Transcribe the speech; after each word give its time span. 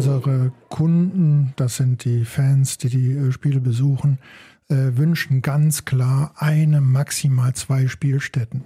Unsere 0.00 0.50
Kunden, 0.70 1.52
das 1.56 1.76
sind 1.76 2.06
die 2.06 2.24
Fans, 2.24 2.78
die 2.78 2.88
die 2.88 3.12
äh, 3.12 3.32
Spiele 3.32 3.60
besuchen, 3.60 4.18
äh, 4.70 4.96
wünschen 4.96 5.42
ganz 5.42 5.84
klar 5.84 6.32
eine, 6.36 6.80
maximal 6.80 7.52
zwei 7.52 7.86
Spielstätten. 7.86 8.64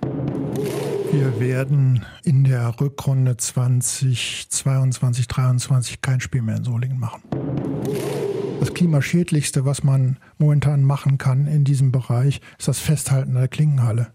Wir 1.10 1.40
werden 1.40 2.04
in 2.22 2.44
der 2.44 2.80
Rückrunde 2.80 3.36
2022, 3.36 5.28
2023 5.28 6.00
kein 6.00 6.20
Spiel 6.20 6.42
mehr 6.42 6.58
in 6.58 6.62
Solingen 6.62 7.00
machen. 7.00 7.22
Das 8.60 8.72
klimaschädlichste, 8.72 9.64
was 9.64 9.82
man 9.82 10.18
momentan 10.38 10.84
machen 10.84 11.18
kann 11.18 11.48
in 11.48 11.64
diesem 11.64 11.90
Bereich, 11.90 12.42
ist 12.60 12.68
das 12.68 12.78
Festhalten 12.78 13.34
der 13.34 13.48
Klingenhalle. 13.48 14.12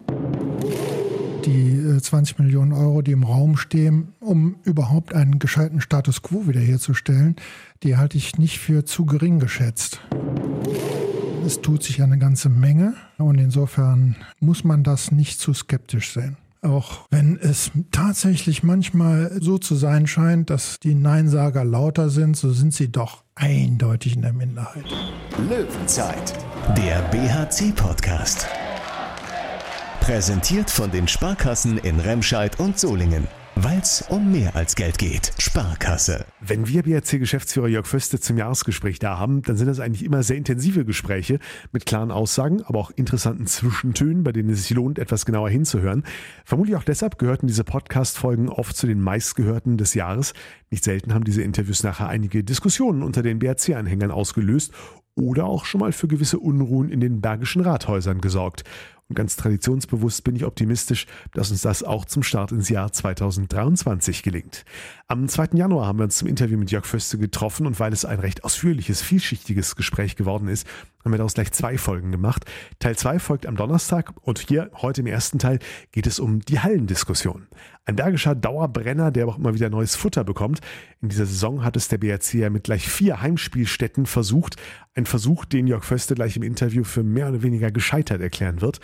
Die 1.45 1.97
20 1.99 2.37
äh, 2.39 2.43
Millionen 2.43 2.73
Euro, 2.73 3.01
die 3.01 3.11
im 3.11 3.23
Raum 3.23 3.57
stehen, 3.57 4.09
um 4.19 4.57
überhaupt 4.63 5.13
einen 5.13 5.39
gescheiten 5.39 5.81
Status 5.81 6.21
quo 6.21 6.47
wiederherzustellen, 6.47 7.35
die 7.83 7.97
halte 7.97 8.17
ich 8.17 8.37
nicht 8.37 8.59
für 8.59 8.85
zu 8.85 9.05
gering 9.05 9.39
geschätzt. 9.39 10.01
Es 11.45 11.61
tut 11.61 11.83
sich 11.83 12.01
eine 12.01 12.17
ganze 12.17 12.49
Menge 12.49 12.93
und 13.17 13.39
insofern 13.39 14.15
muss 14.39 14.63
man 14.63 14.83
das 14.83 15.11
nicht 15.11 15.39
zu 15.39 15.53
skeptisch 15.53 16.13
sehen. 16.13 16.37
Auch 16.61 17.07
wenn 17.09 17.37
es 17.37 17.71
tatsächlich 17.91 18.63
manchmal 18.63 19.31
so 19.39 19.57
zu 19.57 19.75
sein 19.75 20.07
scheint, 20.07 20.49
dass 20.49 20.79
die 20.79 20.93
Neinsager 20.93 21.63
lauter 21.63 22.09
sind, 22.09 22.35
so 22.35 22.51
sind 22.51 22.73
sie 22.73 22.91
doch 22.91 23.23
eindeutig 23.35 24.17
in 24.17 24.23
der 24.23 24.33
Minderheit. 24.33 24.83
Löwenzeit, 25.49 26.33
der 26.75 27.01
BHC-Podcast. 27.11 28.45
Präsentiert 30.09 30.71
von 30.71 30.89
den 30.89 31.07
Sparkassen 31.07 31.77
in 31.77 31.99
Remscheid 31.99 32.59
und 32.59 32.79
Solingen. 32.79 33.27
Weil 33.53 33.77
es 33.77 34.03
um 34.09 34.31
mehr 34.31 34.55
als 34.55 34.75
Geld 34.75 34.97
geht. 34.97 35.31
Sparkasse. 35.37 36.25
Wenn 36.41 36.67
wir 36.67 36.81
BRC-Geschäftsführer 36.81 37.67
Jörg 37.67 37.85
Föste 37.85 38.19
zum 38.19 38.35
Jahresgespräch 38.35 38.97
da 38.97 39.19
haben, 39.19 39.43
dann 39.43 39.55
sind 39.55 39.67
das 39.67 39.79
eigentlich 39.79 40.03
immer 40.03 40.23
sehr 40.23 40.37
intensive 40.37 40.83
Gespräche 40.83 41.37
mit 41.71 41.85
klaren 41.85 42.09
Aussagen, 42.09 42.63
aber 42.63 42.79
auch 42.79 42.89
interessanten 42.89 43.45
Zwischentönen, 43.45 44.23
bei 44.23 44.31
denen 44.31 44.49
es 44.49 44.63
sich 44.63 44.75
lohnt, 44.75 44.97
etwas 44.97 45.27
genauer 45.27 45.51
hinzuhören. 45.51 46.03
Vermutlich 46.43 46.75
auch 46.75 46.83
deshalb 46.83 47.19
gehörten 47.19 47.45
diese 47.45 47.63
Podcast-Folgen 47.63 48.49
oft 48.49 48.75
zu 48.75 48.87
den 48.87 49.01
meistgehörten 49.01 49.77
des 49.77 49.93
Jahres. 49.93 50.33
Nicht 50.71 50.85
selten 50.85 51.13
haben 51.13 51.23
diese 51.23 51.43
Interviews 51.43 51.83
nachher 51.83 52.09
einige 52.09 52.43
Diskussionen 52.43 53.03
unter 53.03 53.21
den 53.21 53.37
BRC-Anhängern 53.37 54.09
ausgelöst 54.09 54.73
oder 55.13 55.45
auch 55.45 55.65
schon 55.65 55.81
mal 55.81 55.91
für 55.91 56.07
gewisse 56.07 56.39
Unruhen 56.39 56.89
in 56.89 56.99
den 56.99 57.21
bergischen 57.21 57.61
Rathäusern 57.61 58.21
gesorgt. 58.21 58.63
Und 59.09 59.15
ganz 59.15 59.35
traditionsbewusst 59.35 60.23
bin 60.23 60.35
ich 60.35 60.45
optimistisch, 60.45 61.07
dass 61.33 61.49
uns 61.49 61.63
das 61.63 61.81
auch 61.81 62.05
zum 62.05 62.21
Start 62.21 62.51
ins 62.51 62.69
Jahr 62.69 62.91
2023 62.91 64.21
gelingt. 64.21 64.65
Am 65.07 65.27
2. 65.27 65.49
Januar 65.53 65.87
haben 65.87 65.97
wir 65.97 66.03
uns 66.03 66.17
zum 66.17 66.27
Interview 66.27 66.59
mit 66.59 66.69
Jörg 66.69 66.85
Föste 66.85 67.17
getroffen 67.17 67.65
und 67.65 67.79
weil 67.79 67.91
es 67.91 68.05
ein 68.05 68.19
recht 68.19 68.43
ausführliches, 68.43 69.01
vielschichtiges 69.01 69.75
Gespräch 69.75 70.15
geworden 70.15 70.47
ist, 70.47 70.67
haben 71.03 71.11
wir 71.11 71.17
daraus 71.17 71.33
gleich 71.33 71.51
zwei 71.51 71.79
Folgen 71.79 72.11
gemacht. 72.11 72.45
Teil 72.77 72.95
2 72.95 73.17
folgt 73.17 73.45
am 73.47 73.55
Donnerstag 73.55 74.13
und 74.21 74.37
hier, 74.37 74.69
heute 74.75 75.01
im 75.01 75.07
ersten 75.07 75.39
Teil, 75.39 75.57
geht 75.91 76.05
es 76.05 76.19
um 76.19 76.41
die 76.41 76.59
Hallendiskussion. 76.59 77.47
Ein 77.85 77.95
bergischer 77.95 78.35
Dauerbrenner, 78.35 79.11
der 79.11 79.27
auch 79.27 79.37
immer 79.37 79.53
wieder 79.55 79.69
neues 79.69 79.95
Futter 79.95 80.23
bekommt. 80.23 80.59
In 81.01 81.09
dieser 81.09 81.25
Saison 81.25 81.63
hat 81.63 81.75
es 81.75 81.87
der 81.87 81.97
BRC 81.97 82.35
ja 82.35 82.49
mit 82.49 82.65
gleich 82.65 82.87
vier 82.87 83.21
Heimspielstätten 83.21 84.05
versucht. 84.05 84.57
Ein 84.93 85.05
Versuch, 85.05 85.45
den 85.45 85.65
Jörg 85.65 85.83
Föste 85.83 86.13
gleich 86.13 86.37
im 86.37 86.43
Interview 86.43 86.83
für 86.83 87.03
mehr 87.03 87.29
oder 87.29 87.41
weniger 87.41 87.71
gescheitert 87.71 88.21
erklären 88.21 88.61
wird. 88.61 88.79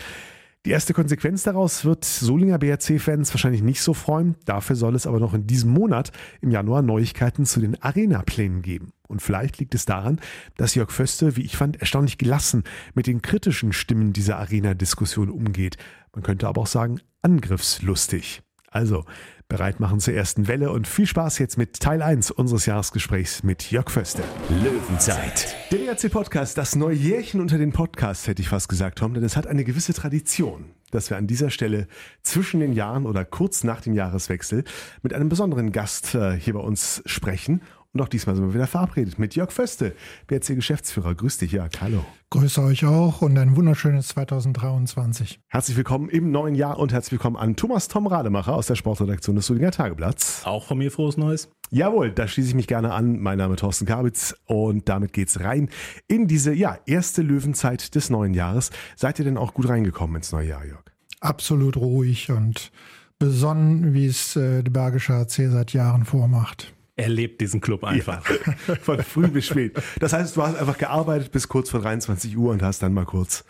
Die 0.65 0.71
erste 0.71 0.95
Konsequenz 0.95 1.43
daraus 1.43 1.85
wird 1.85 2.03
Solinger 2.03 2.57
BRC-Fans 2.57 3.31
wahrscheinlich 3.31 3.61
nicht 3.61 3.81
so 3.81 3.93
freuen. 3.93 4.35
Dafür 4.45 4.75
soll 4.75 4.95
es 4.95 5.05
aber 5.05 5.19
noch 5.19 5.35
in 5.35 5.45
diesem 5.45 5.69
Monat 5.69 6.11
im 6.41 6.49
Januar 6.49 6.81
Neuigkeiten 6.81 7.45
zu 7.45 7.59
den 7.59 7.79
Arena-Plänen 7.83 8.63
geben. 8.63 8.91
Und 9.07 9.21
vielleicht 9.21 9.59
liegt 9.59 9.75
es 9.75 9.85
daran, 9.85 10.19
dass 10.57 10.73
Jörg 10.73 10.89
Föste, 10.89 11.35
wie 11.35 11.43
ich 11.43 11.55
fand, 11.55 11.79
erstaunlich 11.79 12.17
gelassen 12.17 12.63
mit 12.95 13.05
den 13.05 13.21
kritischen 13.21 13.73
Stimmen 13.73 14.11
dieser 14.11 14.39
Arena-Diskussion 14.39 15.29
umgeht. 15.29 15.77
Man 16.15 16.23
könnte 16.23 16.47
aber 16.47 16.61
auch 16.61 16.67
sagen, 16.67 16.99
angriffslustig. 17.21 18.41
Also, 18.75 19.05
bereit 19.47 19.79
machen 19.79 20.01
zur 20.01 20.15
ersten 20.15 20.49
Welle 20.49 20.69
und 20.69 20.85
viel 20.85 21.07
Spaß 21.07 21.39
jetzt 21.39 21.57
mit 21.57 21.79
Teil 21.79 22.01
1 22.01 22.29
unseres 22.29 22.65
Jahresgesprächs 22.65 23.41
mit 23.41 23.71
Jörg 23.71 23.89
Föste. 23.89 24.21
Löwenzeit. 24.49 25.55
Der 25.71 25.79
WRC-Podcast, 25.79 26.57
das 26.57 26.75
Neujährchen 26.75 27.39
unter 27.39 27.57
den 27.57 27.71
Podcasts, 27.71 28.27
hätte 28.27 28.41
ich 28.41 28.49
fast 28.49 28.67
gesagt, 28.67 28.97
Tom, 28.97 29.13
denn 29.13 29.23
es 29.23 29.37
hat 29.37 29.47
eine 29.47 29.63
gewisse 29.63 29.93
Tradition, 29.93 30.65
dass 30.91 31.09
wir 31.09 31.15
an 31.15 31.25
dieser 31.25 31.51
Stelle 31.51 31.87
zwischen 32.21 32.59
den 32.59 32.73
Jahren 32.73 33.05
oder 33.05 33.23
kurz 33.23 33.63
nach 33.63 33.79
dem 33.79 33.93
Jahreswechsel 33.93 34.65
mit 35.03 35.13
einem 35.13 35.29
besonderen 35.29 35.71
Gast 35.71 36.13
äh, 36.13 36.37
hier 36.37 36.55
bei 36.55 36.59
uns 36.59 37.01
sprechen 37.05 37.61
und 37.95 38.01
auch 38.01 38.09
diesmal 38.09 38.35
sind 38.35 38.45
wir 38.45 38.53
wieder 38.53 38.67
verabredet 38.67 39.17
mit 39.19 39.35
Jörg 39.35 39.51
Föste, 39.51 39.95
BRC-Geschäftsführer. 40.27 41.15
Grüß 41.15 41.37
dich, 41.37 41.53
Jörg. 41.53 41.71
Hallo. 41.79 42.03
Grüße 42.29 42.61
euch 42.61 42.85
auch 42.85 43.21
und 43.21 43.37
ein 43.37 43.55
wunderschönes 43.55 44.09
2023. 44.09 45.39
Herzlich 45.47 45.77
willkommen 45.77 46.09
im 46.09 46.29
neuen 46.29 46.55
Jahr 46.55 46.77
und 46.77 46.91
herzlich 46.91 47.13
willkommen 47.13 47.37
an 47.37 47.55
Thomas 47.55 47.87
Tom 47.87 48.05
Rademacher 48.05 48.53
aus 48.53 48.67
der 48.67 48.75
Sportredaktion 48.75 49.37
des 49.37 49.45
Solinger 49.45 49.71
Tageblatts. 49.71 50.45
Auch 50.45 50.65
von 50.65 50.77
mir 50.77 50.91
frohes 50.91 51.15
Neues. 51.15 51.49
Jawohl, 51.69 52.11
da 52.11 52.27
schließe 52.27 52.49
ich 52.49 52.55
mich 52.55 52.67
gerne 52.67 52.91
an. 52.91 53.21
Mein 53.21 53.37
Name 53.37 53.53
ist 53.53 53.61
Thorsten 53.61 53.85
Kabitz 53.85 54.35
und 54.45 54.89
damit 54.89 55.13
geht's 55.13 55.39
rein 55.39 55.69
in 56.09 56.27
diese 56.27 56.53
ja, 56.53 56.77
erste 56.85 57.21
Löwenzeit 57.21 57.95
des 57.95 58.09
neuen 58.09 58.33
Jahres. 58.33 58.71
Seid 58.97 59.19
ihr 59.19 59.25
denn 59.25 59.37
auch 59.37 59.53
gut 59.53 59.69
reingekommen 59.69 60.17
ins 60.17 60.33
neue 60.33 60.49
Jahr, 60.49 60.65
Jörg? 60.65 60.83
Absolut 61.21 61.77
ruhig 61.77 62.29
und 62.29 62.73
besonnen, 63.19 63.93
wie 63.93 64.07
es 64.07 64.35
äh, 64.35 64.63
der 64.63 64.71
Bergische 64.71 65.13
AC 65.13 65.31
seit 65.31 65.71
Jahren 65.71 66.03
vormacht. 66.03 66.74
Er 66.97 67.09
lebt 67.09 67.41
diesen 67.41 67.59
Club 67.59 67.83
einfach. 67.83 68.23
Ja, 68.29 68.75
von 68.81 69.03
früh 69.03 69.27
bis 69.27 69.47
spät. 69.47 69.77
Das 69.99 70.13
heißt, 70.13 70.35
du 70.35 70.43
hast 70.43 70.55
einfach 70.55 70.77
gearbeitet 70.77 71.31
bis 71.31 71.47
kurz 71.47 71.69
vor 71.69 71.81
23 71.81 72.37
Uhr 72.37 72.51
und 72.51 72.63
hast 72.63 72.81
dann 72.81 72.93
mal 72.93 73.05
kurz 73.05 73.43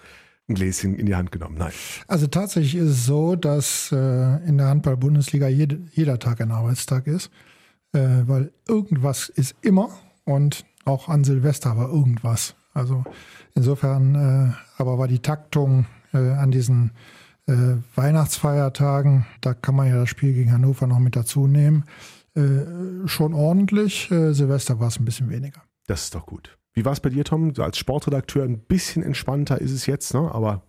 ein 0.48 0.56
Gläschen 0.56 0.96
in 0.96 1.06
die 1.06 1.16
Hand 1.16 1.32
genommen. 1.32 1.56
Nein. 1.58 1.72
Also 2.08 2.28
tatsächlich 2.28 2.76
ist 2.76 2.90
es 2.90 3.06
so, 3.06 3.36
dass 3.36 3.92
äh, 3.92 4.48
in 4.48 4.58
der 4.58 4.68
Handball-Bundesliga 4.68 5.48
jede, 5.48 5.80
jeder 5.94 6.20
Tag 6.20 6.42
ein 6.42 6.52
Arbeitstag 6.52 7.08
ist, 7.08 7.32
äh, 7.94 8.00
weil 8.26 8.52
irgendwas 8.68 9.30
ist 9.30 9.56
immer 9.62 9.90
und 10.24 10.66
auch 10.86 11.10
an 11.10 11.24
Silvester 11.24 11.78
war 11.78 11.90
irgendwas. 11.90 12.56
Also 12.74 13.04
insofern, 13.56 14.16
äh, 14.16 14.82
aber 14.82 14.98
war 14.98 15.08
die 15.08 15.20
Taktung 15.20 15.86
äh, 16.14 16.18
an 16.18 16.52
diesen 16.52 16.92
äh, 17.48 17.78
Weihnachtsfeiertagen, 17.96 19.26
da 19.42 19.54
kann 19.54 19.76
man 19.76 19.88
ja 19.88 19.98
das 19.98 20.10
Spiel 20.10 20.34
gegen 20.34 20.52
Hannover 20.52 20.88
noch 20.88 21.00
mit 21.00 21.16
dazu 21.16 21.48
nehmen 21.48 21.86
äh, 22.36 23.08
schon 23.08 23.34
ordentlich. 23.34 24.12
Äh, 24.12 24.34
Silvester 24.34 24.80
war 24.80 24.88
es 24.88 25.00
ein 25.00 25.06
bisschen 25.06 25.30
weniger. 25.30 25.64
Das 25.88 26.04
ist 26.04 26.16
doch 26.16 26.26
gut. 26.26 26.58
Wie 26.74 26.84
war 26.84 26.92
es 26.92 27.00
bei 27.00 27.10
dir, 27.10 27.24
Tom? 27.24 27.54
Als 27.58 27.78
Sportredakteur 27.78 28.44
ein 28.44 28.60
bisschen 28.60 29.04
entspannter 29.04 29.62
ist 29.62 29.72
es 29.72 29.86
jetzt, 29.86 30.14
ne? 30.14 30.30
Aber 30.34 30.64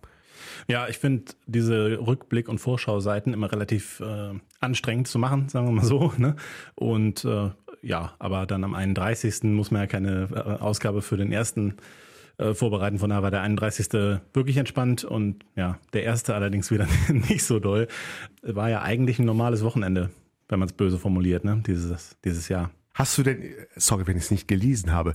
ja, 0.67 0.87
ich 0.87 0.97
finde 0.97 1.33
diese 1.45 1.99
Rückblick- 1.99 2.47
und 2.47 2.59
Vorschau-Seiten 2.59 3.33
immer 3.33 3.51
relativ 3.51 3.99
äh, 3.99 4.33
anstrengend 4.59 5.07
zu 5.07 5.19
machen, 5.19 5.49
sagen 5.49 5.67
wir 5.67 5.71
mal 5.71 5.85
so. 5.85 6.13
Ne? 6.17 6.35
Und 6.75 7.25
äh, 7.25 7.49
ja, 7.81 8.13
aber 8.19 8.45
dann 8.45 8.63
am 8.63 8.73
31. 8.73 9.43
muss 9.43 9.71
man 9.71 9.81
ja 9.81 9.87
keine 9.87 10.29
äh, 10.33 10.61
Ausgabe 10.61 11.01
für 11.01 11.17
den 11.17 11.31
ersten 11.31 11.75
äh, 12.37 12.53
vorbereiten. 12.53 12.99
Von 12.99 13.09
daher 13.09 13.23
war 13.23 13.31
der 13.31 13.41
31. 13.41 13.91
wirklich 14.33 14.57
entspannt 14.57 15.03
und 15.03 15.45
ja, 15.55 15.77
der 15.93 16.03
erste 16.03 16.35
allerdings 16.35 16.71
wieder 16.71 16.87
nicht 17.09 17.43
so 17.43 17.59
doll. 17.59 17.87
War 18.41 18.69
ja 18.69 18.81
eigentlich 18.81 19.19
ein 19.19 19.25
normales 19.25 19.63
Wochenende 19.63 20.09
wenn 20.49 20.59
man 20.59 20.67
es 20.67 20.73
böse 20.73 20.97
formuliert, 20.97 21.43
ne? 21.43 21.61
dieses, 21.65 22.17
dieses 22.23 22.49
Jahr. 22.49 22.71
Hast 22.97 23.15
du 23.15 23.21
denn, 23.21 23.43
sorry, 23.75 24.07
wenn 24.07 24.17
ich 24.17 24.23
es 24.23 24.31
nicht 24.31 24.47
gelesen 24.47 24.91
habe, 24.91 25.13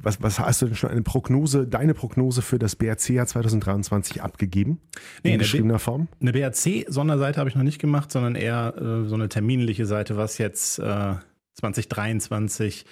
was, 0.00 0.22
was 0.22 0.38
hast 0.38 0.62
du 0.62 0.66
denn 0.66 0.76
schon 0.76 0.90
eine 0.90 1.02
Prognose, 1.02 1.66
deine 1.66 1.92
Prognose 1.92 2.42
für 2.42 2.60
das 2.60 2.76
BRC-Jahr 2.76 3.26
2023 3.26 4.22
abgegeben? 4.22 4.80
Nee, 5.24 5.32
in 5.32 5.38
geschriebener 5.40 5.80
Form? 5.80 6.06
Eine 6.20 6.30
BRC-Sonderseite 6.30 7.40
habe 7.40 7.50
ich 7.50 7.56
noch 7.56 7.64
nicht 7.64 7.80
gemacht, 7.80 8.12
sondern 8.12 8.36
eher 8.36 8.74
äh, 8.76 9.08
so 9.08 9.16
eine 9.16 9.28
terminliche 9.28 9.84
Seite, 9.84 10.16
was 10.16 10.38
jetzt 10.38 10.78
äh, 10.78 11.14
2023 11.54 12.84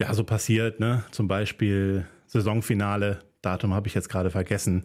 ja 0.00 0.14
so 0.14 0.24
passiert, 0.24 0.80
ne? 0.80 1.04
Zum 1.10 1.28
Beispiel 1.28 2.06
Saisonfinale, 2.26 3.18
Datum 3.42 3.74
habe 3.74 3.86
ich 3.88 3.94
jetzt 3.94 4.08
gerade 4.08 4.30
vergessen 4.30 4.84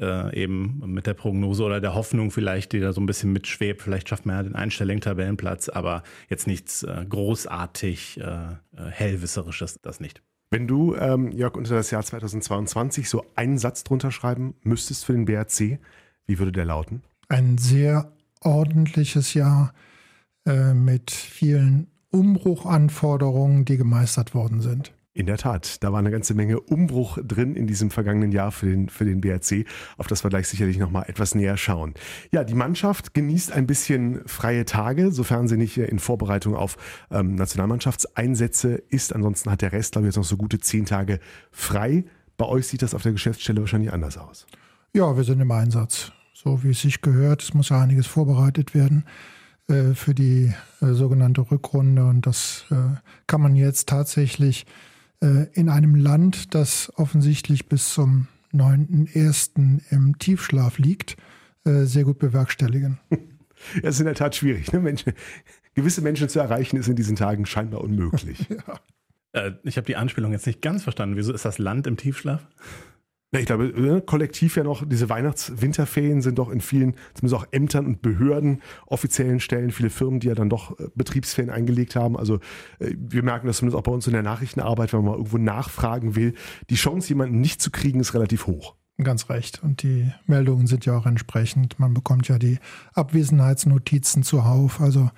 äh, 0.00 0.42
eben 0.42 0.80
mit 0.86 1.06
der 1.06 1.14
Prognose 1.14 1.64
oder 1.64 1.80
der 1.80 1.94
Hoffnung 1.94 2.30
vielleicht, 2.30 2.72
die 2.72 2.80
da 2.80 2.92
so 2.92 3.00
ein 3.00 3.06
bisschen 3.06 3.32
mitschwebt. 3.32 3.82
Vielleicht 3.82 4.08
schafft 4.08 4.26
man 4.26 4.36
ja 4.36 4.42
den 4.42 4.54
einstelligen 4.54 5.00
Tabellenplatz, 5.00 5.68
aber 5.68 6.02
jetzt 6.28 6.46
nichts 6.46 6.82
äh, 6.82 7.04
großartig 7.08 8.20
äh, 8.20 8.22
äh, 8.22 8.56
hellwisserisches, 8.90 9.80
das 9.82 10.00
nicht. 10.00 10.22
Wenn 10.50 10.66
du, 10.66 10.94
ähm, 10.94 11.30
Jörg, 11.30 11.56
unter 11.56 11.74
das 11.74 11.90
Jahr 11.90 12.02
2022 12.02 13.08
so 13.08 13.24
einen 13.34 13.58
Satz 13.58 13.84
drunter 13.84 14.10
schreiben 14.10 14.54
müsstest 14.62 15.04
für 15.04 15.12
den 15.12 15.26
BRC, 15.26 15.78
wie 16.26 16.38
würde 16.38 16.52
der 16.52 16.64
lauten? 16.64 17.02
Ein 17.28 17.58
sehr 17.58 18.12
ordentliches 18.40 19.34
Jahr 19.34 19.74
äh, 20.46 20.72
mit 20.72 21.10
vielen 21.10 21.88
Umbruchanforderungen, 22.10 23.66
die 23.66 23.76
gemeistert 23.76 24.34
worden 24.34 24.60
sind. 24.60 24.92
In 25.18 25.26
der 25.26 25.36
Tat, 25.36 25.82
da 25.82 25.90
war 25.90 25.98
eine 25.98 26.12
ganze 26.12 26.32
Menge 26.34 26.60
Umbruch 26.60 27.18
drin 27.20 27.56
in 27.56 27.66
diesem 27.66 27.90
vergangenen 27.90 28.30
Jahr 28.30 28.52
für 28.52 28.66
den, 28.66 28.88
für 28.88 29.04
den 29.04 29.20
BRC, 29.20 29.66
auf 29.96 30.06
das 30.06 30.22
wir 30.22 30.30
gleich 30.30 30.46
sicherlich 30.46 30.78
nochmal 30.78 31.06
etwas 31.08 31.34
näher 31.34 31.56
schauen. 31.56 31.94
Ja, 32.30 32.44
die 32.44 32.54
Mannschaft 32.54 33.14
genießt 33.14 33.50
ein 33.50 33.66
bisschen 33.66 34.20
freie 34.26 34.64
Tage, 34.64 35.10
sofern 35.10 35.48
sie 35.48 35.56
nicht 35.56 35.76
in 35.76 35.98
Vorbereitung 35.98 36.54
auf 36.54 36.76
ähm, 37.10 37.34
Nationalmannschaftseinsätze 37.34 38.80
ist. 38.90 39.12
Ansonsten 39.12 39.50
hat 39.50 39.60
der 39.60 39.72
Rest, 39.72 39.90
glaube 39.90 40.06
ich, 40.06 40.10
jetzt 40.10 40.18
noch 40.18 40.24
so 40.24 40.36
gute 40.36 40.60
zehn 40.60 40.84
Tage 40.84 41.18
frei. 41.50 42.04
Bei 42.36 42.46
euch 42.46 42.68
sieht 42.68 42.82
das 42.82 42.94
auf 42.94 43.02
der 43.02 43.10
Geschäftsstelle 43.10 43.60
wahrscheinlich 43.60 43.92
anders 43.92 44.18
aus. 44.18 44.46
Ja, 44.94 45.16
wir 45.16 45.24
sind 45.24 45.40
im 45.40 45.50
Einsatz. 45.50 46.12
So 46.32 46.62
wie 46.62 46.70
es 46.70 46.80
sich 46.80 47.00
gehört. 47.00 47.42
Es 47.42 47.54
muss 47.54 47.70
ja 47.70 47.80
einiges 47.80 48.06
vorbereitet 48.06 48.72
werden 48.72 49.04
äh, 49.66 49.94
für 49.94 50.14
die 50.14 50.54
äh, 50.80 50.92
sogenannte 50.92 51.40
Rückrunde. 51.50 52.04
Und 52.04 52.24
das 52.24 52.66
äh, 52.70 53.00
kann 53.26 53.40
man 53.40 53.56
jetzt 53.56 53.88
tatsächlich 53.88 54.64
in 55.20 55.68
einem 55.68 55.96
Land, 55.96 56.54
das 56.54 56.92
offensichtlich 56.96 57.66
bis 57.66 57.92
zum 57.92 58.28
9.1. 58.52 59.80
im 59.90 60.18
Tiefschlaf 60.18 60.78
liegt, 60.78 61.16
äh, 61.64 61.84
sehr 61.84 62.04
gut 62.04 62.18
bewerkstelligen. 62.18 62.98
Ja, 63.82 63.88
ist 63.88 63.98
in 63.98 64.06
der 64.06 64.14
Tat 64.14 64.36
schwierig. 64.36 64.72
Ne? 64.72 64.78
Menschen, 64.78 65.14
gewisse 65.74 66.00
Menschen 66.00 66.28
zu 66.28 66.38
erreichen, 66.38 66.76
ist 66.76 66.86
in 66.86 66.94
diesen 66.94 67.16
Tagen 67.16 67.44
scheinbar 67.44 67.80
unmöglich. 67.80 68.46
ja. 68.48 68.80
Äh, 69.32 69.50
ich 69.64 69.76
habe 69.76 69.84
die 69.84 69.96
Anspielung 69.96 70.30
jetzt 70.30 70.46
nicht 70.46 70.62
ganz 70.62 70.84
verstanden. 70.84 71.16
Wieso 71.16 71.32
ist 71.32 71.44
das 71.44 71.58
Land 71.58 71.88
im 71.88 71.96
Tiefschlaf? 71.96 72.46
Ja, 73.30 73.40
ich 73.40 73.46
glaube, 73.46 73.74
ne, 73.78 74.00
kollektiv 74.00 74.56
ja 74.56 74.64
noch, 74.64 74.88
diese 74.88 75.10
Weihnachts-Winterferien 75.10 76.22
sind 76.22 76.38
doch 76.38 76.48
in 76.48 76.62
vielen, 76.62 76.94
zumindest 77.12 77.42
auch 77.42 77.46
Ämtern 77.50 77.84
und 77.84 78.00
Behörden, 78.00 78.62
offiziellen 78.86 79.38
Stellen, 79.38 79.70
viele 79.70 79.90
Firmen, 79.90 80.18
die 80.18 80.28
ja 80.28 80.34
dann 80.34 80.48
doch 80.48 80.78
äh, 80.80 80.88
Betriebsferien 80.94 81.52
eingelegt 81.52 81.94
haben. 81.94 82.16
Also 82.16 82.36
äh, 82.78 82.94
wir 82.96 83.22
merken 83.22 83.46
das 83.46 83.58
zumindest 83.58 83.78
auch 83.78 83.82
bei 83.82 83.92
uns 83.92 84.06
in 84.06 84.14
der 84.14 84.22
Nachrichtenarbeit, 84.22 84.94
wenn 84.94 85.00
man 85.00 85.10
mal 85.10 85.16
irgendwo 85.18 85.36
nachfragen 85.36 86.16
will. 86.16 86.34
Die 86.70 86.76
Chance, 86.76 87.10
jemanden 87.10 87.40
nicht 87.40 87.60
zu 87.60 87.70
kriegen, 87.70 88.00
ist 88.00 88.14
relativ 88.14 88.46
hoch. 88.46 88.76
Ganz 88.96 89.28
recht. 89.28 89.62
Und 89.62 89.82
die 89.82 90.10
Meldungen 90.26 90.66
sind 90.66 90.86
ja 90.86 90.96
auch 90.96 91.04
entsprechend. 91.04 91.78
Man 91.78 91.92
bekommt 91.92 92.28
ja 92.28 92.38
die 92.38 92.58
Abwesenheitsnotizen 92.94 94.22
zuhauf. 94.22 94.80
Also 94.80 95.10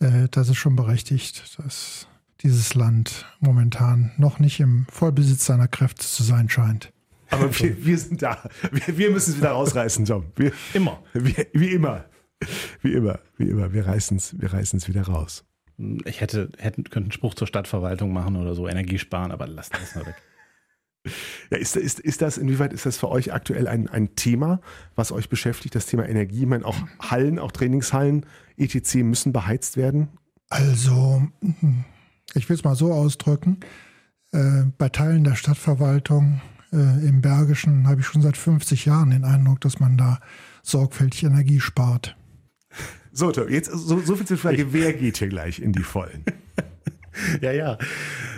äh, 0.00 0.28
das 0.30 0.50
ist 0.50 0.56
schon 0.56 0.76
berechtigt, 0.76 1.58
dass 1.58 2.06
dieses 2.42 2.74
Land 2.74 3.24
momentan 3.40 4.12
noch 4.18 4.40
nicht 4.40 4.60
im 4.60 4.84
Vollbesitz 4.90 5.46
seiner 5.46 5.68
Kräfte 5.68 6.04
zu 6.04 6.22
sein 6.22 6.50
scheint. 6.50 6.92
Aber 7.30 7.58
wir, 7.58 7.84
wir 7.84 7.98
sind 7.98 8.22
da. 8.22 8.48
Wir, 8.70 8.98
wir, 8.98 9.10
müssen 9.10 9.32
es 9.32 9.36
wieder 9.38 9.50
rausreißen, 9.50 10.04
John. 10.04 10.26
Wir, 10.36 10.52
immer. 10.74 11.02
Wir, 11.12 11.46
wie 11.52 11.72
immer. 11.72 12.04
Wie 12.82 12.92
immer. 12.92 13.18
Wie 13.36 13.48
immer. 13.48 13.72
Wir 13.72 13.86
reißen 13.86 14.16
es 14.16 14.38
wir 14.38 14.52
reißen's 14.52 14.88
wieder 14.88 15.02
raus. 15.02 15.44
Ich 16.04 16.20
hätte, 16.20 16.50
hätte 16.58 16.82
könnte 16.84 17.06
einen 17.06 17.12
Spruch 17.12 17.34
zur 17.34 17.46
Stadtverwaltung 17.46 18.12
machen 18.12 18.36
oder 18.36 18.54
so, 18.54 18.66
Energie 18.66 18.98
sparen, 18.98 19.30
aber 19.30 19.46
lass 19.46 19.68
das 19.68 19.94
mal 19.94 20.06
weg. 20.06 20.16
Ja, 21.50 21.58
ist, 21.58 21.76
ist, 21.76 22.00
ist 22.00 22.20
das, 22.20 22.36
inwieweit 22.36 22.72
ist 22.72 22.84
das 22.84 22.96
für 22.96 23.08
euch 23.08 23.32
aktuell 23.32 23.68
ein, 23.68 23.88
ein 23.88 24.16
Thema, 24.16 24.60
was 24.96 25.12
euch 25.12 25.28
beschäftigt, 25.28 25.76
das 25.76 25.86
Thema 25.86 26.08
Energie? 26.08 26.40
Ich 26.40 26.46
meine, 26.46 26.64
auch 26.64 26.76
Hallen, 26.98 27.38
auch 27.38 27.52
Trainingshallen, 27.52 28.26
etc. 28.56 28.96
müssen 28.96 29.32
beheizt 29.32 29.76
werden? 29.76 30.08
Also, 30.48 31.22
ich 32.34 32.48
will 32.48 32.56
es 32.56 32.64
mal 32.64 32.74
so 32.74 32.92
ausdrücken. 32.92 33.60
Äh, 34.32 34.64
bei 34.78 34.88
Teilen 34.88 35.22
der 35.22 35.36
Stadtverwaltung 35.36 36.40
äh, 36.72 37.06
im 37.06 37.20
Bergischen 37.20 37.86
habe 37.86 38.00
ich 38.00 38.06
schon 38.06 38.22
seit 38.22 38.36
50 38.36 38.86
Jahren 38.86 39.10
den 39.10 39.24
Eindruck, 39.24 39.60
dass 39.60 39.80
man 39.80 39.96
da 39.96 40.20
sorgfältig 40.62 41.24
Energie 41.24 41.60
spart. 41.60 42.16
So, 43.12 43.32
jetzt 43.48 43.70
so, 43.70 44.00
so 44.00 44.16
viel 44.16 44.26
zur 44.26 44.36
Frage, 44.36 44.72
wer 44.72 44.92
geht 44.92 45.16
hier 45.16 45.28
gleich 45.28 45.60
in 45.60 45.72
die 45.72 45.82
Vollen? 45.82 46.24
ja, 47.40 47.52
ja. 47.52 47.78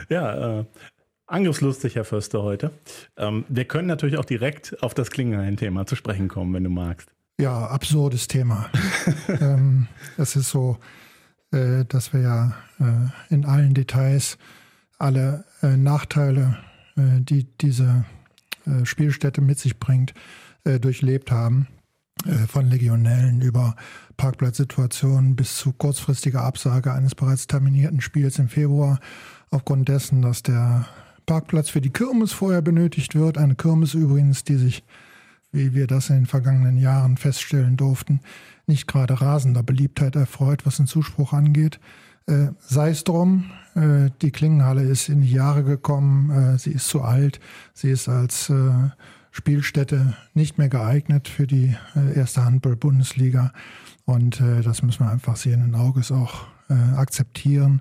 Ja, 0.08 0.60
äh, 0.60 0.64
angriffslustig, 1.26 1.96
Herr 1.96 2.04
Förster, 2.04 2.42
heute. 2.42 2.70
Ähm, 3.16 3.44
wir 3.48 3.64
können 3.64 3.88
natürlich 3.88 4.19
auch 4.19 4.25
direkt 4.25 4.80
auf 4.82 4.94
das 4.94 5.10
Klingelhain-Thema 5.10 5.86
zu 5.86 5.96
sprechen 5.96 6.28
kommen, 6.28 6.54
wenn 6.54 6.64
du 6.64 6.70
magst. 6.70 7.10
Ja, 7.40 7.66
absurdes 7.66 8.28
Thema. 8.28 8.70
ähm, 9.40 9.88
es 10.16 10.36
ist 10.36 10.50
so, 10.50 10.78
äh, 11.50 11.84
dass 11.84 12.12
wir 12.12 12.20
ja 12.20 12.54
äh, 12.78 13.34
in 13.34 13.44
allen 13.44 13.75
Details 13.75 14.38
alle 14.98 15.44
äh, 15.62 15.76
Nachteile, 15.76 16.58
äh, 16.96 17.20
die 17.20 17.44
diese 17.58 18.04
Spielstätte 18.85 19.41
mit 19.41 19.59
sich 19.59 19.79
bringt, 19.79 20.15
äh, 20.65 20.79
durchlebt 20.81 21.31
haben. 21.31 21.67
Äh, 22.26 22.47
von 22.47 22.67
Legionellen 22.69 23.41
über 23.41 23.76
Parkplatzsituationen 24.17 25.37
bis 25.37 25.56
zu 25.56 25.73
kurzfristiger 25.73 26.43
Absage 26.43 26.93
eines 26.93 27.15
bereits 27.15 27.47
terminierten 27.47 28.00
Spiels 28.00 28.38
im 28.38 28.49
Februar, 28.49 28.99
aufgrund 29.50 29.88
dessen, 29.88 30.23
dass 30.23 30.43
der 30.43 30.87
Parkplatz 31.26 31.69
für 31.69 31.81
die 31.81 31.91
Kirmes 31.91 32.32
vorher 32.32 32.62
benötigt 32.62 33.15
wird. 33.15 33.38
Eine 33.38 33.55
Kirmes 33.55 33.94
übrigens, 33.94 34.43
die 34.44 34.56
sich, 34.56 34.82
wie 35.53 35.75
wir 35.75 35.87
das 35.87 36.11
in 36.11 36.17
den 36.17 36.26
vergangenen 36.26 36.76
Jahren 36.76 37.17
feststellen 37.17 37.76
durften, 37.76 38.21
nicht 38.67 38.88
gerade 38.88 39.21
rasender 39.21 39.62
Beliebtheit 39.62 40.17
erfreut, 40.17 40.67
was 40.67 40.79
den 40.79 40.87
Zuspruch 40.87 41.32
angeht. 41.32 41.79
Äh, 42.28 42.52
sei 42.60 42.90
es 42.90 43.04
drum, 43.04 43.50
äh, 43.75 44.10
die 44.20 44.30
Klingenhalle 44.30 44.82
ist 44.82 45.08
in 45.08 45.22
die 45.22 45.32
Jahre 45.32 45.64
gekommen, 45.64 46.30
äh, 46.30 46.58
sie 46.58 46.72
ist 46.72 46.88
zu 46.88 47.00
alt, 47.00 47.40
sie 47.72 47.90
ist 47.90 48.08
als 48.08 48.50
äh, 48.50 48.90
Spielstätte 49.30 50.14
nicht 50.34 50.58
mehr 50.58 50.69
geeignet 50.69 51.28
für 51.28 51.46
die 51.46 51.75
äh, 51.96 52.19
erste 52.19 52.44
Handball-Bundesliga. 52.44 53.52
Und 54.04 54.40
äh, 54.40 54.60
das 54.60 54.82
müssen 54.82 55.06
wir 55.06 55.10
einfach 55.10 55.36
sehenden 55.36 55.75
Auges 55.75 56.12
auch 56.12 56.46
akzeptieren 56.96 57.80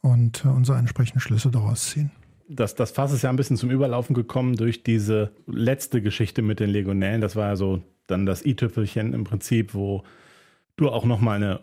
und 0.00 0.44
unsere 0.44 0.76
entsprechenden 0.76 1.20
Schlüsse 1.20 1.52
daraus 1.52 1.90
ziehen. 1.90 2.10
Das, 2.48 2.74
das 2.74 2.90
Fass 2.90 3.12
ist 3.12 3.22
ja 3.22 3.30
ein 3.30 3.36
bisschen 3.36 3.56
zum 3.56 3.70
Überlaufen 3.70 4.12
gekommen 4.12 4.56
durch 4.56 4.82
diese 4.82 5.30
letzte 5.46 6.02
Geschichte 6.02 6.42
mit 6.42 6.58
den 6.58 6.68
Legionellen. 6.68 7.20
Das 7.20 7.36
war 7.36 7.50
ja 7.50 7.54
so 7.54 7.80
dann 8.08 8.26
das 8.26 8.44
i-Tüpfelchen 8.44 9.12
im 9.12 9.22
Prinzip, 9.22 9.72
wo 9.72 10.02
du 10.74 10.88
auch 10.88 11.04
nochmal 11.04 11.36
eine 11.36 11.60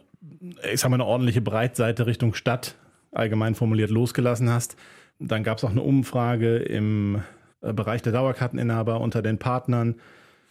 ich 0.71 0.79
sag 0.79 0.89
mal, 0.89 0.95
eine 0.95 1.05
ordentliche 1.05 1.41
Breitseite 1.41 2.05
Richtung 2.05 2.33
Stadt 2.33 2.75
allgemein 3.11 3.55
formuliert 3.55 3.89
losgelassen 3.89 4.49
hast. 4.49 4.75
Dann 5.19 5.43
gab 5.43 5.57
es 5.57 5.63
auch 5.63 5.71
eine 5.71 5.81
Umfrage 5.81 6.57
im 6.57 7.21
äh, 7.61 7.73
Bereich 7.73 8.01
der 8.01 8.13
Dauerkarteninhaber 8.13 9.01
unter 9.01 9.21
den 9.21 9.37
Partnern, 9.37 9.95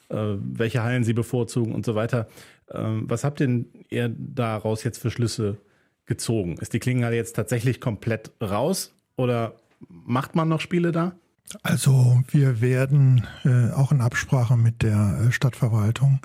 äh, 0.09 0.17
welche 0.17 0.83
Hallen 0.83 1.05
sie 1.05 1.13
bevorzugen 1.13 1.75
und 1.75 1.85
so 1.85 1.95
weiter. 1.95 2.29
Ähm, 2.73 3.05
was 3.09 3.25
habt 3.25 3.41
denn 3.41 3.67
ihr 3.89 4.15
daraus 4.17 4.85
jetzt 4.85 4.99
für 4.99 5.11
Schlüsse 5.11 5.59
gezogen? 6.07 6.57
Ist 6.59 6.73
die 6.73 6.79
Klingenhalle 6.79 7.17
jetzt 7.17 7.35
tatsächlich 7.37 7.81
komplett 7.81 8.33
raus 8.43 8.95
oder 9.17 9.55
macht 9.89 10.35
man 10.35 10.49
noch 10.49 10.61
Spiele 10.61 10.93
da? 10.93 11.15
Also 11.63 12.23
wir 12.29 12.61
werden 12.61 13.27
äh, 13.45 13.71
auch 13.73 13.91
in 13.91 14.01
Absprache 14.01 14.57
mit 14.57 14.83
der 14.83 15.27
äh, 15.27 15.33
Stadtverwaltung 15.33 16.21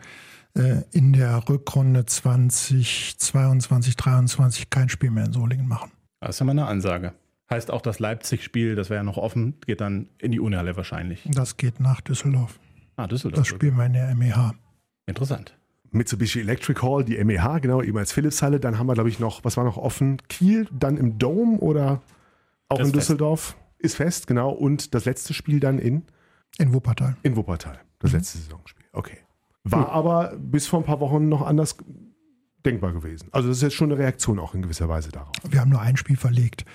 in 0.56 1.12
der 1.14 1.48
Rückrunde 1.50 2.06
2022, 2.06 3.18
2023 3.98 4.70
kein 4.70 4.88
Spiel 4.90 5.12
mehr 5.12 5.26
in 5.26 5.34
Solingen 5.34 5.68
machen. 5.68 5.92
Das 6.22 6.36
ist 6.36 6.40
ja 6.40 6.46
mal 6.46 6.54
eine 6.54 6.66
Ansage. 6.66 7.14
Heißt 7.50 7.70
auch 7.70 7.82
das 7.82 8.00
Leipzig-Spiel, 8.00 8.76
das 8.76 8.90
wäre 8.90 9.00
ja 9.00 9.04
noch 9.04 9.18
offen, 9.18 9.56
geht 9.66 9.82
dann 9.82 10.08
in 10.18 10.32
die 10.32 10.40
Unihalle 10.40 10.76
wahrscheinlich. 10.78 11.28
Das 11.32 11.58
geht 11.58 11.80
nach 11.80 12.02
Düsseldorf. 12.02 12.60
Ah, 12.96 13.06
Düsseldorf. 13.06 13.42
Das 13.42 13.48
spielen 13.48 13.76
wir 13.76 13.86
in 13.86 13.94
der 13.94 14.16
MEH. 14.16 14.54
Interessant. 15.06 15.56
Mitsubishi 15.92 16.40
Electric 16.40 16.82
Hall, 16.82 17.04
die 17.04 17.24
MEH, 17.24 17.60
genau, 17.60 17.82
eben 17.82 17.98
als 17.98 18.12
Philips-Halle. 18.12 18.60
Dann 18.60 18.80
haben 18.80 18.88
wir, 18.88 18.94
glaube 18.94 19.10
ich, 19.10 19.20
noch, 19.20 19.44
was 19.44 19.58
war 19.58 19.64
noch 19.64 19.78
offen? 19.78 20.18
Kiel, 20.28 20.68
dann 20.72 20.98
im 20.98 21.20
Dome 21.20 21.58
oder 21.60 22.02
auch 22.70 22.80
das 22.80 22.88
in 22.88 22.94
Düsseldorf? 22.94 23.42
Fest. 23.42 23.58
Ist 23.78 23.96
fest, 23.96 24.28
genau. 24.28 24.50
Und 24.50 24.96
das 24.96 25.06
letzte 25.06 25.34
Spiel 25.34 25.60
dann 25.60 25.78
in? 25.78 26.04
In 26.58 26.74
Wuppertal. 26.74 27.16
In 27.22 27.36
Wuppertal, 27.36 27.80
das 28.00 28.12
mhm. 28.12 28.18
letzte 28.18 28.38
Saisonspiel. 28.40 28.86
Okay. 28.94 29.18
War 29.66 29.90
aber 29.92 30.36
bis 30.38 30.68
vor 30.68 30.80
ein 30.80 30.86
paar 30.86 31.00
Wochen 31.00 31.28
noch 31.28 31.46
anders 31.46 31.78
denkbar 32.66 32.94
gewesen. 32.94 33.30
Also 33.32 33.50
das 33.50 33.58
ist 33.58 33.64
jetzt 33.64 33.76
schon 33.76 33.92
eine 33.92 34.00
Reaktion 34.00 34.40
auch 34.40 34.54
in 34.54 34.62
gewisser 34.62 34.90
Weise 34.90 35.12
darauf. 35.12 35.34
Wir 35.48 35.62
haben 35.62 35.70
nur 35.70 35.82
ein 35.82 35.98
Spiel 35.98 36.18
verlegt. 36.18 36.66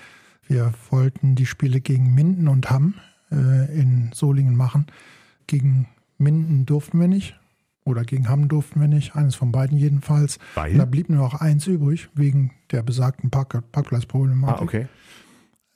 Wir 0.47 0.73
wollten 0.89 1.35
die 1.35 1.45
Spiele 1.45 1.81
gegen 1.81 2.13
Minden 2.13 2.47
und 2.47 2.69
Hamm 2.69 2.95
äh, 3.31 3.79
in 3.79 4.11
Solingen 4.13 4.55
machen. 4.55 4.87
Gegen 5.47 5.87
Minden 6.17 6.65
durften 6.65 6.99
wir 6.99 7.07
nicht. 7.07 7.37
Oder 7.83 8.03
gegen 8.03 8.29
Hamm 8.29 8.47
durften 8.47 8.79
wir 8.79 8.87
nicht. 8.87 9.15
Eines 9.15 9.35
von 9.35 9.51
beiden 9.51 9.77
jedenfalls. 9.77 10.37
Weil? 10.55 10.77
Da 10.77 10.85
blieb 10.85 11.09
nur 11.09 11.19
noch 11.19 11.35
eins 11.35 11.67
übrig, 11.67 12.09
wegen 12.13 12.51
der 12.71 12.83
besagten 12.83 13.29
Park 13.29 13.63
Parkplatzproblematik. 13.71 14.59
Ah, 14.59 14.63
okay. 14.63 14.87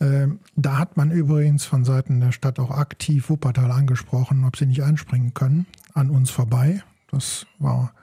Ähm, 0.01 0.39
da 0.55 0.77
hat 0.77 0.97
man 0.97 1.09
übrigens 1.09 1.65
von 1.65 1.85
Seiten 1.85 2.19
der 2.19 2.31
Stadt 2.31 2.59
auch 2.59 2.71
aktiv 2.71 3.29
Wuppertal 3.29 3.71
angesprochen, 3.71 4.43
ob 4.43 4.57
sie 4.57 4.65
nicht 4.65 4.83
einspringen 4.83 5.33
können, 5.33 5.65
an 5.93 6.09
uns 6.09 6.29
vorbei. 6.29 6.83
Das 7.15 7.45
war 7.59 7.93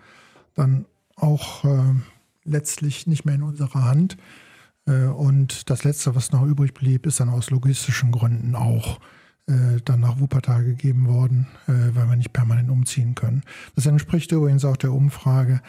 dann 0.55 0.87
auch 1.17 1.65
äh, 1.65 1.95
letztlich 2.45 3.07
nicht 3.07 3.27
mehr 3.27 3.35
in 3.35 3.43
unserer 3.43 3.85
Hand. 3.85 4.17
Äh, 4.87 5.05
und 5.05 5.69
das 5.69 5.85
Letzte, 5.85 6.15
was 6.15 6.33
noch 6.33 6.43
übrig 6.47 6.73
blieb, 6.73 7.05
ist 7.05 7.21
dann 7.21 7.29
aus 7.29 7.51
logistischen 7.51 8.11
Gründen 8.11 8.55
auch 8.55 9.01
äh, 9.49 9.83
dann 9.85 10.01
nach 10.01 10.19
Wuppertal 10.19 10.65
gegeben 10.65 11.09
worden, 11.09 11.47
äh, 11.67 11.95
weil 11.95 12.09
wir 12.09 12.17
nicht 12.17 12.33
permanent 12.33 12.71
umziehen 12.71 13.15
können. 13.15 13.43
Das 13.75 13.85
entspricht 13.85 14.33
übrigens 14.33 14.65
auch 14.65 14.79
der 14.79 14.95
Umfrage. 14.95 15.61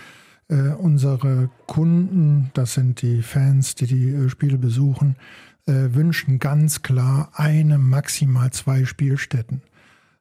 Äh, 0.47 0.69
unsere 0.69 1.49
Kunden, 1.67 2.49
das 2.53 2.75
sind 2.75 3.01
die 3.01 3.23
Fans, 3.23 3.75
die 3.75 3.87
die 3.87 4.09
äh, 4.09 4.29
Spiele 4.29 4.57
besuchen, 4.57 5.17
wünschen 5.65 6.39
ganz 6.39 6.81
klar 6.81 7.31
eine, 7.35 7.77
maximal 7.77 8.51
zwei 8.51 8.83
Spielstätten. 8.83 9.61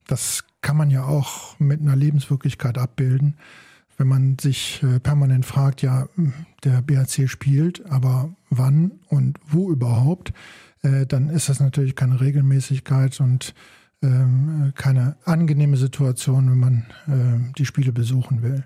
Das 0.06 0.44
kann 0.62 0.76
man 0.76 0.90
ja 0.90 1.04
auch 1.04 1.58
mit 1.58 1.80
einer 1.80 1.96
Lebenswirklichkeit 1.96 2.78
abbilden. 2.78 3.34
Wenn 3.98 4.08
man 4.08 4.38
sich 4.38 4.82
äh, 4.82 5.00
permanent 5.00 5.44
fragt, 5.44 5.82
ja, 5.82 6.08
hm, 6.14 6.32
der 6.64 6.80
BHC 6.80 7.28
spielt, 7.28 7.84
aber 7.90 8.34
wann 8.48 8.92
und 9.08 9.38
wo 9.46 9.70
überhaupt, 9.70 10.32
äh, 10.82 11.04
dann 11.06 11.28
ist 11.28 11.48
das 11.48 11.60
natürlich 11.60 11.94
keine 11.94 12.20
Regelmäßigkeit 12.20 13.20
und 13.20 13.54
ähm, 14.02 14.72
keine 14.74 15.16
angenehme 15.24 15.76
Situation, 15.76 16.50
wenn 16.50 16.58
man 16.58 16.86
äh, 17.06 17.52
die 17.58 17.66
Spiele 17.66 17.92
besuchen 17.92 18.42
will. 18.42 18.64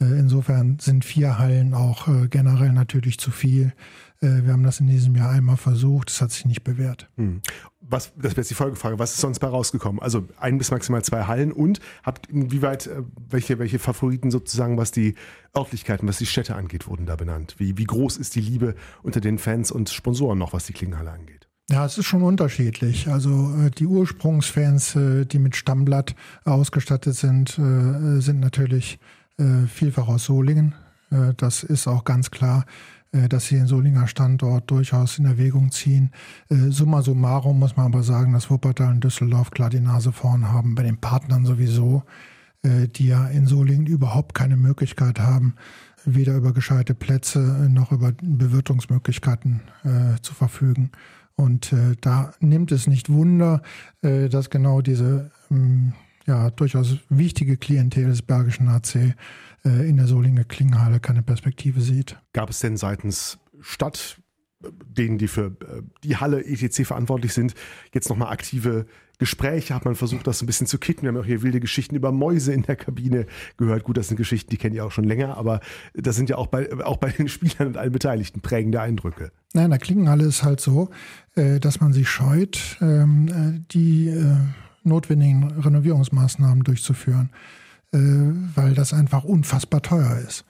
Insofern 0.00 0.80
sind 0.80 1.04
vier 1.04 1.38
Hallen 1.38 1.74
auch 1.74 2.08
generell 2.28 2.72
natürlich 2.72 3.20
zu 3.20 3.30
viel. 3.30 3.72
Äh, 4.22 4.44
wir 4.44 4.52
haben 4.52 4.62
das 4.62 4.80
in 4.80 4.86
diesem 4.86 5.14
Jahr 5.16 5.30
einmal 5.30 5.56
versucht, 5.56 6.10
es 6.10 6.20
hat 6.20 6.30
sich 6.30 6.44
nicht 6.46 6.64
bewährt. 6.64 7.10
Hm. 7.16 7.42
Was, 7.80 8.12
das 8.16 8.32
wäre 8.32 8.36
jetzt 8.42 8.50
die 8.50 8.54
Folgefrage, 8.54 8.98
was 8.98 9.12
ist 9.12 9.20
sonst 9.20 9.40
bei 9.40 9.48
rausgekommen? 9.48 10.00
Also 10.00 10.26
ein 10.38 10.56
bis 10.56 10.70
maximal 10.70 11.02
zwei 11.02 11.24
Hallen 11.24 11.52
und 11.52 11.80
habt 12.02 12.26
inwieweit, 12.28 12.88
welche, 13.28 13.58
welche 13.58 13.78
Favoriten 13.78 14.30
sozusagen, 14.30 14.78
was 14.78 14.92
die 14.92 15.14
Örtlichkeiten, 15.54 16.08
was 16.08 16.18
die 16.18 16.26
Städte 16.26 16.54
angeht, 16.54 16.86
wurden 16.86 17.06
da 17.06 17.16
benannt? 17.16 17.56
Wie, 17.58 17.76
wie 17.76 17.84
groß 17.84 18.16
ist 18.16 18.34
die 18.34 18.40
Liebe 18.40 18.76
unter 19.02 19.20
den 19.20 19.38
Fans 19.38 19.70
und 19.72 19.90
Sponsoren 19.90 20.38
noch, 20.38 20.52
was 20.52 20.66
die 20.66 20.72
Klingenhalle 20.72 21.10
angeht? 21.10 21.48
Ja, 21.70 21.84
es 21.84 21.98
ist 21.98 22.06
schon 22.06 22.22
unterschiedlich. 22.22 23.08
Also 23.08 23.52
die 23.78 23.86
Ursprungsfans, 23.86 24.96
die 25.26 25.38
mit 25.38 25.56
Stammblatt 25.56 26.14
ausgestattet 26.44 27.14
sind, 27.14 27.50
sind 27.50 28.40
natürlich 28.40 28.98
äh, 29.38 29.66
vielfach 29.66 30.08
aus 30.08 30.24
Solingen. 30.24 30.74
Äh, 31.10 31.34
das 31.36 31.62
ist 31.62 31.86
auch 31.86 32.04
ganz 32.04 32.30
klar, 32.30 32.64
äh, 32.64 33.01
dass 33.28 33.46
sie 33.46 33.56
den 33.56 33.66
Solinger 33.66 34.08
Standort 34.08 34.70
durchaus 34.70 35.18
in 35.18 35.26
Erwägung 35.26 35.70
ziehen. 35.70 36.10
Summa 36.48 37.02
summarum 37.02 37.58
muss 37.58 37.76
man 37.76 37.86
aber 37.86 38.02
sagen, 38.02 38.32
dass 38.32 38.50
Wuppertal 38.50 38.92
und 38.92 39.04
Düsseldorf 39.04 39.50
klar 39.50 39.70
die 39.70 39.80
Nase 39.80 40.12
vorn 40.12 40.50
haben, 40.50 40.74
bei 40.74 40.82
den 40.82 40.96
Partnern 40.96 41.44
sowieso, 41.44 42.04
die 42.64 43.06
ja 43.06 43.26
in 43.26 43.46
Solingen 43.46 43.86
überhaupt 43.86 44.34
keine 44.34 44.56
Möglichkeit 44.56 45.20
haben, 45.20 45.56
weder 46.06 46.36
über 46.36 46.54
gescheite 46.54 46.94
Plätze 46.94 47.68
noch 47.70 47.92
über 47.92 48.12
Bewirtungsmöglichkeiten 48.22 49.60
zu 50.22 50.32
verfügen. 50.32 50.90
Und 51.36 51.74
da 52.00 52.32
nimmt 52.40 52.72
es 52.72 52.86
nicht 52.86 53.10
Wunder, 53.10 53.60
dass 54.00 54.48
genau 54.48 54.80
diese 54.80 55.30
ähm, 55.50 55.92
ja 56.26 56.50
durchaus 56.50 56.98
wichtige 57.08 57.56
Klientel 57.56 58.06
des 58.06 58.22
Bergischen 58.22 58.68
AC 58.68 58.94
äh, 58.94 59.14
in 59.64 59.96
der 59.96 60.06
Solinger 60.06 60.44
Klingenhalle 60.44 61.00
keine 61.00 61.22
Perspektive 61.22 61.80
sieht. 61.80 62.16
Gab 62.32 62.50
es 62.50 62.60
denn 62.60 62.76
seitens 62.76 63.38
Stadt, 63.60 64.18
denen 64.86 65.18
die 65.18 65.28
für 65.28 65.46
äh, 65.46 65.82
die 66.04 66.16
Halle 66.16 66.44
ETC 66.44 66.86
verantwortlich 66.86 67.32
sind, 67.32 67.54
jetzt 67.92 68.08
nochmal 68.08 68.32
aktive 68.32 68.86
Gespräche? 69.18 69.74
Hat 69.74 69.84
man 69.84 69.94
versucht, 69.94 70.26
das 70.26 70.42
ein 70.42 70.46
bisschen 70.46 70.66
zu 70.66 70.78
kitten? 70.78 71.02
Wir 71.02 71.08
haben 71.08 71.16
auch 71.16 71.24
hier 71.24 71.42
wilde 71.42 71.60
Geschichten 71.60 71.94
über 71.94 72.12
Mäuse 72.12 72.52
in 72.52 72.62
der 72.62 72.76
Kabine 72.76 73.26
gehört. 73.56 73.84
Gut, 73.84 73.96
das 73.96 74.08
sind 74.08 74.16
Geschichten, 74.16 74.50
die 74.50 74.56
kennen 74.56 74.74
ihr 74.74 74.84
auch 74.84 74.92
schon 74.92 75.04
länger, 75.04 75.36
aber 75.36 75.60
das 75.94 76.16
sind 76.16 76.28
ja 76.28 76.36
auch 76.36 76.46
bei, 76.46 76.72
auch 76.84 76.96
bei 76.96 77.10
den 77.10 77.28
Spielern 77.28 77.68
und 77.68 77.76
allen 77.76 77.92
Beteiligten 77.92 78.40
prägende 78.40 78.80
Eindrücke. 78.80 79.32
Nein, 79.54 79.66
in 79.66 79.70
der 79.70 79.80
Klingenhalle 79.80 80.24
ist 80.24 80.42
halt 80.42 80.60
so, 80.60 80.90
äh, 81.34 81.60
dass 81.60 81.80
man 81.80 81.92
sich 81.92 82.08
scheut, 82.08 82.78
ähm, 82.80 83.64
die 83.72 84.12
notwendigen 84.84 85.52
Renovierungsmaßnahmen 85.60 86.64
durchzuführen, 86.64 87.30
äh, 87.32 87.36
weil 87.92 88.74
das 88.74 88.94
einfach 88.94 89.24
unfassbar 89.24 89.82
teuer 89.82 90.18
ist. 90.26 90.44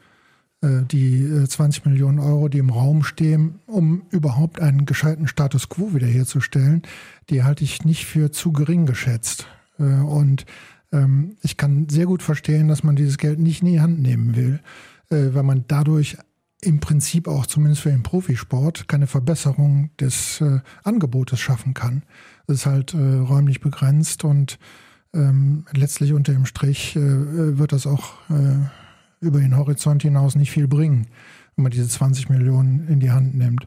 Äh, 0.63 0.85
die 0.85 1.45
20 1.47 1.85
äh, 1.85 1.89
Millionen 1.89 2.19
Euro, 2.19 2.49
die 2.49 2.59
im 2.59 2.71
Raum 2.71 3.03
stehen, 3.03 3.59
um 3.67 4.03
überhaupt 4.11 4.61
einen 4.61 4.87
gescheiten 4.87 5.27
Status 5.27 5.69
quo 5.69 5.93
wiederherzustellen, 5.93 6.83
die 7.31 7.43
halte 7.43 7.65
ich 7.65 7.85
nicht 7.85 8.07
für 8.07 8.31
zu 8.31 8.53
gering 8.53 8.87
geschätzt. 8.87 9.47
Und 9.79 10.47
ähm, 10.93 11.37
ich 11.43 11.57
kann 11.57 11.89
sehr 11.89 12.07
gut 12.07 12.23
verstehen, 12.23 12.69
dass 12.69 12.85
man 12.85 12.95
dieses 12.95 13.19
Geld 13.19 13.41
nicht 13.41 13.63
in 13.63 13.69
die 13.69 13.81
Hand 13.81 14.01
nehmen 14.01 14.37
will, 14.37 14.61
weil 15.09 15.43
man 15.43 15.65
dadurch 15.69 16.17
im 16.63 16.81
Prinzip 16.81 17.29
auch 17.29 17.45
zumindest 17.45 17.83
für 17.83 17.91
den 17.91 18.03
Profisport 18.03 18.89
keine 18.89 19.07
Verbesserung 19.07 19.91
des 19.99 20.43
Angebotes 20.85 21.39
schaffen 21.39 21.75
kann 21.75 22.03
ist 22.47 22.67
halt 22.67 22.95
äh, 22.95 22.99
räumlich 22.99 23.61
begrenzt 23.61 24.25
und 24.25 24.59
ähm, 25.15 25.65
letztlich 25.73 26.13
unter 26.13 26.33
dem 26.33 26.47
Strich 26.47 26.97
äh, 26.97 27.59
wird 27.59 27.73
das 27.73 27.87
auch 27.87 28.15
äh, 28.31 28.57
über 29.21 29.41
den 29.41 29.57
Horizont 29.57 30.03
hinaus 30.03 30.35
nicht 30.35 30.51
viel 30.51 30.69
bringen, 30.69 31.07
wenn 31.57 31.65
man 31.65 31.73
diese 31.73 31.89
20 31.89 32.29
Millionen 32.29 32.89
in 32.89 33.01
die 33.01 33.11
Hand 33.11 33.35
nimmt. 33.35 33.67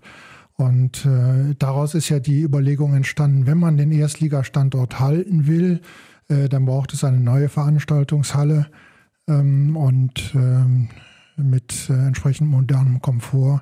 Und 0.57 1.05
äh, 1.05 1.55
daraus 1.59 1.95
ist 1.95 2.09
ja 2.09 2.19
die 2.19 2.41
Überlegung 2.41 2.93
entstanden, 2.93 3.45
wenn 3.45 3.57
man 3.57 3.77
den 3.77 3.91
Erstligastandort 3.91 4.99
halten 4.99 5.47
will, 5.47 5.81
äh, 6.29 6.47
dann 6.49 6.65
braucht 6.65 6.93
es 6.93 7.03
eine 7.03 7.19
neue 7.19 7.49
Veranstaltungshalle 7.49 8.67
ähm, 9.27 9.75
und 9.75 10.33
ähm, 10.33 10.89
mit 11.35 11.89
äh, 11.89 11.93
entsprechend 11.93 12.49
modernem 12.49 13.01
Komfort. 13.01 13.61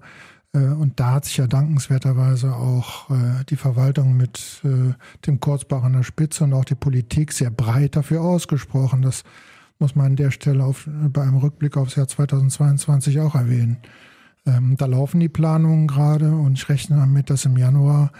Äh, 0.53 0.67
und 0.67 0.99
da 0.99 1.11
hat 1.11 1.25
sich 1.25 1.37
ja 1.37 1.47
dankenswerterweise 1.47 2.55
auch 2.55 3.09
äh, 3.09 3.43
die 3.49 3.55
Verwaltung 3.55 4.15
mit 4.15 4.61
äh, 4.63 4.93
dem 5.25 5.39
Kurzbach 5.39 5.83
an 5.83 5.93
der 5.93 6.03
Spitze 6.03 6.43
und 6.43 6.53
auch 6.53 6.65
die 6.65 6.75
Politik 6.75 7.31
sehr 7.31 7.51
breit 7.51 7.95
dafür 7.95 8.21
ausgesprochen. 8.21 9.01
Das 9.01 9.23
muss 9.79 9.95
man 9.95 10.07
an 10.07 10.15
der 10.15 10.31
Stelle 10.31 10.63
auf, 10.63 10.87
bei 11.09 11.23
einem 11.23 11.37
Rückblick 11.37 11.77
aufs 11.77 11.95
Jahr 11.95 12.07
2022 12.07 13.19
auch 13.19 13.35
erwähnen. 13.35 13.77
Ähm, 14.45 14.75
da 14.77 14.85
laufen 14.85 15.19
die 15.19 15.29
Planungen 15.29 15.87
gerade 15.87 16.31
und 16.31 16.53
ich 16.53 16.69
rechne 16.69 16.97
damit, 16.97 17.29
dass 17.29 17.45
im 17.45 17.57
Januar 17.57 18.11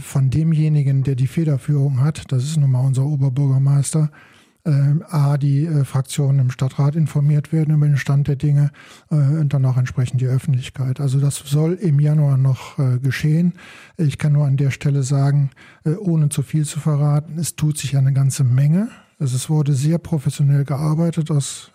von 0.00 0.30
demjenigen, 0.30 1.02
der 1.02 1.14
die 1.14 1.26
Federführung 1.26 2.00
hat, 2.00 2.32
das 2.32 2.42
ist 2.44 2.56
nun 2.56 2.70
mal 2.70 2.80
unser 2.80 3.04
Oberbürgermeister, 3.04 4.04
äh, 4.04 4.37
A, 4.68 5.38
die 5.38 5.64
äh, 5.64 5.84
Fraktionen 5.84 6.40
im 6.40 6.50
Stadtrat 6.50 6.94
informiert 6.96 7.52
werden 7.52 7.74
über 7.74 7.86
den 7.86 7.96
Stand 7.96 8.28
der 8.28 8.36
Dinge 8.36 8.70
äh, 9.10 9.14
und 9.14 9.54
dann 9.54 9.64
auch 9.64 9.76
entsprechend 9.76 10.20
die 10.20 10.26
Öffentlichkeit. 10.26 11.00
Also 11.00 11.20
das 11.20 11.36
soll 11.36 11.74
im 11.74 12.00
Januar 12.00 12.36
noch 12.36 12.78
äh, 12.78 12.98
geschehen. 12.98 13.54
Ich 13.96 14.18
kann 14.18 14.32
nur 14.32 14.46
an 14.46 14.56
der 14.56 14.70
Stelle 14.70 15.02
sagen, 15.02 15.50
ohne 15.84 16.28
zu 16.28 16.42
viel 16.42 16.64
zu 16.64 16.80
verraten, 16.80 17.38
es 17.38 17.56
tut 17.56 17.78
sich 17.78 17.96
eine 17.96 18.12
ganze 18.12 18.44
Menge. 18.44 18.88
Es 19.18 19.48
wurde 19.48 19.74
sehr 19.74 19.98
professionell 19.98 20.64
gearbeitet 20.64 21.30
aus 21.30 21.72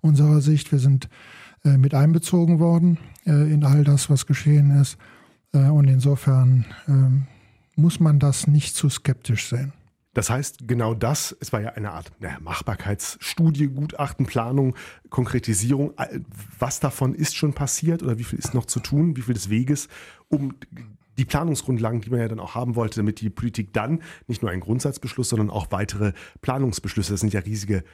unserer 0.00 0.40
Sicht. 0.40 0.70
Wir 0.72 0.78
sind 0.78 1.08
mit 1.62 1.94
einbezogen 1.94 2.58
worden 2.58 2.98
in 3.24 3.64
all 3.64 3.84
das, 3.84 4.10
was 4.10 4.26
geschehen 4.26 4.78
ist. 4.78 4.98
und 5.52 5.88
insofern 5.88 6.66
ähm, 6.86 7.26
muss 7.76 8.00
man 8.00 8.18
das 8.18 8.46
nicht 8.46 8.74
zu 8.74 8.90
skeptisch 8.90 9.48
sehen. 9.48 9.72
Das 10.18 10.30
heißt, 10.30 10.66
genau 10.66 10.94
das, 10.94 11.36
es 11.38 11.52
war 11.52 11.60
ja 11.60 11.74
eine 11.74 11.92
Art 11.92 12.10
naja, 12.18 12.38
Machbarkeitsstudie, 12.40 13.68
Gutachten, 13.68 14.26
Planung, 14.26 14.74
Konkretisierung. 15.10 15.92
Was 16.58 16.80
davon 16.80 17.14
ist 17.14 17.36
schon 17.36 17.52
passiert 17.52 18.02
oder 18.02 18.18
wie 18.18 18.24
viel 18.24 18.40
ist 18.40 18.52
noch 18.52 18.64
zu 18.64 18.80
tun? 18.80 19.16
Wie 19.16 19.22
viel 19.22 19.34
des 19.34 19.48
Weges, 19.48 19.86
um 20.26 20.56
die 21.18 21.24
Planungsgrundlagen, 21.24 22.00
die 22.00 22.10
man 22.10 22.18
ja 22.18 22.26
dann 22.26 22.40
auch 22.40 22.56
haben 22.56 22.74
wollte, 22.74 22.96
damit 22.96 23.20
die 23.20 23.30
Politik 23.30 23.72
dann 23.72 24.02
nicht 24.26 24.42
nur 24.42 24.50
einen 24.50 24.60
Grundsatzbeschluss, 24.60 25.28
sondern 25.28 25.50
auch 25.50 25.68
weitere 25.70 26.14
Planungsbeschlüsse, 26.40 27.12
das 27.12 27.20
sind 27.20 27.32
ja 27.32 27.38
riesige 27.38 27.84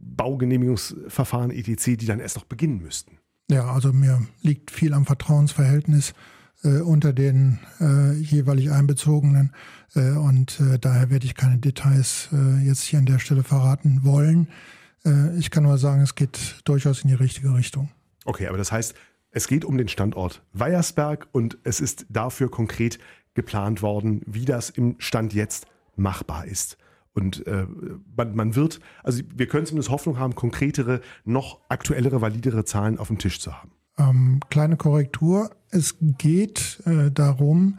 Baugenehmigungsverfahren 0.00 1.50
etc., 1.50 1.98
die 1.98 2.06
dann 2.06 2.20
erst 2.20 2.36
noch 2.36 2.44
beginnen 2.44 2.80
müssten. 2.80 3.18
Ja, 3.50 3.70
also 3.70 3.92
mir 3.92 4.26
liegt 4.40 4.70
viel 4.70 4.94
am 4.94 5.04
Vertrauensverhältnis 5.04 6.14
äh, 6.62 6.80
unter 6.80 7.12
den 7.12 7.58
äh, 7.80 8.12
jeweilig 8.12 8.70
Einbezogenen. 8.70 9.52
Äh, 9.94 10.12
und 10.12 10.60
äh, 10.60 10.78
daher 10.78 11.10
werde 11.10 11.26
ich 11.26 11.34
keine 11.34 11.58
Details 11.58 12.28
äh, 12.32 12.64
jetzt 12.64 12.82
hier 12.82 12.98
an 12.98 13.06
der 13.06 13.18
Stelle 13.18 13.42
verraten 13.42 14.00
wollen. 14.02 14.48
Äh, 15.04 15.36
ich 15.38 15.50
kann 15.50 15.62
nur 15.62 15.78
sagen, 15.78 16.02
es 16.02 16.14
geht 16.14 16.60
durchaus 16.64 17.02
in 17.02 17.08
die 17.08 17.14
richtige 17.14 17.54
Richtung. 17.54 17.90
Okay, 18.24 18.46
aber 18.46 18.58
das 18.58 18.72
heißt, 18.72 18.94
es 19.30 19.46
geht 19.46 19.64
um 19.64 19.78
den 19.78 19.88
Standort 19.88 20.42
Weiersberg 20.52 21.28
und 21.32 21.58
es 21.64 21.80
ist 21.80 22.06
dafür 22.08 22.50
konkret 22.50 22.98
geplant 23.34 23.80
worden, 23.80 24.22
wie 24.26 24.44
das 24.44 24.70
im 24.70 24.96
Stand 24.98 25.32
jetzt 25.32 25.66
machbar 25.96 26.46
ist. 26.46 26.76
Und 27.12 27.46
äh, 27.46 27.66
man, 28.16 28.34
man, 28.34 28.54
wird, 28.54 28.80
also 29.02 29.22
wir 29.34 29.46
können 29.46 29.66
zumindest 29.66 29.90
Hoffnung 29.90 30.18
haben, 30.18 30.34
konkretere, 30.34 31.00
noch 31.24 31.60
aktuellere, 31.68 32.20
validere 32.20 32.64
Zahlen 32.64 32.98
auf 32.98 33.08
dem 33.08 33.18
Tisch 33.18 33.40
zu 33.40 33.56
haben. 33.56 33.72
Ähm, 34.00 34.40
kleine 34.48 34.76
Korrektur. 34.76 35.50
Es 35.70 35.96
geht 36.00 36.80
äh, 36.86 37.10
darum, 37.10 37.78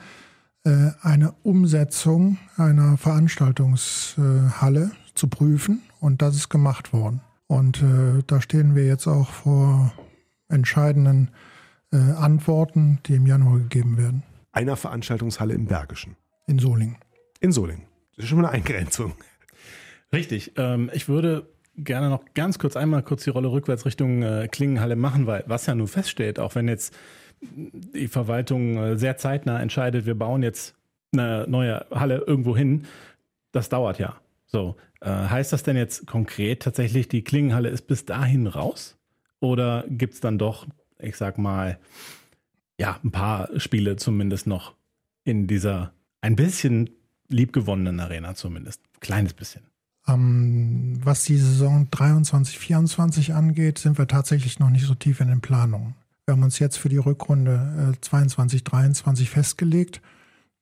äh, 0.64 0.92
eine 1.02 1.32
Umsetzung 1.44 2.38
einer 2.58 2.98
Veranstaltungshalle 2.98 4.92
zu 5.16 5.28
prüfen. 5.28 5.82
Und 6.00 6.22
das 6.22 6.36
ist 6.36 6.50
gemacht 6.50 6.94
worden. 6.94 7.22
Und 7.48 7.82
äh, 7.82 8.24
da 8.28 8.40
stehen 8.40 8.76
wir 8.76 8.86
jetzt 8.86 9.08
auch 9.08 9.30
vor 9.30 9.94
entscheidenden 10.48 11.32
äh, 11.92 11.98
Antworten, 11.98 13.00
die 13.08 13.16
im 13.16 13.26
Januar 13.26 13.60
gegeben 13.60 13.98
werden. 13.98 14.24
Einer 14.52 14.76
Veranstaltungshalle 14.76 15.54
im 15.54 15.66
Bergischen. 15.66 16.16
In 16.48 16.60
Solingen. 16.60 16.98
In 17.40 17.52
Solingen. 17.52 17.86
Das 18.16 18.26
ist 18.26 18.30
schon 18.30 18.40
mal 18.40 18.48
eine 18.48 18.58
Eingrenzung. 18.58 19.14
Richtig. 20.14 20.54
Ähm, 20.58 20.92
ich 20.94 21.08
würde 21.08 21.51
gerne 21.78 22.10
noch 22.10 22.24
ganz 22.34 22.60
kurz 22.60 22.76
einmal 22.76 23.04
kurz 23.04 23.24
die 23.24 23.30
Rolle 23.30 23.52
rückwärts 23.52 23.86
Richtung 23.86 24.24
äh, 24.24 24.48
Klingenhalle 24.52 24.96
machen, 24.96 25.28
weil 25.28 25.44
was 25.48 25.66
ja 25.66 25.76
nun 25.76 25.88
feststeht, 25.88 26.40
auch 26.40 26.56
wenn 26.56 26.68
jetzt 26.68 26.94
die 27.42 28.08
Verwaltung 28.08 28.78
äh, 28.78 28.98
sehr 28.98 29.18
zeitnah 29.18 29.60
entscheidet, 29.62 30.06
wir 30.06 30.16
bauen 30.16 30.44
jetzt 30.44 30.76
eine 31.14 31.46
neue 31.48 31.86
Halle 31.92 32.24
irgendwo 32.26 32.56
hin, 32.56 32.86
das 33.52 33.70
dauert 33.70 34.00
ja. 34.00 34.20
So, 34.46 34.76
äh, 35.02 35.10
heißt 35.10 35.54
das 35.54 35.64
denn 35.64 35.78
jetzt 35.78 36.08
konkret 36.08 36.62
tatsächlich, 36.62 37.08
die 37.08 37.24
Klingenhalle 37.24 37.70
ist 37.70 37.88
bis 37.88 38.06
dahin 38.06 38.48
raus? 38.48 38.98
Oder 39.40 39.86
gibt 39.90 40.14
es 40.14 40.20
dann 40.20 40.38
doch, 40.38 40.68
ich 41.00 41.18
sag 41.18 41.38
mal, 41.38 41.80
ja, 42.80 43.00
ein 43.04 43.12
paar 43.12 43.50
Spiele 43.60 43.96
zumindest 43.96 44.48
noch 44.48 44.76
in 45.24 45.48
dieser 45.48 45.94
ein 46.22 46.36
bisschen 46.36 46.90
liebgewonnenen 47.28 48.00
Arena 48.00 48.36
zumindest? 48.36 48.82
Kleines 49.00 49.34
bisschen. 49.34 49.71
Ähm, 50.08 51.00
was 51.04 51.24
die 51.24 51.38
Saison 51.38 51.88
23, 51.92 52.58
24 52.58 53.34
angeht, 53.34 53.78
sind 53.78 53.98
wir 53.98 54.08
tatsächlich 54.08 54.60
noch 54.60 54.70
nicht 54.70 54.86
so 54.86 54.96
tief 54.96 55.20
in 55.20 55.28
den 55.28 55.42
Planungen. 55.42 55.96
Wir 56.26 56.34
haben 56.34 56.44
uns 56.44 56.60
jetzt 56.60 56.78
für 56.78 56.90
die 56.90 56.98
Rückrunde 56.98 57.94
äh, 57.94 58.02
22, 58.02 58.64
23 58.64 59.30
festgelegt. 59.30 60.02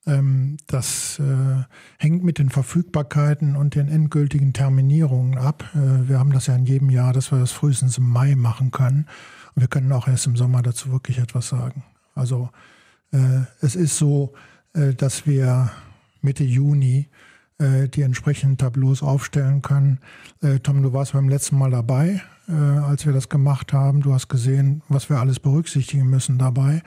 Ähm, 0.05 0.57
das 0.67 1.19
äh, 1.19 1.63
hängt 1.97 2.23
mit 2.23 2.39
den 2.39 2.49
Verfügbarkeiten 2.49 3.55
und 3.55 3.75
den 3.75 3.87
endgültigen 3.87 4.53
Terminierungen 4.53 5.37
ab. 5.37 5.63
Äh, 5.73 6.09
wir 6.09 6.19
haben 6.19 6.31
das 6.31 6.47
ja 6.47 6.55
in 6.55 6.65
jedem 6.65 6.89
Jahr, 6.89 7.13
dass 7.13 7.31
wir 7.31 7.39
das 7.39 7.51
frühestens 7.51 7.97
im 7.97 8.09
Mai 8.09 8.35
machen 8.35 8.71
können. 8.71 9.07
Und 9.55 9.61
wir 9.61 9.67
können 9.67 9.91
auch 9.91 10.07
erst 10.07 10.27
im 10.27 10.37
Sommer 10.37 10.61
dazu 10.61 10.91
wirklich 10.91 11.19
etwas 11.19 11.49
sagen. 11.49 11.83
Also 12.15 12.49
äh, 13.11 13.41
es 13.61 13.75
ist 13.75 13.97
so, 13.97 14.33
äh, 14.73 14.93
dass 14.93 15.27
wir 15.27 15.71
Mitte 16.21 16.43
Juni 16.43 17.09
die 17.61 18.03
entsprechenden 18.03 18.57
Tableaus 18.57 19.03
aufstellen 19.03 19.61
können. 19.61 19.99
Äh, 20.41 20.59
Tom, 20.59 20.81
du 20.81 20.93
warst 20.93 21.11
beim 21.11 21.27
letzten 21.27 21.57
Mal 21.57 21.71
dabei, 21.71 22.21
als 22.47 23.05
wir 23.05 23.13
das 23.13 23.27
gemacht 23.29 23.73
haben. 23.73 24.01
Du 24.01 24.13
hast 24.13 24.29
gesehen, 24.29 24.81
was 24.87 25.09
wir 25.09 25.19
alles 25.19 25.39
berücksichtigen 25.39 26.09
müssen 26.09 26.37
dabei. 26.37 26.81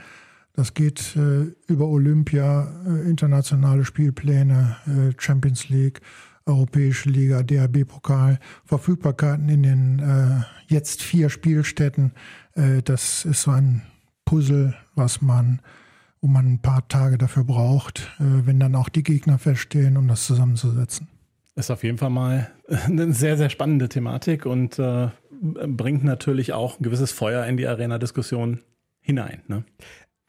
Das 0.55 0.75
geht 0.75 1.17
äh, 1.17 1.47
über 1.67 1.87
Olympia, 1.89 2.69
äh, 2.87 3.09
internationale 3.09 3.85
Spielpläne, 3.85 4.77
äh, 4.87 5.15
Champions 5.19 5.69
League, 5.71 6.01
Europäische 6.45 7.09
Liga, 7.09 7.43
DHB-Pokal, 7.43 8.39
Verfügbarkeiten 8.65 9.49
in 9.49 9.63
den 9.63 9.99
äh, 10.01 10.45
jetzt 10.67 11.03
vier 11.03 11.31
Spielstätten. 11.31 12.13
Äh, 12.55 12.83
das 12.83 13.25
ist 13.25 13.43
so 13.43 13.53
ein 13.53 13.83
Puzzle, 14.27 14.75
was 14.95 15.23
man, 15.23 15.61
wo 16.23 16.29
man 16.29 16.47
ein 16.47 16.59
paar 16.61 16.89
Tage 16.89 17.19
dafür 17.19 17.45
braucht, 17.45 18.11
äh, 18.19 18.47
wenn 18.47 18.59
dann 18.59 18.75
auch 18.75 18.89
die 18.89 19.03
Gegner 19.03 19.39
feststehen, 19.39 19.99
um 19.99 20.09
das 20.09 20.27
zusammenzusetzen. 20.27 21.09
Ist 21.55 21.71
auf 21.71 21.85
jeden 21.85 21.99
Fall 21.99 22.09
mal 22.09 22.51
eine 22.87 23.13
sehr, 23.13 23.37
sehr 23.37 23.51
spannende 23.51 23.91
Thematik 23.91 24.47
und 24.47 24.81
bringt 25.43 26.05
natürlich 26.05 26.55
auch 26.55 26.81
ein 26.81 26.83
gewisses 26.83 27.13
Feuer 27.13 27.45
in 27.45 27.59
die 27.59 27.67
Arena-Diskussion 27.67 28.61
hinein. 29.01 29.43
Ne? 29.49 29.65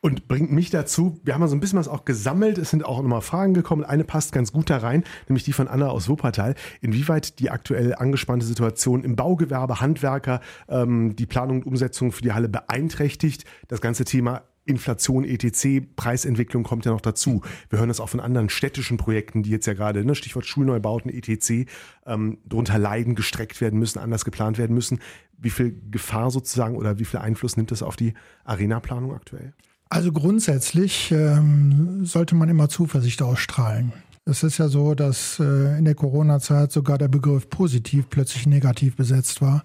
und 0.03 0.27
bringt 0.27 0.51
mich 0.51 0.69
dazu, 0.69 1.17
wir 1.23 1.33
haben 1.33 1.39
mal 1.39 1.47
so 1.47 1.55
ein 1.55 1.61
bisschen 1.61 1.79
was 1.79 1.87
auch 1.87 2.03
gesammelt, 2.03 2.57
es 2.57 2.71
sind 2.71 2.83
auch 2.83 3.01
nochmal 3.01 3.21
Fragen 3.21 3.53
gekommen, 3.53 3.85
eine 3.85 4.03
passt 4.03 4.33
ganz 4.33 4.51
gut 4.51 4.69
da 4.69 4.77
rein, 4.77 5.05
nämlich 5.29 5.45
die 5.45 5.53
von 5.53 5.69
Anna 5.69 5.87
aus 5.87 6.09
Wuppertal, 6.09 6.55
inwieweit 6.81 7.39
die 7.39 7.49
aktuell 7.49 7.95
angespannte 7.95 8.45
Situation 8.45 9.05
im 9.05 9.15
Baugewerbe, 9.15 9.79
Handwerker, 9.79 10.41
ähm, 10.67 11.15
die 11.15 11.25
Planung 11.25 11.61
und 11.61 11.67
Umsetzung 11.67 12.11
für 12.11 12.21
die 12.21 12.33
Halle 12.33 12.49
beeinträchtigt, 12.49 13.45
das 13.69 13.79
ganze 13.79 14.03
Thema 14.03 14.43
Inflation, 14.65 15.25
etc., 15.25 15.85
Preisentwicklung 15.95 16.63
kommt 16.63 16.85
ja 16.85 16.91
noch 16.91 17.01
dazu. 17.01 17.41
Wir 17.69 17.79
hören 17.79 17.89
das 17.89 17.99
auch 17.99 18.09
von 18.09 18.19
anderen 18.19 18.49
städtischen 18.49 18.97
Projekten, 18.97 19.43
die 19.43 19.49
jetzt 19.49 19.65
ja 19.65 19.73
gerade, 19.73 20.05
ne, 20.05 20.15
Stichwort 20.15 20.45
Schulneubauten, 20.45 21.11
etc., 21.11 21.65
ähm, 22.05 22.37
darunter 22.45 22.77
leiden, 22.77 23.15
gestreckt 23.15 23.61
werden 23.61 23.79
müssen, 23.79 23.99
anders 23.99 24.25
geplant 24.25 24.57
werden 24.57 24.73
müssen. 24.73 24.99
Wie 25.37 25.49
viel 25.49 25.79
Gefahr 25.91 26.31
sozusagen 26.31 26.75
oder 26.75 26.99
wie 26.99 27.05
viel 27.05 27.19
Einfluss 27.19 27.57
nimmt 27.57 27.71
das 27.71 27.83
auf 27.83 27.95
die 27.95 28.13
Arena-Planung 28.45 29.13
aktuell? 29.13 29.53
Also 29.89 30.11
grundsätzlich 30.11 31.11
ähm, 31.11 32.05
sollte 32.05 32.35
man 32.35 32.49
immer 32.49 32.69
Zuversicht 32.69 33.21
ausstrahlen. 33.21 33.93
Es 34.25 34.41
ist 34.41 34.57
ja 34.57 34.69
so, 34.69 34.95
dass 34.95 35.39
äh, 35.39 35.77
in 35.77 35.85
der 35.85 35.95
Corona-Zeit 35.95 36.71
sogar 36.71 36.97
der 36.97 37.09
Begriff 37.09 37.49
positiv 37.49 38.09
plötzlich 38.09 38.47
negativ 38.47 38.95
besetzt 38.95 39.41
war. 39.41 39.63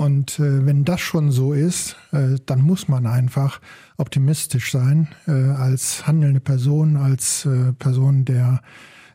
Und 0.00 0.38
äh, 0.38 0.64
wenn 0.64 0.86
das 0.86 1.02
schon 1.02 1.30
so 1.30 1.52
ist, 1.52 1.94
äh, 2.12 2.38
dann 2.46 2.62
muss 2.62 2.88
man 2.88 3.06
einfach 3.06 3.60
optimistisch 3.98 4.72
sein 4.72 5.08
äh, 5.28 5.32
als 5.32 6.06
handelnde 6.06 6.40
Person, 6.40 6.96
als 6.96 7.44
äh, 7.44 7.74
Person, 7.74 8.24
der 8.24 8.62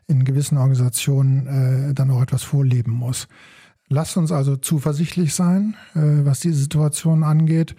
in 0.06 0.24
gewissen 0.24 0.58
Organisationen 0.58 1.88
äh, 1.88 1.92
dann 1.92 2.08
auch 2.12 2.22
etwas 2.22 2.44
vorleben 2.44 2.92
muss. 2.92 3.26
Lasst 3.88 4.16
uns 4.16 4.30
also 4.30 4.56
zuversichtlich 4.56 5.34
sein, 5.34 5.74
was 5.94 6.38
diese 6.38 6.58
Situation 6.58 7.24
angeht. 7.24 7.74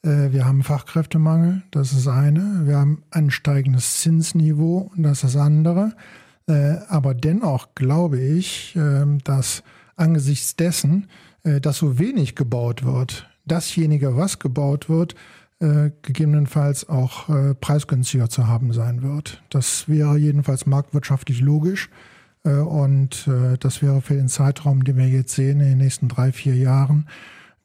Äh, 0.00 0.32
wir 0.32 0.46
haben 0.46 0.62
Fachkräftemangel, 0.62 1.62
das 1.72 1.92
ist 1.92 2.08
eine. 2.08 2.62
Wir 2.64 2.78
haben 2.78 3.02
ein 3.10 3.30
steigendes 3.30 4.00
Zinsniveau, 4.00 4.92
das 4.96 5.24
ist 5.24 5.34
das 5.34 5.36
andere. 5.36 5.92
Äh, 6.46 6.76
aber 6.88 7.12
dennoch 7.12 7.74
glaube 7.74 8.18
ich, 8.18 8.78
dass 9.24 9.62
angesichts 9.96 10.56
dessen, 10.56 11.08
äh, 11.42 11.60
dass 11.60 11.78
so 11.78 11.98
wenig 11.98 12.34
gebaut 12.34 12.84
wird, 12.84 13.28
dasjenige, 13.44 14.16
was 14.16 14.38
gebaut 14.38 14.88
wird, 14.88 15.14
gegebenenfalls 15.58 16.86
auch 16.90 17.30
preisgünstiger 17.62 18.28
zu 18.28 18.46
haben 18.46 18.74
sein 18.74 19.00
wird. 19.00 19.42
Das 19.48 19.88
wäre 19.88 20.18
jedenfalls 20.18 20.66
marktwirtschaftlich 20.66 21.40
logisch. 21.40 21.88
Und 22.42 23.26
das 23.60 23.80
wäre 23.80 24.02
für 24.02 24.16
den 24.16 24.28
Zeitraum, 24.28 24.84
den 24.84 24.98
wir 24.98 25.08
jetzt 25.08 25.34
sehen, 25.34 25.60
in 25.60 25.70
den 25.70 25.78
nächsten 25.78 26.08
drei, 26.08 26.30
vier 26.30 26.56
Jahren, 26.56 27.08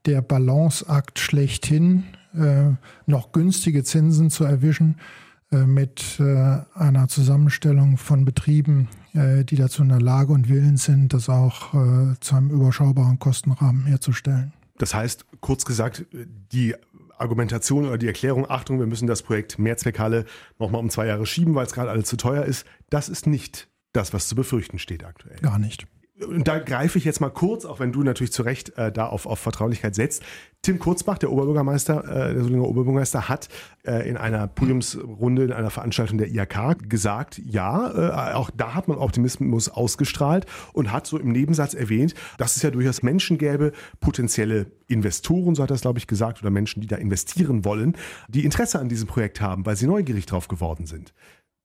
der 0.05 0.21
Balanceakt 0.21 1.19
schlechthin 1.19 2.05
äh, 2.33 2.71
noch 3.07 3.33
günstige 3.33 3.83
Zinsen 3.83 4.29
zu 4.29 4.45
erwischen 4.45 4.95
äh, 4.95 5.30
mit 5.51 6.19
äh, 6.19 6.57
einer 6.73 7.07
Zusammenstellung 7.07 7.97
von 7.97 8.25
Betrieben, 8.25 8.87
die 9.13 9.55
dazu 9.57 9.83
in 9.83 9.89
der 9.89 9.99
Lage 9.99 10.31
und 10.31 10.47
willens 10.47 10.85
sind, 10.85 11.13
das 11.13 11.27
auch 11.27 11.73
zu 12.21 12.35
einem 12.35 12.49
überschaubaren 12.49 13.19
Kostenrahmen 13.19 13.85
herzustellen. 13.85 14.53
Das 14.77 14.93
heißt, 14.93 15.25
kurz 15.41 15.65
gesagt, 15.65 16.05
die 16.53 16.75
Argumentation 17.17 17.85
oder 17.85 17.97
die 17.97 18.07
Erklärung, 18.07 18.49
Achtung, 18.49 18.79
wir 18.79 18.87
müssen 18.87 19.07
das 19.07 19.21
Projekt 19.21 19.59
Mehrzweckhalle 19.59 20.23
nochmal 20.59 20.79
um 20.79 20.89
zwei 20.89 21.07
Jahre 21.07 21.25
schieben, 21.25 21.55
weil 21.55 21.65
es 21.65 21.73
gerade 21.73 21.89
alles 21.89 22.05
zu 22.05 22.15
teuer 22.15 22.45
ist, 22.45 22.65
das 22.89 23.09
ist 23.09 23.27
nicht 23.27 23.67
das, 23.91 24.13
was 24.13 24.29
zu 24.29 24.35
befürchten 24.35 24.79
steht 24.79 25.03
aktuell. 25.03 25.39
Gar 25.41 25.59
nicht 25.59 25.85
und 26.27 26.47
da 26.47 26.59
greife 26.59 26.97
ich 26.97 27.05
jetzt 27.05 27.21
mal 27.21 27.29
kurz, 27.29 27.65
auch 27.65 27.79
wenn 27.79 27.91
du 27.91 28.03
natürlich 28.03 28.31
zu 28.31 28.43
Recht 28.43 28.77
äh, 28.77 28.91
da 28.91 29.07
auf, 29.07 29.25
auf 29.25 29.39
Vertraulichkeit 29.39 29.95
setzt. 29.95 30.23
Tim 30.61 30.77
Kurzbach, 30.77 31.17
der 31.17 31.31
Oberbürgermeister, 31.31 32.03
äh, 32.03 32.33
der 32.33 32.43
Solinger 32.43 32.65
Oberbürgermeister, 32.65 33.27
hat 33.29 33.49
äh, 33.83 34.07
in 34.07 34.15
einer 34.15 34.47
Podiumsrunde, 34.47 35.45
in 35.45 35.51
einer 35.51 35.71
Veranstaltung 35.71 36.19
der 36.19 36.27
IHK 36.27 36.87
gesagt, 36.87 37.41
ja, 37.43 38.31
äh, 38.31 38.33
auch 38.33 38.51
da 38.55 38.75
hat 38.75 38.87
man 38.87 38.99
Optimismus 38.99 39.69
ausgestrahlt 39.69 40.45
und 40.73 40.91
hat 40.91 41.07
so 41.07 41.17
im 41.17 41.31
Nebensatz 41.31 41.73
erwähnt, 41.73 42.13
dass 42.37 42.55
es 42.55 42.61
ja 42.61 42.69
durchaus 42.69 43.01
Menschen 43.01 43.39
gäbe, 43.39 43.71
potenzielle 43.99 44.67
Investoren, 44.87 45.55
so 45.55 45.63
hat 45.63 45.71
er 45.71 45.75
es, 45.75 45.81
glaube 45.81 45.97
ich, 45.97 46.05
gesagt, 46.05 46.41
oder 46.41 46.51
Menschen, 46.51 46.81
die 46.81 46.87
da 46.87 46.97
investieren 46.97 47.65
wollen, 47.65 47.97
die 48.27 48.45
Interesse 48.45 48.79
an 48.79 48.89
diesem 48.89 49.07
Projekt 49.07 49.41
haben, 49.41 49.65
weil 49.65 49.75
sie 49.75 49.87
neugierig 49.87 50.27
drauf 50.27 50.47
geworden 50.47 50.85
sind. 50.85 51.13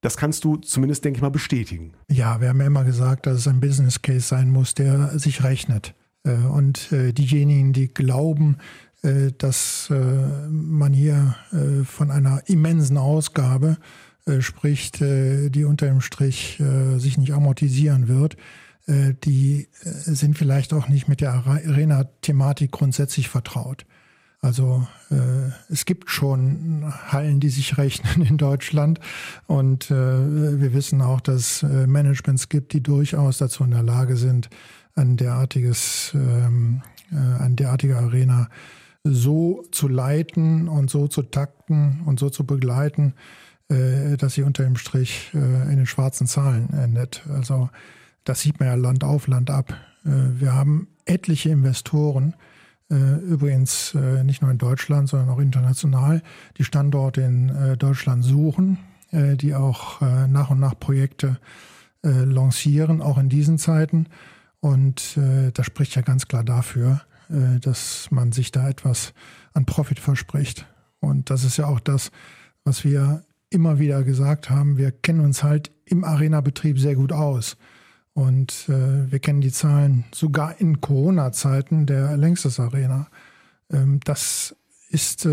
Das 0.07 0.17
kannst 0.17 0.45
du 0.45 0.55
zumindest, 0.55 1.05
denke 1.05 1.17
ich 1.19 1.23
mal, 1.23 1.31
bestätigen. 1.31 1.95
Ja, 2.09 2.41
wir 2.41 2.51
haben 2.51 2.61
ja 2.61 2.69
immer 2.69 2.85
gesagt, 2.85 3.27
dass 3.27 3.39
es 3.39 3.49
ein 3.49 3.59
Business 3.59 4.03
Case 4.03 4.21
sein 4.21 4.51
muss, 4.51 4.73
der 4.73 5.19
sich 5.19 5.43
rechnet. 5.43 5.97
Äh, 6.23 6.37
und 6.37 6.93
äh, 6.93 7.13
diejenigen, 7.13 7.73
die 7.73 7.89
glauben, 7.89 8.59
äh, 9.03 9.33
dass 9.37 9.91
man 9.91 10.93
hier 10.93 11.35
von 11.87 12.13
einer 12.13 12.43
immensen 12.47 12.99
Ausgabe 12.99 13.79
spricht, 14.39 15.01
die 15.01 15.65
unter 15.65 15.87
dem 15.87 16.01
Strich 16.01 16.63
sich 16.99 17.19
nicht 17.19 17.33
amortisieren 17.33 18.07
wird, 18.07 18.37
die 19.25 19.69
sind 19.83 20.39
vielleicht 20.39 20.73
auch 20.73 20.89
nicht 20.89 21.09
mit 21.09 21.21
der 21.21 21.33
Arena-Thematik 21.33 22.71
grundsätzlich 22.71 23.29
vertraut. 23.29 23.87
Also 24.43 24.87
äh, 25.11 25.51
es 25.71 25.85
gibt 25.87 26.11
schon 26.11 26.93
Hallen, 27.09 27.41
die 27.41 27.49
sich 27.49 27.79
rechnen 27.79 28.27
in 28.27 28.37
Deutschland. 28.37 29.01
Und 29.47 29.91
äh, 29.91 29.95
wir 29.95 30.73
wissen 30.73 31.01
auch, 31.03 31.21
dass 31.21 31.63
äh, 31.63 31.87
Managements 31.87 32.49
gibt, 32.49 32.73
die 32.73 32.83
durchaus 32.83 33.39
dazu 33.39 33.65
in 33.65 33.71
der 33.71 33.83
Lage 33.83 34.17
sind, 34.17 34.49
ein 34.95 35.17
derartiges, 35.17 36.13
ähm, 36.15 36.83
äh, 37.13 37.43
eine 37.43 37.55
derartige 37.55 37.97
Arena 37.97 38.49
so 39.05 39.65
zu 39.71 39.89
leiten 39.89 40.69
und 40.69 40.91
so 40.91 41.07
zu 41.07 41.23
takten 41.23 42.03
und 42.07 42.19
so 42.19 42.29
zu 42.29 42.45
begleiten, 42.45 43.15
äh, 43.69 44.17
dass 44.17 44.35
sie 44.35 44.43
unter 44.43 44.65
dem 44.65 44.77
Strich 44.77 45.31
äh, 45.35 45.39
in 45.39 45.77
den 45.77 45.87
schwarzen 45.87 46.27
Zahlen 46.27 46.71
endet. 46.73 47.25
Also 47.33 47.71
das 48.25 48.41
sieht 48.41 48.59
man 48.59 48.69
ja 48.69 48.75
Land 48.75 49.05
auf, 49.05 49.29
Land 49.29 49.51
ab. 49.51 49.75
Äh, 50.05 50.11
wir 50.41 50.55
haben 50.55 50.89
etliche 51.05 51.51
Investoren, 51.51 52.33
äh, 52.33 52.37
übrigens 52.89 53.95
äh, 53.95 54.23
nicht 54.23 54.43
nur 54.43 54.51
in 54.51 54.59
Deutschland, 54.59 55.09
sondern 55.09 55.29
auch 55.29 55.41
international, 55.41 56.23
die 56.57 56.65
Standorte 56.65 57.23
in 57.23 57.49
äh, 57.49 57.77
Deutschland 57.77 58.25
suchen, 58.25 58.79
die 59.13 59.55
auch 59.55 60.01
nach 60.01 60.51
und 60.51 60.59
nach 60.59 60.79
Projekte 60.79 61.39
lancieren, 62.03 63.01
auch 63.01 63.19
in 63.19 63.29
diesen 63.29 63.57
Zeiten. 63.57 64.09
Und 64.59 65.17
das 65.55 65.65
spricht 65.65 65.95
ja 65.95 66.03
ganz 66.03 66.27
klar 66.27 66.43
dafür, 66.43 67.03
dass 67.61 68.09
man 68.11 68.33
sich 68.33 68.51
da 68.51 68.69
etwas 68.69 69.15
an 69.55 69.65
Profit 69.65 70.01
verspricht. 70.01 70.67
Und 70.99 71.31
das 71.31 71.45
ist 71.45 71.57
ja 71.57 71.67
auch 71.67 71.79
das, 71.79 72.11
was 72.65 72.83
wir 72.83 73.23
immer 73.49 73.79
wieder 73.79 74.03
gesagt 74.03 74.51
haben, 74.51 74.77
wir 74.77 74.91
kennen 74.91 75.21
uns 75.21 75.45
halt 75.45 75.71
im 75.85 76.03
Arena-Betrieb 76.03 76.79
sehr 76.79 76.97
gut 76.97 77.13
aus. 77.13 77.57
Und 78.17 78.71
äh, 78.71 79.13
wir 79.13 79.19
kennen 79.19 79.43
die 79.43 79.53
Zahlen 79.53 80.07
sogar 80.11 80.59
in 80.59 80.81
Corona-Zeiten 80.81 81.85
der 81.85 82.17
Längstes 82.17 82.59
Arena. 82.59 83.09
Ähm, 83.71 84.01
das 84.05 84.57
ist 84.89 85.27
äh, 85.27 85.29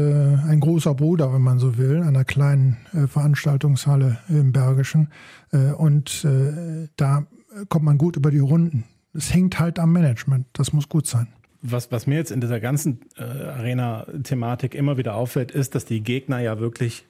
ein 0.49 0.59
großer 0.59 0.93
Bruder, 0.93 1.33
wenn 1.33 1.41
man 1.41 1.59
so 1.59 1.77
will, 1.77 2.03
einer 2.03 2.25
kleinen 2.25 2.75
äh, 2.91 3.07
Veranstaltungshalle 3.07 4.19
im 4.27 4.51
Bergischen. 4.51 5.07
Äh, 5.53 5.71
und 5.71 6.25
äh, 6.25 6.89
da 6.97 7.25
kommt 7.69 7.85
man 7.85 7.97
gut 7.97 8.17
über 8.17 8.31
die 8.31 8.39
Runden. 8.39 8.83
Es 9.13 9.33
hängt 9.33 9.59
halt 9.59 9.79
am 9.79 9.93
Management. 9.93 10.47
Das 10.51 10.73
muss 10.73 10.89
gut 10.89 11.07
sein. 11.07 11.27
Was, 11.61 11.89
was 11.89 12.05
mir 12.05 12.15
jetzt 12.15 12.31
in 12.31 12.41
dieser 12.41 12.59
ganzen 12.59 12.99
äh, 13.15 13.23
Arena-Thematik 13.23 14.75
immer 14.75 14.97
wieder 14.97 15.15
auffällt, 15.15 15.51
ist, 15.51 15.73
dass 15.73 15.85
die 15.85 16.01
Gegner 16.01 16.39
ja 16.39 16.59
wirklich 16.59 17.05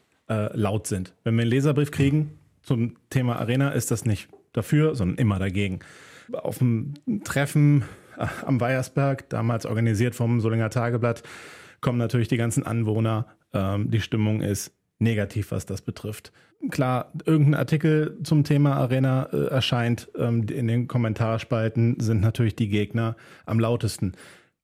laut 0.54 0.88
sind. 0.88 1.14
Wenn 1.26 1.36
wir 1.36 1.42
einen 1.42 1.52
Leserbrief 1.52 1.92
kriegen 1.92 2.32
zum 2.62 2.96
Thema 3.10 3.36
Arena, 3.36 3.72
ist 3.72 3.92
das 3.92 4.06
nicht 4.06 4.30
dafür, 4.54 4.96
sondern 4.96 5.18
immer 5.18 5.40
dagegen. 5.40 5.80
Auf 6.32 6.60
dem 6.60 6.94
Treffen 7.24 7.84
am 8.46 8.62
Weiersberg, 8.62 9.30
damals 9.30 9.66
organisiert 9.66 10.16
vom 10.16 10.40
Solinger 10.40 10.70
Tageblatt, 10.70 11.24
kommen 11.82 11.98
natürlich 11.98 12.28
die 12.28 12.38
ganzen 12.38 12.66
Anwohner. 12.66 13.28
Ähm, 13.54 13.90
die 13.92 14.02
Stimmung 14.02 14.42
ist 14.42 14.72
negativ, 15.00 15.52
was 15.52 15.66
das 15.66 15.82
betrifft. 15.82 16.32
Klar, 16.70 17.12
irgendein 17.26 17.56
Artikel 17.56 18.18
zum 18.24 18.44
Thema 18.46 18.76
Arena 18.76 19.28
äh, 19.34 19.48
erscheint. 19.48 20.10
Ähm, 20.18 20.48
in 20.48 20.68
den 20.68 20.88
Kommentarspalten 20.88 22.00
sind 22.00 22.22
natürlich 22.22 22.56
die 22.56 22.70
Gegner 22.70 23.18
am 23.46 23.60
lautesten. 23.60 24.14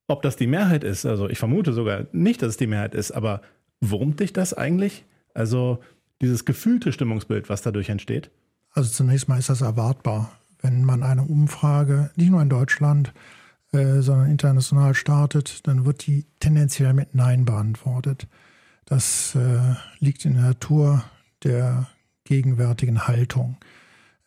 Ob 0.07 0.21
das 0.21 0.37
die 0.37 0.47
Mehrheit 0.47 0.83
ist, 0.83 1.05
also 1.05 1.29
ich 1.29 1.37
vermute 1.37 1.73
sogar 1.73 2.07
nicht, 2.13 2.41
dass 2.41 2.49
es 2.49 2.57
die 2.57 2.67
Mehrheit 2.67 2.95
ist, 2.95 3.11
aber 3.11 3.41
wurmt 3.81 4.21
dich 4.21 4.33
das 4.33 4.53
eigentlich? 4.53 5.05
Also 5.33 5.79
dieses 6.21 6.45
gefühlte 6.45 6.91
Stimmungsbild, 6.91 7.49
was 7.49 7.61
dadurch 7.61 7.89
entsteht? 7.89 8.31
Also 8.73 8.89
zunächst 8.89 9.27
mal 9.27 9.39
ist 9.39 9.49
das 9.49 9.61
erwartbar. 9.61 10.31
Wenn 10.61 10.83
man 10.83 11.03
eine 11.03 11.23
Umfrage, 11.23 12.11
nicht 12.15 12.29
nur 12.29 12.41
in 12.41 12.49
Deutschland, 12.49 13.13
äh, 13.71 14.01
sondern 14.01 14.29
international 14.29 14.93
startet, 14.93 15.67
dann 15.67 15.85
wird 15.85 16.05
die 16.07 16.25
tendenziell 16.39 16.93
mit 16.93 17.15
Nein 17.15 17.45
beantwortet. 17.45 18.27
Das 18.85 19.35
äh, 19.35 19.75
liegt 19.99 20.25
in 20.25 20.33
der 20.33 20.43
Natur 20.43 21.03
der 21.43 21.87
gegenwärtigen 22.23 23.07
Haltung. 23.07 23.57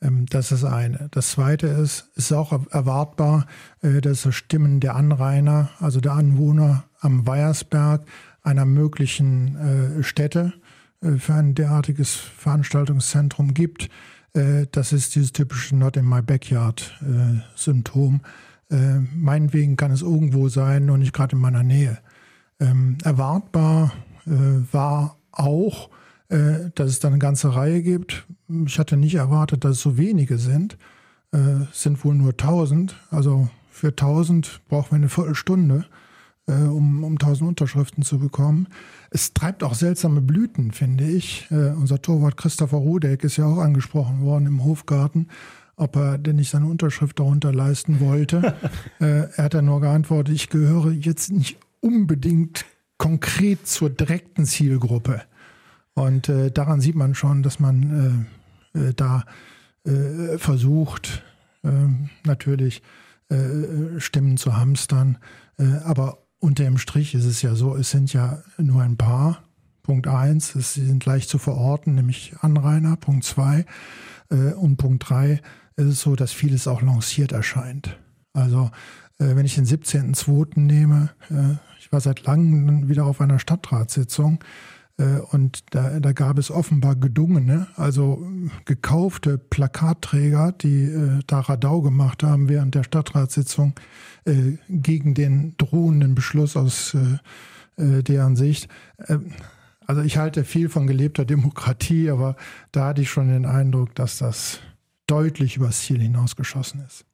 Ähm, 0.00 0.26
das 0.26 0.52
ist 0.52 0.64
eine. 0.64 1.08
Das 1.10 1.30
zweite 1.30 1.66
ist, 1.66 2.10
ist 2.14 2.32
auch 2.32 2.52
erwartbar, 2.70 3.46
äh, 3.80 4.00
dass 4.00 4.32
Stimmen 4.34 4.80
der 4.80 4.96
Anrainer, 4.96 5.70
also 5.80 6.00
der 6.00 6.12
Anwohner 6.12 6.84
am 7.00 7.26
Weiersberg, 7.26 8.04
einer 8.42 8.64
möglichen 8.64 9.56
äh, 9.56 10.02
Stätte 10.02 10.52
äh, 11.00 11.12
für 11.12 11.34
ein 11.34 11.54
derartiges 11.54 12.14
Veranstaltungszentrum 12.14 13.54
gibt. 13.54 13.88
Äh, 14.34 14.66
das 14.70 14.92
ist 14.92 15.14
dieses 15.14 15.32
typische 15.32 15.76
Not 15.76 15.96
in 15.96 16.08
my 16.08 16.22
backyard 16.22 16.98
äh. 17.02 17.40
Äh, 18.70 19.00
meinetwegen 19.14 19.76
kann 19.76 19.90
es 19.90 20.02
irgendwo 20.02 20.48
sein 20.48 20.88
und 20.88 21.00
nicht 21.00 21.12
gerade 21.12 21.36
in 21.36 21.42
meiner 21.42 21.62
Nähe. 21.62 21.98
Ähm, 22.58 22.98
erwartbar 23.04 23.92
war 24.24 25.16
auch, 25.32 25.90
dass 26.28 26.88
es 26.88 27.00
da 27.00 27.08
eine 27.08 27.18
ganze 27.18 27.56
Reihe 27.56 27.82
gibt. 27.82 28.24
Ich 28.66 28.78
hatte 28.78 28.96
nicht 28.96 29.16
erwartet, 29.16 29.64
dass 29.64 29.72
es 29.72 29.82
so 29.82 29.98
wenige 29.98 30.38
sind. 30.38 30.78
Es 31.32 31.82
sind 31.82 32.04
wohl 32.04 32.14
nur 32.14 32.30
1000. 32.30 32.94
Also 33.10 33.48
für 33.68 33.88
1000 33.88 34.60
brauchen 34.68 34.92
wir 34.92 34.96
eine 34.96 35.08
Viertelstunde, 35.08 35.86
äh, 36.46 36.52
um, 36.52 37.04
um 37.04 37.12
1000 37.12 37.48
Unterschriften 37.48 38.02
zu 38.02 38.18
bekommen. 38.18 38.68
Es 39.10 39.34
treibt 39.34 39.62
auch 39.62 39.74
seltsame 39.74 40.20
Blüten, 40.20 40.72
finde 40.72 41.04
ich. 41.04 41.46
Äh, 41.50 41.70
unser 41.70 42.00
Torwart 42.00 42.36
Christopher 42.36 42.78
Rudeck 42.78 43.24
ist 43.24 43.36
ja 43.36 43.46
auch 43.46 43.58
angesprochen 43.58 44.22
worden 44.22 44.46
im 44.46 44.64
Hofgarten 44.64 45.28
ob 45.76 45.96
er 45.96 46.18
denn 46.18 46.36
nicht 46.36 46.50
seine 46.50 46.66
Unterschrift 46.66 47.18
darunter 47.18 47.52
leisten 47.52 48.00
wollte. 48.00 48.54
äh, 49.00 49.28
er 49.34 49.44
hat 49.44 49.54
dann 49.54 49.64
nur 49.64 49.80
geantwortet, 49.80 50.34
ich 50.34 50.48
gehöre 50.48 50.92
jetzt 50.92 51.32
nicht 51.32 51.58
unbedingt 51.80 52.64
konkret 52.98 53.66
zur 53.66 53.90
direkten 53.90 54.44
Zielgruppe. 54.44 55.22
Und 55.94 56.28
äh, 56.28 56.50
daran 56.50 56.80
sieht 56.80 56.94
man 56.94 57.14
schon, 57.14 57.42
dass 57.42 57.58
man 57.58 58.28
äh, 58.74 58.78
äh 58.78 58.94
da 58.94 59.24
äh, 59.84 60.38
versucht, 60.38 61.24
ähm, 61.64 62.10
natürlich 62.24 62.82
äh, 63.28 63.98
Stimmen 63.98 64.36
zu 64.36 64.56
hamstern. 64.56 65.18
aber 65.84 66.21
unter 66.42 66.64
dem 66.64 66.76
Strich 66.76 67.14
ist 67.14 67.24
es 67.24 67.40
ja 67.40 67.54
so, 67.54 67.76
es 67.76 67.90
sind 67.90 68.12
ja 68.12 68.42
nur 68.58 68.82
ein 68.82 68.96
paar. 68.96 69.42
Punkt 69.82 70.06
eins, 70.06 70.52
sie 70.52 70.86
sind 70.86 71.04
leicht 71.06 71.28
zu 71.28 71.38
verorten, 71.38 71.96
nämlich 71.96 72.34
Anrainer. 72.40 72.96
Punkt 72.96 73.24
zwei 73.24 73.64
und 74.28 74.76
Punkt 74.76 75.08
drei, 75.08 75.42
ist 75.76 75.86
es 75.86 76.00
so, 76.00 76.16
dass 76.16 76.32
vieles 76.32 76.68
auch 76.68 76.80
lanciert 76.80 77.32
erscheint. 77.32 77.98
Also 78.32 78.70
äh, 79.18 79.36
wenn 79.36 79.46
ich 79.46 79.54
den 79.54 79.66
17.02. 79.66 80.60
nehme, 80.60 81.10
äh, 81.30 81.56
ich 81.78 81.92
war 81.92 82.00
seit 82.00 82.24
langem 82.24 82.88
wieder 82.88 83.04
auf 83.06 83.20
einer 83.20 83.38
Stadtratssitzung 83.38 84.40
äh, 84.40 84.46
und 85.30 85.74
da, 85.74 86.00
da, 86.00 86.12
gab 86.12 86.38
es 86.38 86.50
offenbar 86.50 86.96
gedungene, 86.96 87.66
also 87.76 88.26
gekaufte 88.66 89.38
Plakatträger, 89.38 90.52
die 90.52 90.84
äh, 90.84 91.20
da 91.26 91.40
Radau 91.40 91.80
gemacht 91.80 92.22
haben 92.22 92.48
während 92.48 92.74
der 92.74 92.84
Stadtratssitzung 92.84 93.74
äh, 94.26 94.58
gegen 94.68 95.14
den 95.14 95.54
drohenden 95.56 96.14
Beschluss 96.14 96.56
aus 96.56 96.94
äh, 96.94 98.02
deren 98.02 98.36
Sicht. 98.36 98.68
also 99.86 100.02
ich 100.02 100.18
halte 100.18 100.44
viel 100.44 100.68
von 100.68 100.86
gelebter 100.86 101.24
Demokratie, 101.24 102.10
aber 102.10 102.36
da 102.70 102.88
hatte 102.88 103.00
ich 103.00 103.10
schon 103.10 103.28
den 103.28 103.46
Eindruck, 103.46 103.94
dass 103.94 104.18
das 104.18 104.60
deutlich 105.06 105.56
übers 105.56 105.80
Ziel 105.80 106.00
hinausgeschossen 106.00 106.84
ist. 106.86 107.06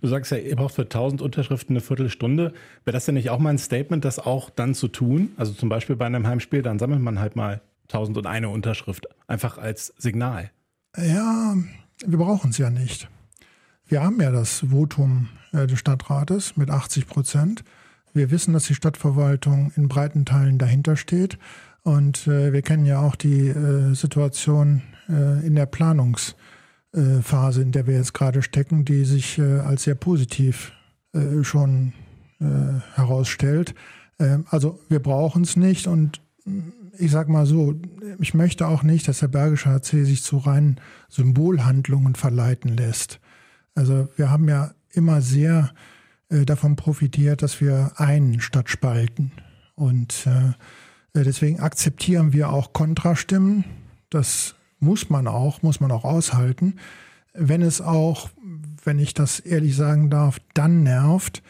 Du 0.00 0.08
sagst 0.08 0.30
ja, 0.32 0.38
ihr 0.38 0.56
braucht 0.56 0.74
für 0.74 0.82
1000 0.82 1.22
Unterschriften 1.22 1.74
eine 1.74 1.80
Viertelstunde. 1.80 2.52
Wäre 2.84 2.92
das 2.92 3.04
denn 3.04 3.14
nicht 3.14 3.30
auch 3.30 3.38
mal 3.38 3.50
ein 3.50 3.58
Statement, 3.58 4.04
das 4.04 4.18
auch 4.18 4.50
dann 4.50 4.74
zu 4.74 4.88
tun? 4.88 5.32
Also 5.36 5.52
zum 5.52 5.68
Beispiel 5.68 5.96
bei 5.96 6.06
einem 6.06 6.26
Heimspiel, 6.26 6.62
dann 6.62 6.78
sammelt 6.78 7.00
man 7.00 7.18
halt 7.18 7.36
mal 7.36 7.60
1001 7.84 8.46
Unterschrift, 8.46 9.06
einfach 9.26 9.58
als 9.58 9.92
Signal. 9.98 10.50
Ja, 10.96 11.56
wir 12.04 12.18
brauchen 12.18 12.50
es 12.50 12.58
ja 12.58 12.70
nicht. 12.70 13.08
Wir 13.86 14.02
haben 14.02 14.20
ja 14.20 14.30
das 14.30 14.64
Votum 14.70 15.28
äh, 15.52 15.66
des 15.66 15.78
Stadtrates 15.78 16.56
mit 16.56 16.70
80 16.70 17.06
Prozent. 17.06 17.64
Wir 18.14 18.30
wissen, 18.30 18.52
dass 18.52 18.64
die 18.64 18.74
Stadtverwaltung 18.74 19.72
in 19.76 19.88
breiten 19.88 20.24
Teilen 20.24 20.58
dahinter 20.58 20.96
steht. 20.96 21.38
Und 21.82 22.26
äh, 22.26 22.52
wir 22.52 22.62
kennen 22.62 22.86
ja 22.86 23.00
auch 23.00 23.16
die 23.16 23.48
äh, 23.48 23.94
Situation 23.94 24.82
äh, 25.08 25.44
in 25.46 25.54
der 25.54 25.70
Planungs- 25.70 26.34
Phase, 27.22 27.62
in 27.62 27.72
der 27.72 27.86
wir 27.86 27.94
jetzt 27.94 28.14
gerade 28.14 28.42
stecken, 28.42 28.84
die 28.84 29.04
sich 29.04 29.38
äh, 29.38 29.60
als 29.60 29.84
sehr 29.84 29.94
positiv 29.94 30.72
äh, 31.12 31.42
schon 31.42 31.92
herausstellt. 32.94 33.74
Ähm, 34.18 34.46
also 34.50 34.80
wir 34.88 35.00
brauchen 35.00 35.42
es 35.42 35.56
nicht 35.56 35.86
und 35.86 36.20
ich 36.98 37.10
sage 37.10 37.30
mal 37.30 37.46
so, 37.46 37.74
ich 38.18 38.34
möchte 38.34 38.66
auch 38.66 38.82
nicht, 38.82 39.08
dass 39.08 39.20
der 39.20 39.28
Bergische 39.28 39.70
HC 39.70 40.04
sich 40.04 40.22
zu 40.22 40.38
reinen 40.38 40.80
Symbolhandlungen 41.08 42.14
verleiten 42.14 42.76
lässt. 42.76 43.20
Also 43.74 44.08
wir 44.16 44.30
haben 44.30 44.48
ja 44.48 44.72
immer 44.90 45.22
sehr 45.22 45.72
äh, 46.28 46.44
davon 46.44 46.76
profitiert, 46.76 47.42
dass 47.42 47.60
wir 47.60 47.92
einen 47.96 48.40
statt 48.40 48.68
spalten. 48.70 49.32
Und 49.74 50.26
äh, 50.26 50.52
deswegen 51.14 51.60
akzeptieren 51.60 52.32
wir 52.32 52.50
auch 52.50 52.72
Kontrastimmen. 52.72 53.64
Das 54.10 54.54
muss 54.82 55.08
man 55.08 55.26
auch, 55.26 55.62
muss 55.62 55.80
man 55.80 55.90
auch 55.90 56.04
aushalten. 56.04 56.74
Wenn 57.32 57.62
es 57.62 57.80
auch, 57.80 58.30
wenn 58.84 58.98
ich 58.98 59.14
das 59.14 59.40
ehrlich 59.40 59.76
sagen 59.76 60.10
darf, 60.10 60.38
dann 60.54 60.82
nervt, 60.82 61.42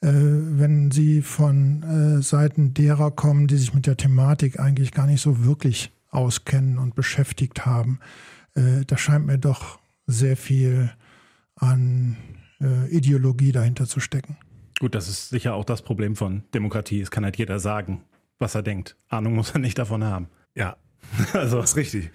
äh, 0.00 0.08
wenn 0.12 0.90
sie 0.90 1.20
von 1.20 1.82
äh, 1.82 2.22
Seiten 2.22 2.72
derer 2.74 3.10
kommen, 3.10 3.48
die 3.48 3.56
sich 3.56 3.74
mit 3.74 3.86
der 3.86 3.96
Thematik 3.96 4.60
eigentlich 4.60 4.92
gar 4.92 5.06
nicht 5.06 5.20
so 5.20 5.44
wirklich 5.44 5.90
auskennen 6.10 6.78
und 6.78 6.94
beschäftigt 6.94 7.66
haben. 7.66 7.98
Äh, 8.54 8.84
da 8.86 8.96
scheint 8.96 9.26
mir 9.26 9.38
doch 9.38 9.78
sehr 10.06 10.36
viel 10.36 10.90
an 11.56 12.16
äh, 12.60 12.88
Ideologie 12.88 13.52
dahinter 13.52 13.86
zu 13.86 14.00
stecken. 14.00 14.36
Gut, 14.78 14.94
das 14.94 15.08
ist 15.08 15.30
sicher 15.30 15.54
auch 15.54 15.64
das 15.64 15.82
Problem 15.82 16.16
von 16.16 16.44
Demokratie. 16.54 17.00
Es 17.00 17.10
kann 17.10 17.24
halt 17.24 17.36
jeder 17.36 17.58
sagen, 17.58 18.02
was 18.38 18.54
er 18.54 18.62
denkt. 18.62 18.96
Ahnung 19.08 19.34
muss 19.34 19.50
er 19.50 19.58
nicht 19.58 19.78
davon 19.78 20.04
haben. 20.04 20.28
Ja, 20.54 20.76
Also. 21.32 21.60
Das 21.60 21.70
ist 21.70 21.76
richtig. 21.76 22.10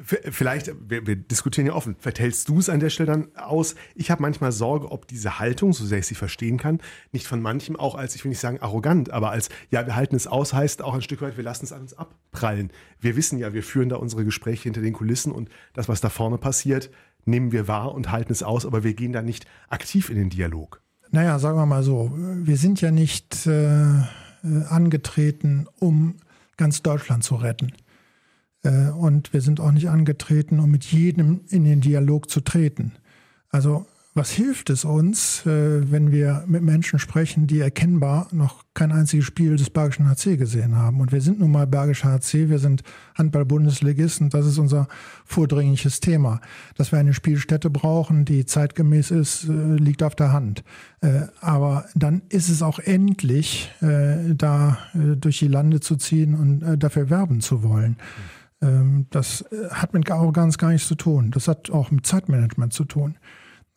Vielleicht, 0.00 0.72
wir, 0.88 1.06
wir, 1.06 1.16
diskutieren 1.16 1.66
ja 1.66 1.72
offen, 1.74 1.96
vielleicht 1.98 2.20
hältst 2.20 2.48
du 2.48 2.58
es 2.58 2.68
an 2.68 2.80
der 2.80 2.90
Stelle 2.90 3.06
dann 3.06 3.28
aus. 3.36 3.74
Ich 3.94 4.10
habe 4.10 4.22
manchmal 4.22 4.52
Sorge, 4.52 4.90
ob 4.90 5.08
diese 5.08 5.38
Haltung, 5.38 5.72
so 5.72 5.84
sehr 5.84 5.98
ich 5.98 6.06
sie 6.06 6.14
verstehen 6.14 6.56
kann, 6.56 6.80
nicht 7.12 7.26
von 7.26 7.40
manchem 7.40 7.76
auch 7.76 7.94
als, 7.94 8.14
ich 8.14 8.24
will 8.24 8.30
nicht 8.30 8.40
sagen 8.40 8.60
arrogant, 8.60 9.10
aber 9.10 9.30
als, 9.30 9.48
ja, 9.70 9.86
wir 9.86 9.96
halten 9.96 10.16
es 10.16 10.26
aus, 10.26 10.52
heißt 10.52 10.82
auch 10.82 10.94
ein 10.94 11.02
Stück 11.02 11.22
weit, 11.22 11.36
wir 11.36 11.44
lassen 11.44 11.64
es 11.64 11.72
an 11.72 11.82
uns 11.82 11.94
abprallen. 11.94 12.70
Wir 13.00 13.16
wissen 13.16 13.38
ja, 13.38 13.52
wir 13.52 13.62
führen 13.62 13.88
da 13.88 13.96
unsere 13.96 14.24
Gespräche 14.24 14.64
hinter 14.64 14.80
den 14.80 14.92
Kulissen 14.92 15.32
und 15.32 15.48
das, 15.74 15.88
was 15.88 16.00
da 16.00 16.08
vorne 16.08 16.38
passiert, 16.38 16.90
nehmen 17.24 17.52
wir 17.52 17.68
wahr 17.68 17.94
und 17.94 18.10
halten 18.12 18.32
es 18.32 18.42
aus, 18.42 18.64
aber 18.66 18.84
wir 18.84 18.94
gehen 18.94 19.12
da 19.12 19.22
nicht 19.22 19.46
aktiv 19.68 20.10
in 20.10 20.16
den 20.16 20.30
Dialog. 20.30 20.80
Naja, 21.10 21.38
sagen 21.38 21.58
wir 21.58 21.66
mal 21.66 21.82
so, 21.82 22.12
wir 22.14 22.56
sind 22.56 22.80
ja 22.80 22.90
nicht 22.90 23.46
äh, 23.46 24.02
angetreten, 24.68 25.66
um 25.78 26.16
ganz 26.56 26.82
Deutschland 26.82 27.24
zu 27.24 27.36
retten. 27.36 27.72
Äh, 28.66 28.90
und 28.90 29.32
wir 29.32 29.40
sind 29.40 29.60
auch 29.60 29.72
nicht 29.72 29.88
angetreten, 29.88 30.58
um 30.60 30.70
mit 30.70 30.84
jedem 30.84 31.40
in 31.48 31.64
den 31.64 31.80
Dialog 31.80 32.28
zu 32.28 32.40
treten. 32.40 32.92
Also 33.50 33.86
was 34.14 34.30
hilft 34.30 34.70
es 34.70 34.86
uns, 34.86 35.44
äh, 35.44 35.92
wenn 35.92 36.10
wir 36.10 36.44
mit 36.46 36.62
Menschen 36.62 36.98
sprechen, 36.98 37.46
die 37.46 37.60
erkennbar 37.60 38.28
noch 38.32 38.64
kein 38.72 38.90
einziges 38.90 39.26
Spiel 39.26 39.56
des 39.56 39.68
Bergischen 39.68 40.08
HC 40.08 40.38
gesehen 40.38 40.74
haben? 40.74 41.00
Und 41.00 41.12
wir 41.12 41.20
sind 41.20 41.38
nun 41.38 41.50
mal 41.50 41.66
Bergischer 41.66 42.12
HC, 42.12 42.48
wir 42.48 42.58
sind 42.58 42.82
Handball-Bundesligisten, 43.14 44.30
das 44.30 44.46
ist 44.46 44.56
unser 44.56 44.88
vordringliches 45.26 46.00
Thema. 46.00 46.40
Dass 46.76 46.92
wir 46.92 46.98
eine 46.98 47.12
Spielstätte 47.12 47.68
brauchen, 47.68 48.24
die 48.24 48.46
zeitgemäß 48.46 49.10
ist, 49.10 49.50
äh, 49.50 49.76
liegt 49.76 50.02
auf 50.02 50.14
der 50.14 50.32
Hand. 50.32 50.64
Aber 51.40 51.84
dann 51.94 52.22
ist 52.30 52.48
es 52.48 52.62
auch 52.62 52.80
endlich, 52.80 53.70
da 53.80 54.78
durch 54.94 55.38
die 55.38 55.46
Lande 55.46 55.78
zu 55.78 55.94
ziehen 55.96 56.34
und 56.34 56.82
dafür 56.82 57.10
werben 57.10 57.40
zu 57.40 57.62
wollen. 57.62 57.96
Ähm, 57.96 58.35
das 58.58 59.44
hat 59.70 59.92
mit 59.92 60.10
Arroganz 60.10 60.56
gar 60.56 60.70
nichts 60.70 60.88
zu 60.88 60.94
tun. 60.94 61.30
Das 61.30 61.46
hat 61.46 61.70
auch 61.70 61.90
mit 61.90 62.06
Zeitmanagement 62.06 62.72
zu 62.72 62.84
tun. 62.84 63.18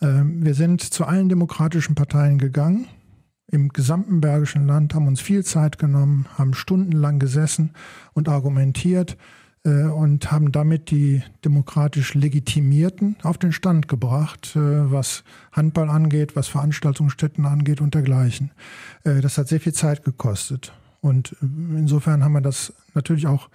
Ähm, 0.02 0.44
wir 0.44 0.54
sind 0.54 0.82
zu 0.82 1.06
allen 1.06 1.30
demokratischen 1.30 1.96
Parteien 1.96 2.38
gegangen, 2.38 2.88
im 3.52 3.70
gesamten 3.70 4.22
Bergischen 4.22 4.68
Land, 4.68 4.94
haben 4.94 5.08
uns 5.08 5.22
viel 5.22 5.44
Zeit 5.44 5.80
genommen, 5.80 6.28
haben 6.38 6.54
stundenlang 6.54 7.20
gesessen 7.20 7.72
und 8.14 8.30
argumentiert 8.30 9.18
äh, 9.66 9.86
und 9.86 10.32
haben 10.32 10.52
damit 10.52 10.92
die 10.92 11.24
demokratisch 11.44 12.14
Legitimierten 12.14 13.18
auf 13.24 13.38
den 13.38 13.52
Stand 13.52 13.88
gebracht, 13.88 14.56
äh, 14.56 14.92
was 14.92 15.24
Handball 15.52 15.90
angeht, 15.90 16.36
was 16.36 16.48
Veranstaltungsstätten 16.48 17.46
angeht 17.46 17.82
und 17.82 17.96
dergleichen. 17.96 18.52
Äh, 19.04 19.22
das 19.22 19.38
hat 19.38 19.48
sehr 19.48 19.60
viel 19.60 19.74
Zeit 19.74 20.04
gekostet. 20.04 20.72
Und 21.02 21.36
insofern 21.42 22.24
haben 22.24 22.34
wir 22.34 22.42
das 22.42 22.74
natürlich 22.94 23.26
auch 23.26 23.50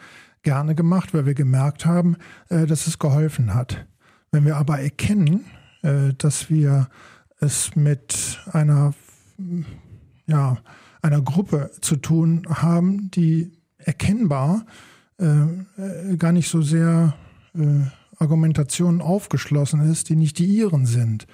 gerne 0.44 0.74
gemacht, 0.74 1.12
weil 1.12 1.26
wir 1.26 1.34
gemerkt 1.34 1.84
haben, 1.84 2.16
dass 2.48 2.86
es 2.86 2.98
geholfen 2.98 3.54
hat. 3.54 3.86
Wenn 4.34 4.44
wir 4.44 4.56
aber 4.56 4.80
erkennen, 4.80 5.44
äh, 5.82 6.14
dass 6.18 6.50
wir 6.50 6.88
es 7.38 7.76
mit 7.76 8.40
einer, 8.50 8.94
ja, 10.26 10.56
einer 11.02 11.20
Gruppe 11.22 11.70
zu 11.80 11.96
tun 11.96 12.42
haben, 12.48 13.10
die 13.12 13.52
erkennbar 13.78 14.64
äh, 15.20 15.26
äh, 15.26 16.16
gar 16.16 16.32
nicht 16.32 16.48
so 16.48 16.62
sehr 16.62 17.14
äh, 17.54 17.82
Argumentationen 18.18 19.02
aufgeschlossen 19.02 19.88
ist, 19.88 20.08
die 20.08 20.16
nicht 20.16 20.38
die 20.38 20.46
ihren 20.46 20.86
sind. 20.86 21.26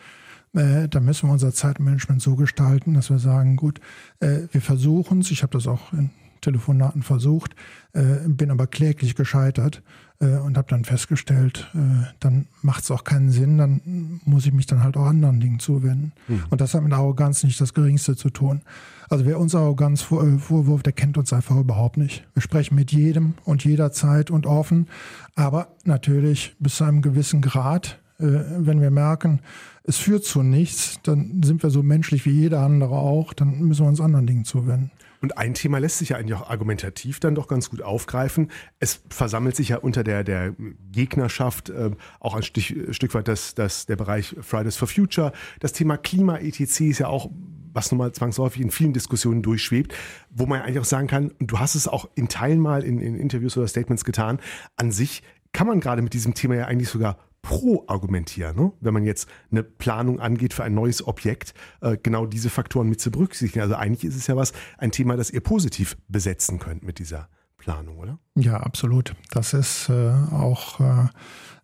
Äh, 0.53 0.89
da 0.89 1.01
müssen 1.01 1.29
wir 1.29 1.33
unser 1.33 1.55
Zeitmanagement 1.55 2.21
so 2.21 2.35
gestalten, 2.35 2.95
dass 2.95 3.09
wir 3.09 3.19
sagen, 3.19 3.57
gut, 3.57 3.81
äh, 4.19 4.41
wir 4.51 4.61
versuchen 4.61 5.21
es, 5.21 5.31
ich 5.31 5.43
habe 5.43 5.53
das 5.53 5.67
auch 5.67 5.93
in 5.93 6.11
Telefonaten 6.41 7.03
versucht, 7.03 7.55
äh, 7.93 8.29
bin 8.29 8.51
aber 8.51 8.67
kläglich 8.67 9.15
gescheitert 9.15 9.83
äh, 10.21 10.37
und 10.37 10.57
habe 10.57 10.69
dann 10.69 10.85
festgestellt, 10.85 11.71
äh, 11.75 12.07
dann 12.21 12.47
macht 12.63 12.85
es 12.85 12.91
auch 12.91 13.05
keinen 13.05 13.31
Sinn, 13.31 13.59
dann 13.59 14.21
muss 14.25 14.47
ich 14.47 14.53
mich 14.53 14.67
dann 14.67 14.83
halt 14.83 14.97
auch 14.97 15.07
anderen 15.07 15.41
Dingen 15.41 15.59
zuwenden. 15.59 16.13
Mhm. 16.29 16.45
Und 16.51 16.61
das 16.61 16.75
hat 16.75 16.83
mit 16.83 16.93
Arroganz 16.93 17.43
nicht 17.43 17.61
das 17.61 17.75
Geringste 17.75 18.17
zu 18.17 18.31
tun. 18.31 18.63
Also 19.09 19.27
wer 19.27 19.41
uns 19.41 19.55
Arroganz 19.55 20.03
vor, 20.03 20.25
äh, 20.25 20.39
vorwirft, 20.39 20.87
der 20.87 20.93
kennt 20.93 21.19
uns 21.19 21.33
einfach 21.33 21.57
überhaupt 21.57 21.97
nicht. 21.97 22.27
Wir 22.35 22.43
sprechen 22.43 22.75
mit 22.75 22.93
jedem 22.93 23.35
und 23.45 23.65
jederzeit 23.65 24.31
und 24.31 24.47
offen, 24.47 24.89
aber 25.35 25.69
natürlich 25.85 26.55
bis 26.61 26.77
zu 26.77 26.85
einem 26.85 27.03
gewissen 27.03 27.41
Grad, 27.41 27.99
äh, 28.19 28.27
wenn 28.59 28.81
wir 28.81 28.91
merken, 28.91 29.41
es 29.83 29.97
führt 29.97 30.25
zu 30.25 30.43
nichts, 30.43 31.01
dann 31.03 31.43
sind 31.43 31.63
wir 31.63 31.71
so 31.71 31.83
menschlich 31.83 32.27
wie 32.27 32.31
jeder 32.31 32.61
andere 32.61 32.95
auch, 32.95 33.33
dann 33.33 33.59
müssen 33.61 33.85
wir 33.85 33.89
uns 33.89 34.01
anderen 34.01 34.27
Dingen 34.27 34.45
zuwenden. 34.45 34.91
Und 35.21 35.37
ein 35.37 35.55
Thema 35.55 35.79
lässt 35.79 35.99
sich 35.99 36.11
ja 36.11 36.17
eigentlich 36.17 36.39
auch 36.39 36.49
argumentativ 36.49 37.21
dann 37.21 37.35
doch 37.35 37.47
ganz 37.47 37.71
gut 37.71 37.83
aufgreifen. 37.83 38.51
Es 38.79 39.03
versammelt 39.11 39.57
sich 39.57 39.71
ja 39.71 39.79
unter 39.79 40.03
der, 40.03 40.25
der 40.25 40.55
Gegnerschaft 40.93 41.71
äh, 41.71 41.91
auch 42.21 42.35
ein 42.35 42.43
Stich, 42.43 42.75
Stück 42.93 43.15
weit 43.15 43.29
das, 43.29 43.55
das, 43.55 43.87
der 43.87 43.97
Bereich 43.97 44.35
Fridays 44.41 44.77
for 44.77 44.89
Future. 44.89 45.33
Das 45.61 45.73
Thema 45.73 45.97
Klima-ETC 45.99 46.81
ist 46.81 46.99
ja 46.99 47.09
auch 47.09 47.31
was 47.73 47.93
nun 47.93 47.99
mal 47.99 48.13
zwangsläufig 48.13 48.63
in 48.63 48.73
vielen 48.73 48.93
Diskussionen 48.93 49.43
durchschwebt, 49.43 49.95
wo 50.31 50.47
man 50.47 50.61
eigentlich 50.61 50.81
auch 50.81 50.85
sagen 50.85 51.07
kann, 51.07 51.31
und 51.39 51.47
du 51.47 51.61
hast 51.61 51.77
es 51.77 51.87
auch 51.87 52.09
in 52.17 52.29
Teilen 52.29 52.59
mal 52.59 52.83
in, 52.83 52.99
in 52.99 53.15
Interviews 53.15 53.57
oder 53.57 53.69
Statements 53.69 54.05
getan, 54.05 54.41
an 54.77 54.91
sich 54.91 55.23
kann 55.53 55.67
man 55.67 55.81
gerade 55.81 56.03
mit 56.03 56.13
diesem 56.13 56.35
Thema 56.35 56.57
ja 56.57 56.65
eigentlich 56.67 56.89
sogar 56.89 57.19
pro 57.43 57.85
argumentieren, 57.87 58.57
ne? 58.57 58.73
wenn 58.81 58.95
man 58.95 59.05
jetzt 59.05 59.29
eine 59.51 59.63
Planung 59.63 60.21
angeht 60.21 60.53
für 60.53 60.65
ein 60.65 60.75
neues 60.75 61.07
Objekt, 61.07 61.55
äh, 61.81 61.97
genau 62.03 62.27
diese 62.27 62.51
Faktoren 62.51 62.89
mit 62.89 63.01
zu 63.01 63.11
berücksichtigen. 63.11 63.63
Also 63.63 63.77
eigentlich 63.77 64.05
ist 64.05 64.17
es 64.17 64.27
ja 64.27 64.37
was, 64.37 64.53
ein 64.79 64.91
Thema, 64.91 65.17
das 65.17 65.31
ihr 65.31 65.41
positiv 65.41 65.97
besetzen 66.09 66.59
könnt 66.59 66.83
mit 66.83 66.99
dieser 66.99 67.29
Planung, 67.57 67.99
oder? 67.99 68.19
Ja, 68.35 68.59
absolut. 68.59 69.15
Das 69.31 69.55
ist 69.55 69.89
äh, 69.89 70.11
auch 70.33 70.81
äh, 70.81 71.07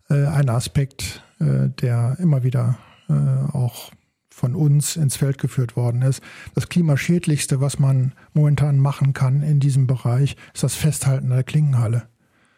äh 0.09 0.27
ein 0.27 0.49
Aspekt, 0.49 1.23
äh, 1.39 1.69
der 1.69 2.17
immer 2.19 2.43
wieder 2.43 2.77
äh, 3.09 3.13
auch 3.13 3.91
von 4.29 4.53
uns 4.53 4.95
ins 4.95 5.15
Feld 5.15 5.39
geführt 5.39 5.75
worden 5.75 6.03
ist. 6.03 6.21
Das 6.53 6.69
klimaschädlichste, 6.69 7.59
was 7.59 7.79
man 7.79 8.13
momentan 8.33 8.79
machen 8.79 9.13
kann 9.13 9.41
in 9.41 9.59
diesem 9.59 9.87
Bereich, 9.87 10.35
ist 10.53 10.63
das 10.63 10.75
Festhalten 10.75 11.29
der 11.29 11.43
Klingenhalle. 11.43 12.07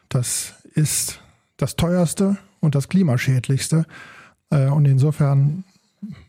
Das 0.10 0.56
ist 0.74 1.22
das 1.56 1.78
teuerste 1.78 2.38
und 2.62 2.76
das 2.76 2.90
klimaschädlichste. 2.90 3.86
Äh, 4.50 4.68
und 4.68 4.86
insofern 4.86 5.64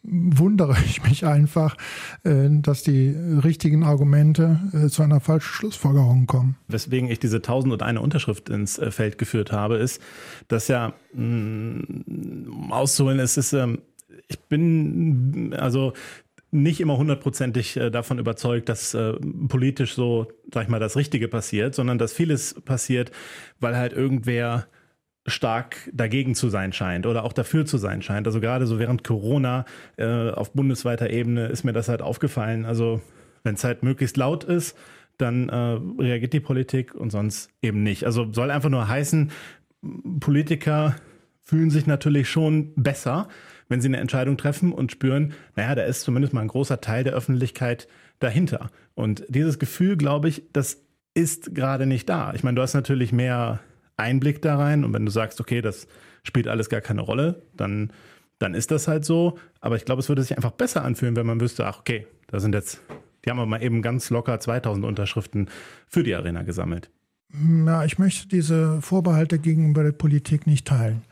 wundere 0.03 0.77
ich 0.85 1.03
mich 1.05 1.25
einfach, 1.25 1.77
äh, 2.25 2.49
dass 2.51 2.83
die 2.83 3.11
richtigen 3.11 3.85
Argumente 3.85 4.61
äh, 4.73 4.89
zu 4.89 5.03
einer 5.03 5.21
falschen 5.21 5.53
Schlussfolgerung 5.53 6.27
kommen. 6.27 6.57
Weswegen 6.69 7.09
ich 7.09 7.21
diese 7.21 7.37
1001 7.37 8.01
Unterschrift 8.01 8.49
ins 8.49 8.81
Feld 8.91 9.19
geführt 9.19 9.53
habe, 9.53 9.77
ist, 9.77 10.03
dass 10.49 10.69
ja 10.69 10.95
mh, 11.15 11.85
mm, 12.05 12.73
auszuholen 12.73 13.21
ist, 13.21 13.37
ist 13.37 13.53
ähm, 13.53 13.79
ich 14.27 14.41
bin 14.41 15.55
also 15.57 15.93
nicht 16.53 16.81
immer 16.81 16.97
hundertprozentig 16.97 17.79
davon 17.93 18.19
überzeugt, 18.19 18.69
dass 18.69 18.97
politisch 19.49 19.95
so, 19.95 20.27
sag 20.53 20.65
ich 20.65 20.69
mal, 20.69 20.81
das 20.81 20.97
Richtige 20.97 21.29
passiert, 21.29 21.77
sondern 21.77 21.97
dass 21.97 22.13
vieles 22.13 22.55
passiert, 22.65 23.13
weil 23.61 23.77
halt 23.77 23.93
irgendwer 23.93 24.67
stark 25.27 25.77
dagegen 25.93 26.35
zu 26.35 26.49
sein 26.49 26.73
scheint 26.73 27.07
oder 27.07 27.25
auch 27.25 27.33
dafür 27.33 27.67
zu 27.67 27.79
sein 27.79 28.03
scheint. 28.03 28.27
Also 28.27 28.41
gerade 28.41 28.67
so 28.67 28.79
während 28.79 29.05
Corona 29.05 29.65
äh, 29.97 30.31
auf 30.31 30.53
bundesweiter 30.53 31.11
Ebene 31.11 31.47
ist 31.47 31.65
mir 31.65 31.73
das 31.73 31.89
halt 31.89 32.03
aufgefallen. 32.03 32.65
Also 32.65 33.01
wenn 33.43 33.55
es 33.55 33.65
halt 33.65 33.83
möglichst 33.83 34.17
laut 34.17 34.45
ist, 34.45 34.77
dann 35.19 35.49
äh, 35.49 36.03
reagiert 36.03 36.33
die 36.33 36.41
Politik 36.41 36.95
und 36.95 37.11
sonst 37.11 37.51
eben 37.61 37.83
nicht. 37.83 38.05
Also 38.05 38.33
soll 38.33 38.51
einfach 38.51 38.71
nur 38.71 38.89
heißen, 38.89 39.31
Politiker 40.21 40.97
fühlen 41.43 41.71
sich 41.71 41.87
natürlich 41.87 42.29
schon 42.29 42.73
besser, 42.77 43.29
wenn 43.69 43.81
sie 43.81 43.89
eine 43.89 43.99
Entscheidung 43.99 44.37
treffen 44.37 44.73
und 44.73 44.93
spüren, 44.93 45.35
naja, 45.57 45.75
da 45.75 45.83
ist 45.83 46.03
zumindest 46.03 46.33
mal 46.33 46.43
ein 46.43 46.49
großer 46.49 46.81
Teil 46.81 47.05
der 47.05 47.13
Öffentlichkeit 47.13 47.89
dahinter. 48.19 48.71
Und 48.95 49.25
dieses 49.29 49.59
Gefühl, 49.59 49.97
glaube 49.97 50.29
ich, 50.29 50.45
das 50.53 50.83
ist 51.15 51.55
gerade 51.55 51.87
nicht 51.87 52.09
da. 52.09 52.33
Ich 52.35 52.43
meine, 52.43 52.57
du 52.57 52.63
hast 52.63 52.75
natürlich 52.75 53.13
mehr 53.13 53.61
Einblick 54.01 54.43
da 54.43 54.57
rein. 54.57 54.85
Und 54.85 54.93
wenn 54.93 55.05
du 55.05 55.11
sagst, 55.11 55.41
okay, 55.41 55.61
das 55.61 55.87
spielt 56.23 56.49
alles 56.49 56.69
gar 56.69 56.81
keine 56.81 57.03
Rolle, 57.03 57.43
dann, 57.57 57.93
dann 58.39 58.55
ist 58.55 58.71
das 58.71 58.89
halt 58.89 59.05
so. 59.05 59.39
Aber 59.61 59.77
ich 59.77 59.85
glaube, 59.85 60.01
es 60.01 60.09
würde 60.09 60.23
sich 60.23 60.37
einfach 60.37 60.53
besser 60.53 60.85
anfühlen, 60.85 61.17
wenn 61.17 61.27
man 61.27 61.41
wüsste, 61.41 61.67
ach, 61.67 61.81
okay, 61.81 62.07
da 62.29 62.41
sind 62.41 62.55
jetzt, 62.55 62.81
die 63.25 63.31
haben 63.31 63.39
wir 63.39 63.47
mal 63.47 63.63
eben 63.63 63.83
ganz 63.83 64.11
locker 64.11 64.39
2000 64.39 64.85
Unterschriften 64.85 65.49
für 65.87 66.03
die 66.03 66.15
Arena 66.15 66.43
gesammelt. 66.43 66.91
Na, 67.33 67.85
ich 67.85 67.99
möchte 67.99 68.29
diese 68.29 68.83
Vorbehalte 68.83 69.39
gegenüber 69.39 69.85
der 69.85 69.93
Politik 69.93 70.47
nicht 70.47 70.67
teilen. 70.67 71.03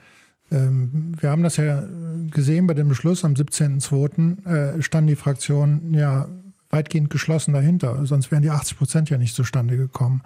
Ähm, 0.50 1.14
wir 1.20 1.30
haben 1.30 1.42
das 1.42 1.58
ja 1.58 1.84
gesehen 2.30 2.66
bei 2.66 2.74
dem 2.74 2.88
Beschluss 2.88 3.24
am 3.24 3.34
17.02. 3.34 4.46
Äh, 4.46 4.82
stand 4.82 5.08
die 5.08 5.16
Fraktion 5.16 5.94
ja 5.94 6.28
weitgehend 6.70 7.10
geschlossen 7.10 7.54
dahinter, 7.54 8.04
sonst 8.06 8.30
wären 8.30 8.42
die 8.42 8.50
80 8.50 8.78
Prozent 8.78 9.10
ja 9.10 9.18
nicht 9.18 9.34
zustande 9.34 9.76
gekommen. 9.76 10.22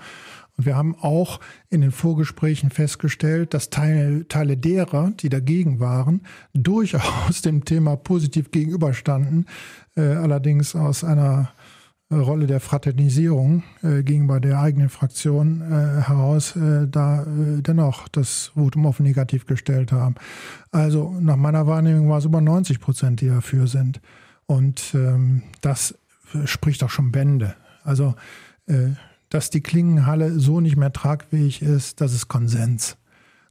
Und 0.57 0.67
wir 0.67 0.77
haben 0.77 0.95
auch 1.01 1.41
in 1.71 1.81
den 1.81 1.93
Vorgesprächen 1.93 2.71
festgestellt, 2.71 3.55
dass 3.55 3.71
Teile, 3.71 4.29
Teile 4.29 4.57
derer, 4.57 5.13
die 5.19 5.29
dagegen 5.29 5.81
waren, 5.81 6.23
durchaus 6.53 7.43
dem 7.43 7.65
Thema 7.65 7.97
positiv 7.97 8.51
gegenüberstanden, 8.51 9.47
äh, 9.97 10.03
allerdings 10.03 10.77
aus 10.77 11.05
einer 11.05 11.53
Rolle 12.13 12.47
der 12.47 12.61
Fraternisierung 12.61 13.63
äh, 13.83 14.03
gegenüber 14.03 14.41
der 14.41 14.61
eigenen 14.61 14.91
Fraktion 14.91 15.63
äh, 15.63 16.03
heraus 16.03 16.55
äh, 16.57 16.87
da 16.87 17.23
äh, 17.23 17.63
dennoch 17.63 18.09
das 18.09 18.53
Votum 18.55 18.87
auf 18.87 19.01
negativ 19.01 19.47
gestellt 19.47 19.93
haben. 19.93 20.17
Also 20.71 21.17
nach 21.21 21.37
meiner 21.37 21.67
Wahrnehmung 21.67 22.09
war 22.11 22.19
es 22.19 22.25
über 22.25 22.41
90 22.41 22.81
Prozent, 22.81 23.21
die 23.21 23.29
dafür 23.29 23.67
sind. 23.67 24.01
Und 24.47 24.93
ähm, 24.95 25.43
das 25.63 25.95
spricht 26.45 26.83
auch 26.83 26.91
schon 26.91 27.13
Bände. 27.13 27.55
Also 27.85 28.15
äh, 28.67 28.91
dass 29.29 29.51
die 29.51 29.63
Klingenhalle 29.63 30.39
so 30.39 30.61
nicht 30.61 30.77
mehr 30.77 30.93
tragfähig 30.93 31.63
ist, 31.63 32.01
das 32.01 32.13
ist 32.13 32.29
Konsens. 32.29 32.97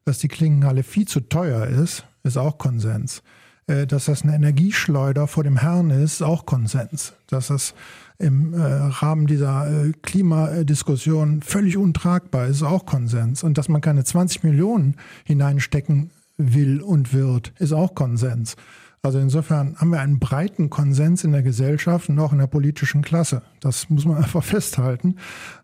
Dass 0.06 0.20
die 0.20 0.28
Klingenhalle 0.28 0.84
viel 0.84 1.08
zu 1.08 1.22
teuer 1.22 1.66
ist, 1.66 2.06
ist 2.24 2.38
auch 2.38 2.58
Konsens. 2.58 3.24
Äh, 3.68 3.88
dass 3.88 4.06
das 4.06 4.24
eine 4.24 4.36
Energieschleuder 4.36 5.28
vor 5.28 5.44
dem 5.44 5.58
Herrn 5.58 5.90
ist, 5.90 6.14
ist 6.14 6.22
auch 6.22 6.46
Konsens. 6.46 7.14
Dass 7.28 7.48
das 7.48 7.74
im 8.20 8.54
äh, 8.54 8.62
Rahmen 8.62 9.26
dieser 9.26 9.92
Klimadiskussion 10.04 11.42
völlig 11.42 11.78
untragbar 11.78 12.46
ist, 12.46 12.58
ist 12.58 12.64
auch 12.64 12.86
Konsens. 12.86 13.44
Und 13.44 13.58
dass 13.58 13.70
man 13.70 13.82
keine 13.82 14.04
20 14.04 14.44
Millionen 14.44 14.96
hineinstecken 15.24 16.12
will 16.38 16.82
und 16.82 17.14
wird, 17.14 17.54
ist 17.60 17.74
auch 17.74 17.96
Konsens. 17.96 18.56
Also 19.04 19.18
insofern 19.18 19.76
haben 19.78 19.90
wir 19.90 20.00
einen 20.00 20.20
breiten 20.20 20.70
Konsens 20.70 21.24
in 21.24 21.32
der 21.32 21.42
Gesellschaft 21.42 22.10
und 22.10 22.20
auch 22.20 22.34
in 22.34 22.38
der 22.38 22.48
politischen 22.48 23.02
Klasse. 23.02 23.42
Das 23.60 23.90
muss 23.90 24.06
man 24.06 24.18
einfach 24.24 24.44
festhalten. 24.44 25.16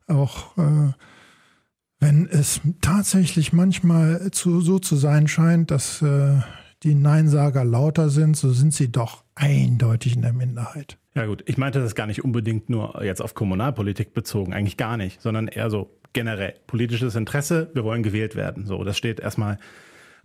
Auch 0.08 0.58
äh, 0.58 0.92
wenn 2.00 2.28
es 2.28 2.62
tatsächlich 2.82 3.54
manchmal 3.54 4.32
zu, 4.32 4.62
so 4.62 4.80
zu 4.80 4.96
sein 4.96 5.28
scheint, 5.28 5.72
dass 5.72 6.02
äh, 6.02 6.40
die 6.84 6.96
Neinsager 6.96 7.64
lauter 7.64 8.10
sind, 8.10 8.38
so 8.38 8.52
sind 8.52 8.74
sie 8.74 8.92
doch 8.92 9.24
eindeutig 9.36 10.16
in 10.16 10.22
der 10.22 10.34
Minderheit. 10.34 10.98
Ja 11.16 11.26
gut, 11.26 11.44
ich 11.48 11.58
meinte 11.58 11.80
das 11.80 11.96
gar 11.96 12.06
nicht 12.06 12.24
unbedingt 12.24 12.70
nur 12.70 13.04
jetzt 13.04 13.22
auf 13.22 13.34
Kommunalpolitik 13.34 14.14
bezogen, 14.14 14.54
eigentlich 14.54 14.78
gar 14.78 14.98
nicht, 14.98 15.22
sondern 15.22 15.48
eher 15.48 15.72
so 15.72 15.90
generell 16.14 16.54
politisches 16.68 17.16
Interesse, 17.16 17.72
wir 17.74 17.84
wollen 17.84 18.04
gewählt 18.04 18.36
werden. 18.36 18.66
So, 18.68 18.84
das 18.84 18.98
steht 18.98 19.20
erstmal 19.20 19.58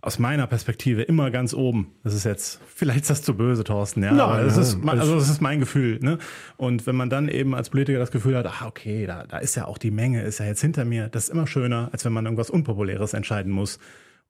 aus 0.03 0.19
meiner 0.19 0.47
Perspektive 0.47 1.01
immer 1.01 1.31
ganz 1.31 1.53
oben. 1.53 1.93
Das 2.03 2.13
ist 2.13 2.25
jetzt, 2.25 2.59
vielleicht 2.67 3.01
ist 3.01 3.09
das 3.09 3.21
zu 3.21 3.35
böse, 3.35 3.63
Thorsten, 3.63 4.03
ja, 4.03 4.11
Nein, 4.11 4.19
aber 4.19 4.43
das 4.43 4.57
ist, 4.57 4.77
also 4.85 5.15
das 5.15 5.29
ist 5.29 5.41
mein 5.41 5.61
Gefühl. 5.61 5.99
Ne? 6.01 6.17
Und 6.57 6.85
wenn 6.85 6.95
man 6.95 7.09
dann 7.09 7.29
eben 7.29 7.55
als 7.55 7.69
Politiker 7.69 7.99
das 7.99 8.11
Gefühl 8.11 8.37
hat, 8.37 8.45
ah, 8.45 8.67
okay, 8.67 9.05
da, 9.05 9.23
da 9.25 9.37
ist 9.37 9.55
ja 9.55 9.65
auch 9.65 9.77
die 9.77 9.91
Menge, 9.91 10.21
ist 10.21 10.39
ja 10.39 10.45
jetzt 10.45 10.59
hinter 10.59 10.83
mir, 10.83 11.07
das 11.07 11.25
ist 11.25 11.29
immer 11.29 11.47
schöner, 11.47 11.89
als 11.93 12.03
wenn 12.03 12.11
man 12.11 12.25
irgendwas 12.25 12.49
Unpopuläres 12.49 13.13
entscheiden 13.13 13.51
muss. 13.51 13.79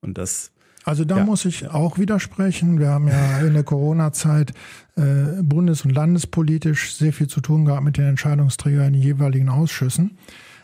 Und 0.01 0.17
das 0.19 0.51
also 0.86 1.05
da 1.05 1.19
ja. 1.19 1.23
muss 1.23 1.45
ich 1.45 1.69
auch 1.69 1.97
widersprechen. 1.97 2.77
Wir 2.77 2.89
haben 2.89 3.07
ja 3.07 3.39
in 3.39 3.53
der 3.53 3.63
Corona-Zeit 3.63 4.51
äh, 4.97 5.41
bundes- 5.41 5.86
und 5.86 5.91
landespolitisch 5.91 6.95
sehr 6.95 7.13
viel 7.13 7.27
zu 7.27 7.39
tun 7.39 7.63
gehabt 7.63 7.86
mit 7.86 7.97
den 7.97 8.05
Entscheidungsträgern 8.05 8.88
in 8.88 8.93
den 8.93 9.01
jeweiligen 9.01 9.47
Ausschüssen. 9.47 10.17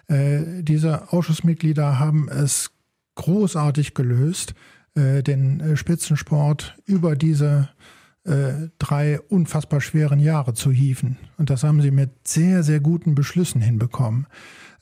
Äh, 0.08 0.62
diese 0.62 1.13
Ausschussmitglieder 1.13 2.00
haben 2.00 2.28
es 2.28 2.72
großartig 3.15 3.93
gelöst, 3.93 4.56
äh, 4.95 5.23
den 5.23 5.60
äh, 5.60 5.78
Spitzensport 5.78 6.78
über 6.86 7.15
diese 7.15 7.69
äh, 8.25 8.69
drei 8.80 9.19
unfassbar 9.19 9.82
schweren 9.82 10.19
Jahre 10.19 10.54
zu 10.54 10.71
hieven. 10.71 11.17
Und 11.38 11.49
das 11.49 11.63
haben 11.63 11.82
sie 11.82 11.91
mit 11.91 12.28
sehr, 12.28 12.63
sehr 12.63 12.80
guten 12.80 13.15
Beschlüssen 13.15 13.62
hinbekommen. 13.62 14.28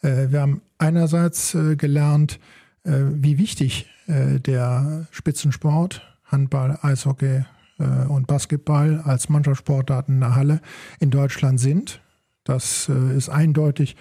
Wir 0.03 0.41
haben 0.41 0.61
einerseits 0.77 1.57
gelernt, 1.77 2.39
wie 2.83 3.39
wichtig 3.39 3.87
der 4.07 5.07
Spitzensport, 5.09 6.03
Handball, 6.25 6.77
Eishockey 6.83 7.45
und 8.07 8.27
Basketball 8.27 9.01
als 9.03 9.27
Mannschaftssportarten 9.29 10.13
in 10.13 10.19
der 10.19 10.35
Halle 10.35 10.61
in 10.99 11.09
Deutschland 11.09 11.59
sind. 11.59 11.99
Das 12.43 12.89
ist 12.89 13.29
eindeutig 13.29 13.95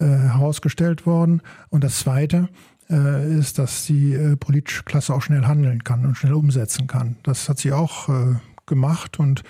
herausgestellt 0.00 1.06
worden. 1.06 1.40
Und 1.68 1.84
das 1.84 2.00
Zweite, 2.00 2.48
ist, 2.88 3.58
dass 3.58 3.86
die 3.86 4.14
äh, 4.14 4.36
politische 4.36 4.82
Klasse 4.84 5.14
auch 5.14 5.22
schnell 5.22 5.46
handeln 5.46 5.84
kann 5.84 6.06
und 6.06 6.16
schnell 6.16 6.34
umsetzen 6.34 6.86
kann. 6.86 7.16
Das 7.22 7.48
hat 7.48 7.58
sie 7.58 7.72
auch 7.72 8.08
äh, 8.08 8.36
gemacht 8.66 9.18
und 9.18 9.42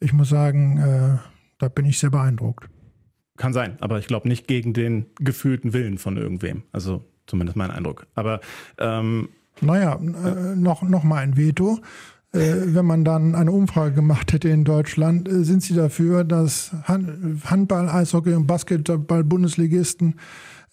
ich 0.00 0.12
muss 0.12 0.28
sagen, 0.28 0.78
äh, 0.78 1.18
da 1.58 1.68
bin 1.68 1.86
ich 1.86 1.98
sehr 1.98 2.10
beeindruckt. 2.10 2.68
Kann 3.36 3.52
sein, 3.52 3.76
aber 3.80 3.98
ich 3.98 4.06
glaube 4.06 4.28
nicht 4.28 4.46
gegen 4.46 4.74
den 4.74 5.06
gefühlten 5.18 5.72
Willen 5.72 5.98
von 5.98 6.16
irgendwem. 6.16 6.64
Also 6.72 7.04
zumindest 7.26 7.56
mein 7.56 7.70
Eindruck. 7.70 8.06
Aber 8.14 8.40
ähm, 8.78 9.28
naja, 9.60 9.94
äh, 9.94 10.56
noch, 10.56 10.82
noch 10.82 11.04
mal 11.04 11.22
ein 11.22 11.36
Veto. 11.36 11.80
Äh, 12.32 12.74
wenn 12.74 12.86
man 12.86 13.04
dann 13.04 13.34
eine 13.34 13.52
Umfrage 13.52 13.94
gemacht 13.94 14.32
hätte 14.32 14.48
in 14.48 14.64
Deutschland, 14.64 15.28
sind 15.30 15.62
Sie 15.62 15.74
dafür, 15.74 16.24
dass 16.24 16.72
Handball, 16.84 17.88
Eishockey 17.88 18.34
und 18.34 18.46
Basketball-Bundesligisten 18.46 20.14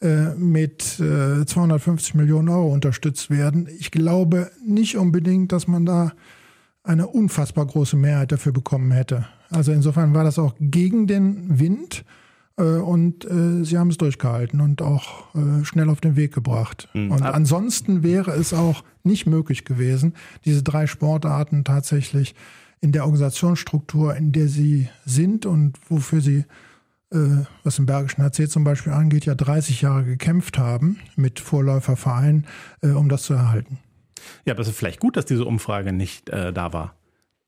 äh, 0.02 0.34
mit 0.36 1.00
äh, 1.00 1.46
250 1.46 2.16
Millionen 2.16 2.50
Euro 2.50 2.72
unterstützt 2.72 3.30
werden. 3.30 3.68
Ich 3.80 3.92
glaube 3.92 4.50
nicht 4.66 4.98
unbedingt, 4.98 5.52
dass 5.52 5.68
man 5.68 5.86
da 5.86 6.14
eine 6.84 7.08
unfassbar 7.08 7.66
große 7.66 7.98
Mehrheit 7.98 8.32
dafür 8.32 8.52
bekommen 8.54 8.92
hätte. 8.92 9.28
Also 9.50 9.72
insofern 9.72 10.14
war 10.14 10.24
das 10.24 10.40
auch 10.40 10.56
gegen 10.60 11.08
den 11.08 11.60
Wind 11.60 12.06
äh, 12.58 12.64
und 12.64 13.26
äh, 13.26 13.64
sie 13.64 13.78
haben 13.78 13.90
es 13.90 13.98
durchgehalten 13.98 14.62
und 14.62 14.82
auch 14.82 15.34
äh, 15.36 15.66
schnell 15.66 15.90
auf 15.90 16.02
den 16.02 16.16
Weg 16.16 16.34
gebracht. 16.34 16.88
Mhm. 16.94 17.12
Und 17.12 17.24
ansonsten 17.24 18.04
wäre 18.04 18.32
es 18.32 18.54
auch 18.54 18.84
nicht 19.04 19.26
möglich 19.26 19.66
gewesen, 19.66 20.14
diese 20.46 20.64
drei 20.64 20.88
Sportarten 20.88 21.64
tatsächlich 21.64 22.36
in 22.82 22.92
der 22.92 23.04
Organisationsstruktur, 23.04 24.16
in 24.16 24.32
der 24.32 24.48
sie 24.48 24.90
sind 25.06 25.46
und 25.46 25.78
wofür 25.90 26.22
sie 26.22 26.46
was 27.64 27.78
den 27.78 27.86
Bergischen 27.86 28.24
HC 28.24 28.48
zum 28.48 28.64
Beispiel 28.64 28.94
angeht, 28.94 29.26
ja 29.26 29.36
30 29.36 29.82
Jahre 29.82 30.04
gekämpft 30.06 30.58
haben 30.58 31.00
mit 31.16 31.40
Vorläufervereinen, 31.40 32.46
äh, 32.82 32.90
um 32.90 33.10
das 33.10 33.24
zu 33.24 33.34
erhalten. 33.34 33.80
Ja, 34.46 34.54
aber 34.54 34.62
es 34.62 34.68
ist 34.68 34.78
vielleicht 34.78 35.00
gut, 35.00 35.18
dass 35.18 35.26
diese 35.26 35.46
Umfrage 35.46 35.92
nicht 35.92 36.30
äh, 36.30 36.54
da 36.54 36.74
war. 36.74 36.96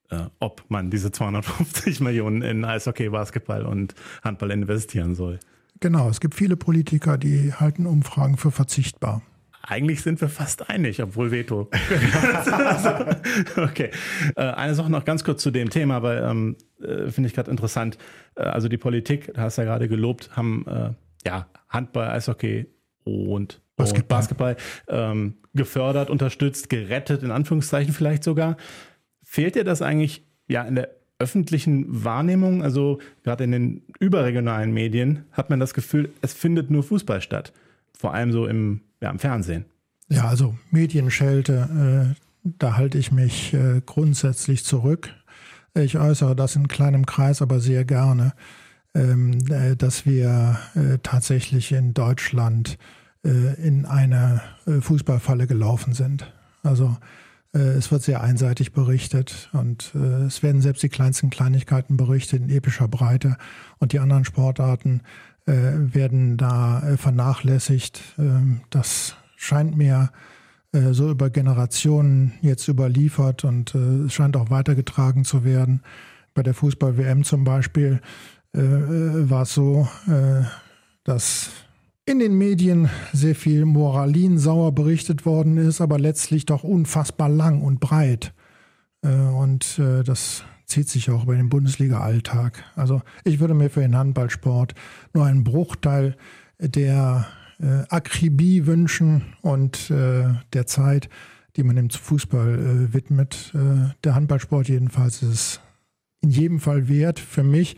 Äh, 0.10 0.26
ob 0.39 0.65
man 0.69 0.89
diese 0.89 1.12
250 1.12 2.00
Millionen 2.02 2.41
in 2.41 2.65
Eishockey, 2.65 3.10
Basketball 3.10 3.65
und 3.65 3.95
Handball 4.24 4.52
investieren 4.52 5.15
soll. 5.15 5.39
Genau, 5.80 6.10
es 6.10 6.19
gibt 6.19 6.36
viele 6.36 6.58
Politiker, 6.58 7.17
die 7.17 7.54
halten 7.54 7.86
Umfragen 7.86 8.38
für 8.38 8.52
verzichtbar. 8.52 9.21
Eigentlich 9.63 10.02
sind 10.02 10.19
wir 10.21 10.30
fast 10.30 10.69
einig, 10.69 11.02
obwohl 11.02 11.32
Veto. 11.32 11.69
okay. 13.58 13.91
Äh, 14.36 14.41
eine 14.41 14.74
Sache 14.74 14.91
noch 14.91 15.06
ganz 15.06 15.24
kurz 15.24 15.43
zu 15.43 15.52
dem 15.52 15.69
Thema, 15.69 16.02
weil 16.02 16.24
ähm, 16.24 16.56
äh, 16.82 17.10
finde 17.12 17.28
ich 17.28 17.36
gerade 17.36 17.52
interessant. 17.52 17.97
Äh, 18.36 18.43
also 18.43 18.67
die 18.67 18.78
Politik, 18.78 19.32
da 19.34 19.41
hast 19.41 19.58
du 19.58 19.62
ja 19.62 19.67
gerade 19.67 19.88
gelobt, 19.88 20.36
haben 20.36 20.65
äh, 20.67 20.89
ja 21.26 21.47
Handball, 21.69 22.10
Eishockey 22.10 22.65
und 23.04 23.62
Basketball, 23.76 24.17
Basketball 24.17 24.58
ähm, 24.88 25.36
gefördert, 25.54 26.10
unterstützt, 26.10 26.69
gerettet, 26.69 27.24
in 27.24 27.32
Anführungszeichen 27.32 27.93
vielleicht 27.93 28.24
sogar. 28.24 28.58
Fehlt 29.24 29.56
dir 29.56 29.63
das 29.63 29.82
eigentlich 29.82 30.26
ja 30.47 30.63
in 30.63 30.76
der 30.76 30.89
öffentlichen 31.19 32.04
Wahrnehmung, 32.04 32.63
also 32.63 33.00
gerade 33.24 33.43
in 33.43 33.52
den 33.52 33.84
überregionalen 34.00 34.74
Medien, 34.74 35.26
hat 35.32 35.52
man 35.52 35.60
das 35.60 35.74
Gefühl, 35.76 36.12
es 36.21 36.34
findet 36.34 36.71
nur 36.71 36.84
Fußball 36.84 37.21
statt. 37.21 37.54
Vor 37.93 38.13
allem 38.13 38.32
so 38.32 38.47
im 38.47 38.82
ja, 39.02 39.10
im 39.10 39.20
Fernsehen. 39.20 39.66
Ja, 40.08 40.28
also 40.28 40.56
Medienschelte, 40.72 42.16
äh, 42.16 42.22
da 42.44 42.76
halte 42.76 42.98
ich 42.98 43.12
mich 43.12 43.54
äh, 43.54 43.82
grundsätzlich 43.86 44.66
zurück. 44.66 45.10
Ich 45.74 45.98
äußere 45.98 46.36
das 46.36 46.56
in 46.56 46.68
kleinem 46.68 47.06
Kreis, 47.06 47.42
aber 47.42 47.60
sehr 47.60 47.86
gerne, 47.86 48.34
ähm, 48.94 49.40
äh, 49.50 49.76
dass 49.76 50.06
wir 50.06 50.60
äh, 50.76 50.98
tatsächlich 51.02 51.72
in 51.72 51.94
Deutschland 51.94 52.78
äh, 53.24 53.56
in 53.66 53.86
eine 53.86 54.42
äh, 54.66 54.82
Fußballfalle 54.82 55.48
gelaufen 55.48 55.94
sind. 55.94 56.32
Also 56.64 56.98
es 57.54 57.92
wird 57.92 58.02
sehr 58.02 58.22
einseitig 58.22 58.72
berichtet 58.72 59.50
und 59.52 59.94
es 59.94 60.42
werden 60.42 60.62
selbst 60.62 60.84
die 60.84 60.88
kleinsten 60.88 61.30
Kleinigkeiten 61.30 61.98
berichtet 61.98 62.44
in 62.44 62.50
epischer 62.50 62.88
Breite 62.88 63.36
und 63.78 63.92
die 63.92 64.00
anderen 64.00 64.24
Sportarten 64.24 65.02
werden 65.52 66.38
da 66.38 66.82
äh, 66.82 66.98
vernachlässigt. 66.98 68.02
Ähm, 68.18 68.62
das 68.70 69.16
scheint 69.36 69.76
mir 69.78 70.12
äh, 70.72 70.94
so 70.94 71.10
über 71.10 71.30
Generationen 71.30 72.34
jetzt 72.42 72.68
überliefert 72.68 73.44
und 73.44 73.76
es 73.76 74.14
scheint 74.14 74.38
auch 74.38 74.50
weitergetragen 74.50 75.26
zu 75.26 75.44
werden. 75.44 75.82
Bei 76.34 76.44
der 76.44 76.54
Fußball-WM 76.54 77.24
zum 77.24 77.44
Beispiel 77.44 78.00
war 78.54 79.44
es 79.44 79.54
so, 79.54 79.88
dass 81.06 81.52
in 82.06 82.20
den 82.20 82.38
Medien 82.38 82.90
sehr 83.14 83.36
viel 83.36 83.64
moralinsauer 83.64 84.74
berichtet 84.74 85.26
worden 85.26 85.56
ist, 85.56 85.80
aber 85.80 85.98
letztlich 85.98 86.46
doch 86.48 86.66
unfassbar 86.66 87.30
lang 87.30 87.62
und 87.62 87.80
breit. 87.80 88.34
Und 89.02 89.80
das 89.80 90.44
zieht 90.72 90.90
sich 90.90 91.12
auch 91.12 91.24
über 91.24 91.36
den 91.36 91.50
Bundesliga-Alltag. 91.50 92.64
Also 92.76 93.02
ich 93.24 93.40
würde 93.40 93.54
mir 93.54 93.70
für 93.70 93.82
den 93.82 93.96
Handballsport 93.96 94.74
nur 95.14 95.26
einen 95.26 95.44
Bruchteil 95.44 96.16
der 96.60 97.28
äh, 97.60 97.84
Akribie 97.90 98.66
wünschen 98.66 99.34
und 99.42 99.92
äh, 99.92 100.24
der 100.54 100.66
Zeit, 100.66 101.10
die 101.56 101.64
man 101.64 101.76
dem 101.76 101.90
Fußball 101.90 102.56
äh, 102.90 102.94
widmet. 102.94 103.52
Äh, 103.54 103.94
der 104.04 104.16
Handballsport 104.16 104.70
jedenfalls 104.70 105.22
ist 105.22 105.62
in 106.22 106.30
jedem 106.30 106.60
Fall 106.60 106.88
wert 106.88 107.20
für 107.20 107.44
mich. 107.44 107.78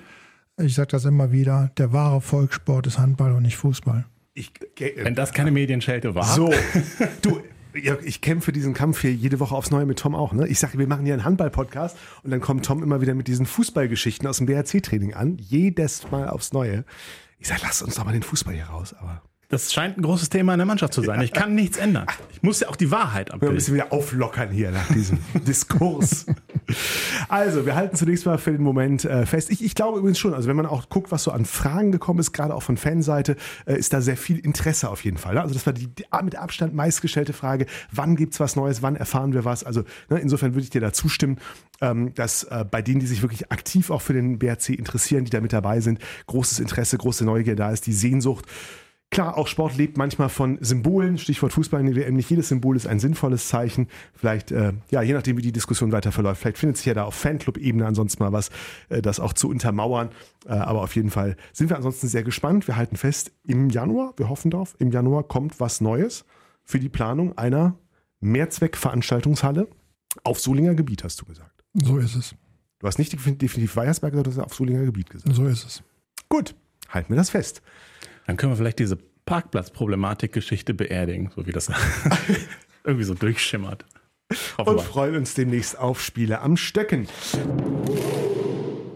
Ich 0.58 0.76
sage 0.76 0.90
das 0.90 1.06
immer 1.06 1.32
wieder, 1.32 1.72
der 1.78 1.94
wahre 1.94 2.22
Volkssport 2.22 2.86
ist 2.88 3.00
Handball 3.00 3.32
und 3.32 3.42
nicht 3.42 3.58
Fußball. 3.58 4.06
Ich, 4.36 4.52
Wenn 4.98 5.16
das 5.16 5.32
keine 5.32 5.52
Medienschelte 5.52 6.16
war. 6.16 6.26
So, 6.26 6.52
du, 7.22 7.42
ja, 7.76 7.98
ich 8.04 8.22
kämpfe 8.22 8.52
diesen 8.52 8.74
Kampf 8.74 9.02
hier 9.02 9.14
jede 9.14 9.40
Woche 9.40 9.56
aufs 9.56 9.72
Neue 9.72 9.86
mit 9.86 10.00
Tom 10.00 10.16
auch. 10.16 10.34
Ne? 10.34 10.48
Ich 10.48 10.60
sage, 10.60 10.78
wir 10.78 10.88
machen 10.88 11.06
hier 11.06 11.14
einen 11.14 11.26
Handball-Podcast 11.26 11.98
und 12.24 12.32
dann 12.32 12.42
kommt 12.42 12.66
Tom 12.66 12.84
immer 12.84 13.02
wieder 13.02 13.16
mit 13.16 13.28
diesen 13.28 13.46
Fußballgeschichten 13.46 14.28
aus 14.28 14.38
dem 14.38 14.48
BRC-Training 14.48 15.14
an. 15.14 15.38
Jedes 15.40 16.10
Mal 16.12 16.30
aufs 16.30 16.54
Neue. 16.54 16.86
Ich 17.40 17.48
sage, 17.48 17.62
lass 17.64 17.82
uns 17.82 17.96
doch 17.96 18.06
mal 18.06 18.12
den 18.12 18.24
Fußball 18.24 18.54
hier 18.54 18.66
raus. 18.66 18.94
Aber 18.94 19.22
das 19.54 19.72
scheint 19.72 19.98
ein 19.98 20.02
großes 20.02 20.30
Thema 20.30 20.54
in 20.54 20.58
der 20.58 20.66
Mannschaft 20.66 20.94
zu 20.94 21.04
sein. 21.04 21.22
Ich 21.22 21.32
kann 21.32 21.54
nichts 21.54 21.78
ändern. 21.78 22.08
Ich 22.32 22.42
muss 22.42 22.60
ja 22.62 22.70
auch 22.70 22.76
die 22.76 22.90
Wahrheit 22.90 23.30
abbilden. 23.30 23.50
Wir 23.50 23.54
müssen 23.54 23.76
wieder 23.76 23.94
auflockern 23.94 24.50
hier 24.50 24.72
nach 24.72 24.88
diesem 24.88 25.20
Diskurs. 25.48 26.26
Also, 27.30 27.66
wir 27.66 27.76
halten 27.76 27.96
zunächst 27.96 28.26
mal 28.26 28.40
für 28.40 28.52
den 28.52 28.64
Moment 28.64 29.06
äh, 29.06 29.28
fest. 29.28 29.52
Ich, 29.52 29.64
ich 29.64 29.76
glaube 29.76 30.00
übrigens 30.00 30.18
schon, 30.18 30.34
also 30.34 30.50
wenn 30.50 30.56
man 30.56 30.66
auch 30.66 30.90
guckt, 30.90 31.12
was 31.12 31.24
so 31.24 31.32
an 31.32 31.46
Fragen 31.46 31.92
gekommen 31.92 32.20
ist, 32.20 32.32
gerade 32.32 32.56
auch 32.56 32.64
von 32.64 32.78
Fanseite, 32.78 33.36
äh, 33.66 33.78
ist 33.78 33.94
da 33.94 34.02
sehr 34.02 34.18
viel 34.18 34.40
Interesse 34.40 34.90
auf 34.90 35.04
jeden 35.04 35.18
Fall. 35.18 35.36
Ne? 35.36 35.42
Also 35.42 35.54
das 35.54 35.68
war 35.68 35.74
die, 35.74 35.88
die 35.88 36.06
mit 36.24 36.36
Abstand 36.36 36.74
meistgestellte 36.74 37.34
Frage, 37.34 37.68
wann 37.92 38.16
gibt's 38.16 38.40
was 38.40 38.56
Neues, 38.56 38.82
wann 38.82 38.96
erfahren 38.96 39.34
wir 39.34 39.46
was? 39.46 39.64
Also 39.64 39.84
ne, 40.10 40.18
insofern 40.18 40.56
würde 40.56 40.64
ich 40.64 40.72
dir 40.72 40.82
da 40.82 40.94
zustimmen, 40.94 41.38
ähm, 41.80 42.14
dass 42.16 42.44
äh, 42.46 42.66
bei 42.70 42.82
denen, 42.82 43.02
die 43.02 43.08
sich 43.08 43.22
wirklich 43.22 43.52
aktiv 43.52 43.92
auch 43.92 44.02
für 44.02 44.14
den 44.14 44.40
BRC 44.40 44.70
interessieren, 44.70 45.26
die 45.26 45.32
da 45.32 45.42
mit 45.42 45.54
dabei 45.54 45.80
sind, 45.80 46.00
großes 46.26 46.60
Interesse, 46.60 46.98
große 46.98 47.24
Neugier 47.24 47.56
da 47.56 47.72
ist, 47.72 47.86
die 47.86 47.94
Sehnsucht 47.94 48.48
Klar, 49.14 49.38
auch 49.38 49.46
Sport 49.46 49.78
lebt 49.78 49.96
manchmal 49.96 50.30
von 50.30 50.58
Symbolen. 50.60 51.20
Stichwort 51.20 51.54
Fußball 51.54 51.80
in 51.80 51.86
der 51.86 51.96
WM. 51.96 52.16
Nicht 52.16 52.32
jedes 52.32 52.50
Symbol 52.50 52.76
ist 52.76 52.88
ein 52.88 53.00
sinnvolles 53.00 53.48
Zeichen. 53.48 53.88
Vielleicht, 54.16 54.52
äh, 54.52 54.74
ja, 54.90 55.04
je 55.04 55.14
nachdem, 55.14 55.38
wie 55.38 55.44
die 55.44 55.52
Diskussion 55.52 55.92
weiter 55.92 56.12
verläuft. 56.12 56.42
Vielleicht 56.42 56.58
findet 56.58 56.78
sich 56.78 56.88
ja 56.88 56.96
da 56.96 57.04
auf 57.04 57.14
Fanclub-Ebene 57.14 57.86
ansonsten 57.86 58.24
mal 58.24 58.32
was, 58.32 58.50
äh, 58.90 59.04
das 59.04 59.20
auch 59.20 59.34
zu 59.34 59.50
untermauern. 59.50 60.10
Äh, 60.48 60.54
aber 60.54 60.82
auf 60.82 60.96
jeden 60.96 61.12
Fall 61.12 61.38
sind 61.52 61.70
wir 61.70 61.78
ansonsten 61.78 62.08
sehr 62.08 62.24
gespannt. 62.24 62.68
Wir 62.68 62.76
halten 62.76 62.96
fest, 62.96 63.32
im 63.44 63.70
Januar, 63.70 64.14
wir 64.18 64.30
hoffen 64.30 64.50
darauf, 64.50 64.76
im 64.80 64.92
Januar 64.92 65.24
kommt 65.24 65.60
was 65.60 65.80
Neues 65.80 66.26
für 66.64 66.80
die 66.80 66.90
Planung 66.90 67.38
einer 67.38 67.78
Mehrzweckveranstaltungshalle 68.20 69.68
auf 70.24 70.40
Solinger 70.40 70.74
Gebiet, 70.74 71.04
hast 71.04 71.22
du 71.22 71.26
gesagt. 71.26 71.64
So 71.74 71.98
ist 71.98 72.16
es. 72.16 72.36
Du 72.80 72.88
hast 72.88 72.98
nicht 72.98 73.14
definitiv 73.14 73.76
Weiersberg, 73.76 74.14
sondern 74.14 74.32
du 74.34 74.42
hast 74.42 74.46
auf 74.46 74.56
Solinger 74.56 74.86
Gebiet 74.86 75.12
gesagt. 75.12 75.36
So 75.36 75.46
ist 75.46 75.66
es. 75.66 75.84
Gut, 76.30 76.56
halten 76.90 77.10
wir 77.10 77.18
das 77.18 77.30
fest. 77.30 77.62
Dann 78.26 78.38
können 78.38 78.54
wir 78.54 78.58
vielleicht 78.58 78.80
diese 78.80 78.98
Parkplatzproblematik-Geschichte 79.26 80.74
beerdigen, 80.74 81.32
so 81.36 81.46
wie 81.46 81.52
das 81.52 81.72
irgendwie 82.84 83.06
so 83.06 83.14
durchschimmert. 83.14 83.86
Und 84.58 84.82
freuen 84.82 85.16
uns 85.16 85.34
demnächst 85.36 85.78
auf 85.78 86.02
Spiele 86.02 86.42
am 86.42 86.58
Stöcken. 86.58 87.08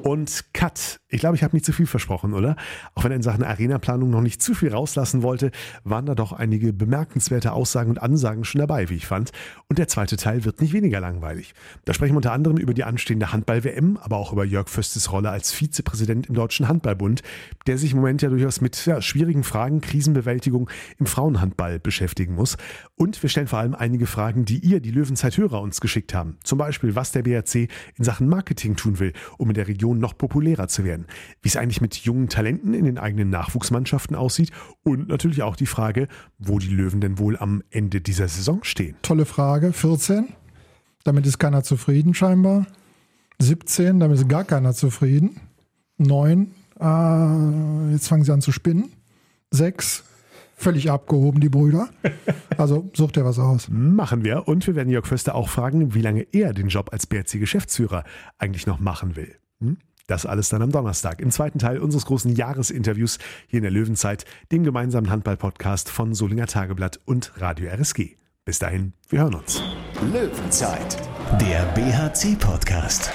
Und 0.08 0.54
Cut. 0.54 1.02
Ich 1.10 1.20
glaube, 1.20 1.36
ich 1.36 1.44
habe 1.44 1.54
nicht 1.54 1.66
zu 1.66 1.74
viel 1.74 1.86
versprochen, 1.86 2.34
oder? 2.34 2.56
Auch 2.96 3.04
wenn 3.04 3.12
er 3.12 3.18
in 3.18 3.24
Sachen 3.24 3.44
Arena-Planung 3.44 4.10
noch 4.10 4.22
nicht 4.22 4.42
zu 4.42 4.54
viel 4.54 4.74
rauslassen 4.74 5.22
wollte, 5.22 5.52
waren 5.84 6.06
da 6.06 6.16
doch 6.16 6.32
einige 6.32 6.72
bemerkenswerte 6.72 7.52
Aussagen 7.52 7.90
und 7.90 8.02
Ansagen 8.02 8.46
schon 8.46 8.60
dabei, 8.60 8.90
wie 8.90 8.96
ich 8.96 9.06
fand. 9.06 9.34
Und 9.68 9.80
der 9.80 9.90
zweite 9.90 10.16
Teil 10.16 10.46
wird 10.46 10.62
nicht 10.62 10.72
weniger 10.72 11.02
langweilig. 11.02 11.54
Da 11.84 11.94
sprechen 11.94 12.14
wir 12.14 12.18
unter 12.18 12.32
anderem 12.32 12.56
über 12.56 12.74
die 12.74 12.86
anstehende 12.86 13.34
Handball-WM, 13.34 13.98
aber 13.98 14.16
auch 14.16 14.32
über 14.32 14.46
Jörg 14.46 14.70
Föstes 14.70 15.12
Rolle 15.12 15.30
als 15.30 15.52
Vizepräsident 15.52 16.28
im 16.28 16.36
Deutschen 16.36 16.70
Handballbund, 16.70 17.22
der 17.68 17.78
sich 17.78 17.92
im 17.92 17.98
Moment 17.98 18.22
ja 18.22 18.30
durchaus 18.30 18.62
mit 18.62 18.86
ja, 18.86 19.02
schwierigen 19.02 19.44
Fragen, 19.44 19.82
Krisenbewältigung 19.82 20.70
im 21.00 21.06
Frauenhandball 21.06 21.80
beschäftigen 21.80 22.34
muss. 22.34 22.56
Und 22.96 23.22
wir 23.22 23.30
stellen 23.30 23.48
vor 23.48 23.60
allem 23.60 23.76
einige 23.76 24.08
Fragen, 24.08 24.46
die 24.46 24.60
ihr, 24.60 24.80
die 24.80 24.92
Löwenzeit-Hörer, 24.92 25.62
uns 25.62 25.82
geschickt 25.82 26.14
haben. 26.14 26.38
Zum 26.44 26.58
Beispiel, 26.58 26.96
was 26.96 27.12
der 27.12 27.24
BRC 27.24 27.68
in 27.98 28.04
Sachen 28.06 28.30
Marketing 28.30 28.78
tun 28.78 29.00
will, 29.00 29.12
um 29.38 29.50
in 29.50 29.54
der 29.54 29.68
Region 29.68 29.97
Region 29.98 30.00
noch 30.00 30.18
populärer 30.18 30.68
zu 30.68 30.84
werden. 30.84 31.06
Wie 31.42 31.50
es 31.50 31.58
eigentlich 31.58 31.82
mit 31.82 31.96
jungen 31.96 32.30
Talenten 32.30 32.74
in 32.74 32.86
den 32.86 32.98
eigenen 32.98 33.30
Nachwuchsmannschaften 33.30 34.16
aussieht 34.16 34.52
und 34.84 35.08
natürlich 35.10 35.44
auch 35.44 35.56
die 35.56 35.66
Frage, 35.66 36.08
wo 36.38 36.60
die 36.60 36.70
Löwen 36.70 37.02
denn 37.02 37.20
wohl 37.20 37.38
am 37.38 37.64
Ende 37.70 38.02
dieser 38.02 38.28
Saison 38.28 38.64
stehen. 38.64 38.96
Tolle 39.02 39.26
Frage. 39.26 39.74
14. 39.74 40.30
Damit 41.04 41.26
ist 41.26 41.40
keiner 41.40 41.64
zufrieden 41.64 42.14
scheinbar. 42.14 42.68
17. 43.40 44.00
Damit 44.00 44.20
ist 44.20 44.30
gar 44.30 44.44
keiner 44.44 44.74
zufrieden. 44.74 45.40
9. 45.98 46.52
Äh, 46.80 47.92
jetzt 47.92 48.08
fangen 48.08 48.24
sie 48.24 48.32
an 48.32 48.42
zu 48.42 48.52
spinnen. 48.52 48.92
6 49.52 50.04
völlig 50.58 50.90
abgehoben, 50.90 51.40
die 51.40 51.50
Brüder. 51.50 51.90
Also 52.58 52.90
sucht 52.94 53.18
er 53.18 53.26
was 53.26 53.38
aus. 53.38 53.70
Machen 53.70 54.24
wir. 54.24 54.48
Und 54.48 54.66
wir 54.66 54.76
werden 54.76 54.90
Jörg 54.90 55.06
Förster 55.06 55.36
auch 55.36 55.50
fragen, 55.50 55.94
wie 55.94 56.02
lange 56.02 56.26
er 56.32 56.54
den 56.54 56.70
Job 56.70 56.90
als 56.92 57.06
BRC-Geschäftsführer 57.06 58.04
eigentlich 58.40 58.66
noch 58.66 58.80
machen 58.80 59.16
will. 59.16 59.36
Hm? 59.60 59.78
Das 60.08 60.26
alles 60.26 60.48
dann 60.50 60.62
am 60.62 60.72
Donnerstag 60.72 61.20
im 61.20 61.32
zweiten 61.32 61.60
Teil 61.60 61.80
unseres 61.80 62.06
großen 62.06 62.34
Jahresinterviews 62.34 63.20
hier 63.48 63.58
in 63.58 63.64
der 63.64 63.72
Löwenzeit, 63.72 64.26
dem 64.52 64.64
gemeinsamen 64.64 65.10
Handball-Podcast 65.10 65.90
von 65.90 66.14
Solinger 66.14 66.48
Tageblatt 66.48 67.00
und 67.06 67.34
Radio 67.36 67.70
RSG. 67.70 68.16
Bis 68.46 68.60
dahin, 68.60 68.94
wir 69.10 69.20
hören 69.20 69.36
uns. 69.36 69.62
Löwenzeit, 70.14 70.98
der 71.42 71.66
BHC-Podcast. 71.74 73.12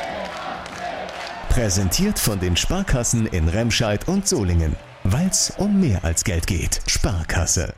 Präsentiert 1.49 2.18
von 2.18 2.38
den 2.38 2.57
Sparkassen 2.57 3.26
in 3.26 3.49
Remscheid 3.49 4.07
und 4.09 4.28
Solingen. 4.28 4.76
Weil 5.05 5.28
es 5.28 5.51
um 5.57 5.80
mehr 5.80 6.05
als 6.05 6.24
Geld 6.24 6.47
geht. 6.47 6.80
Sparkasse. 6.86 7.74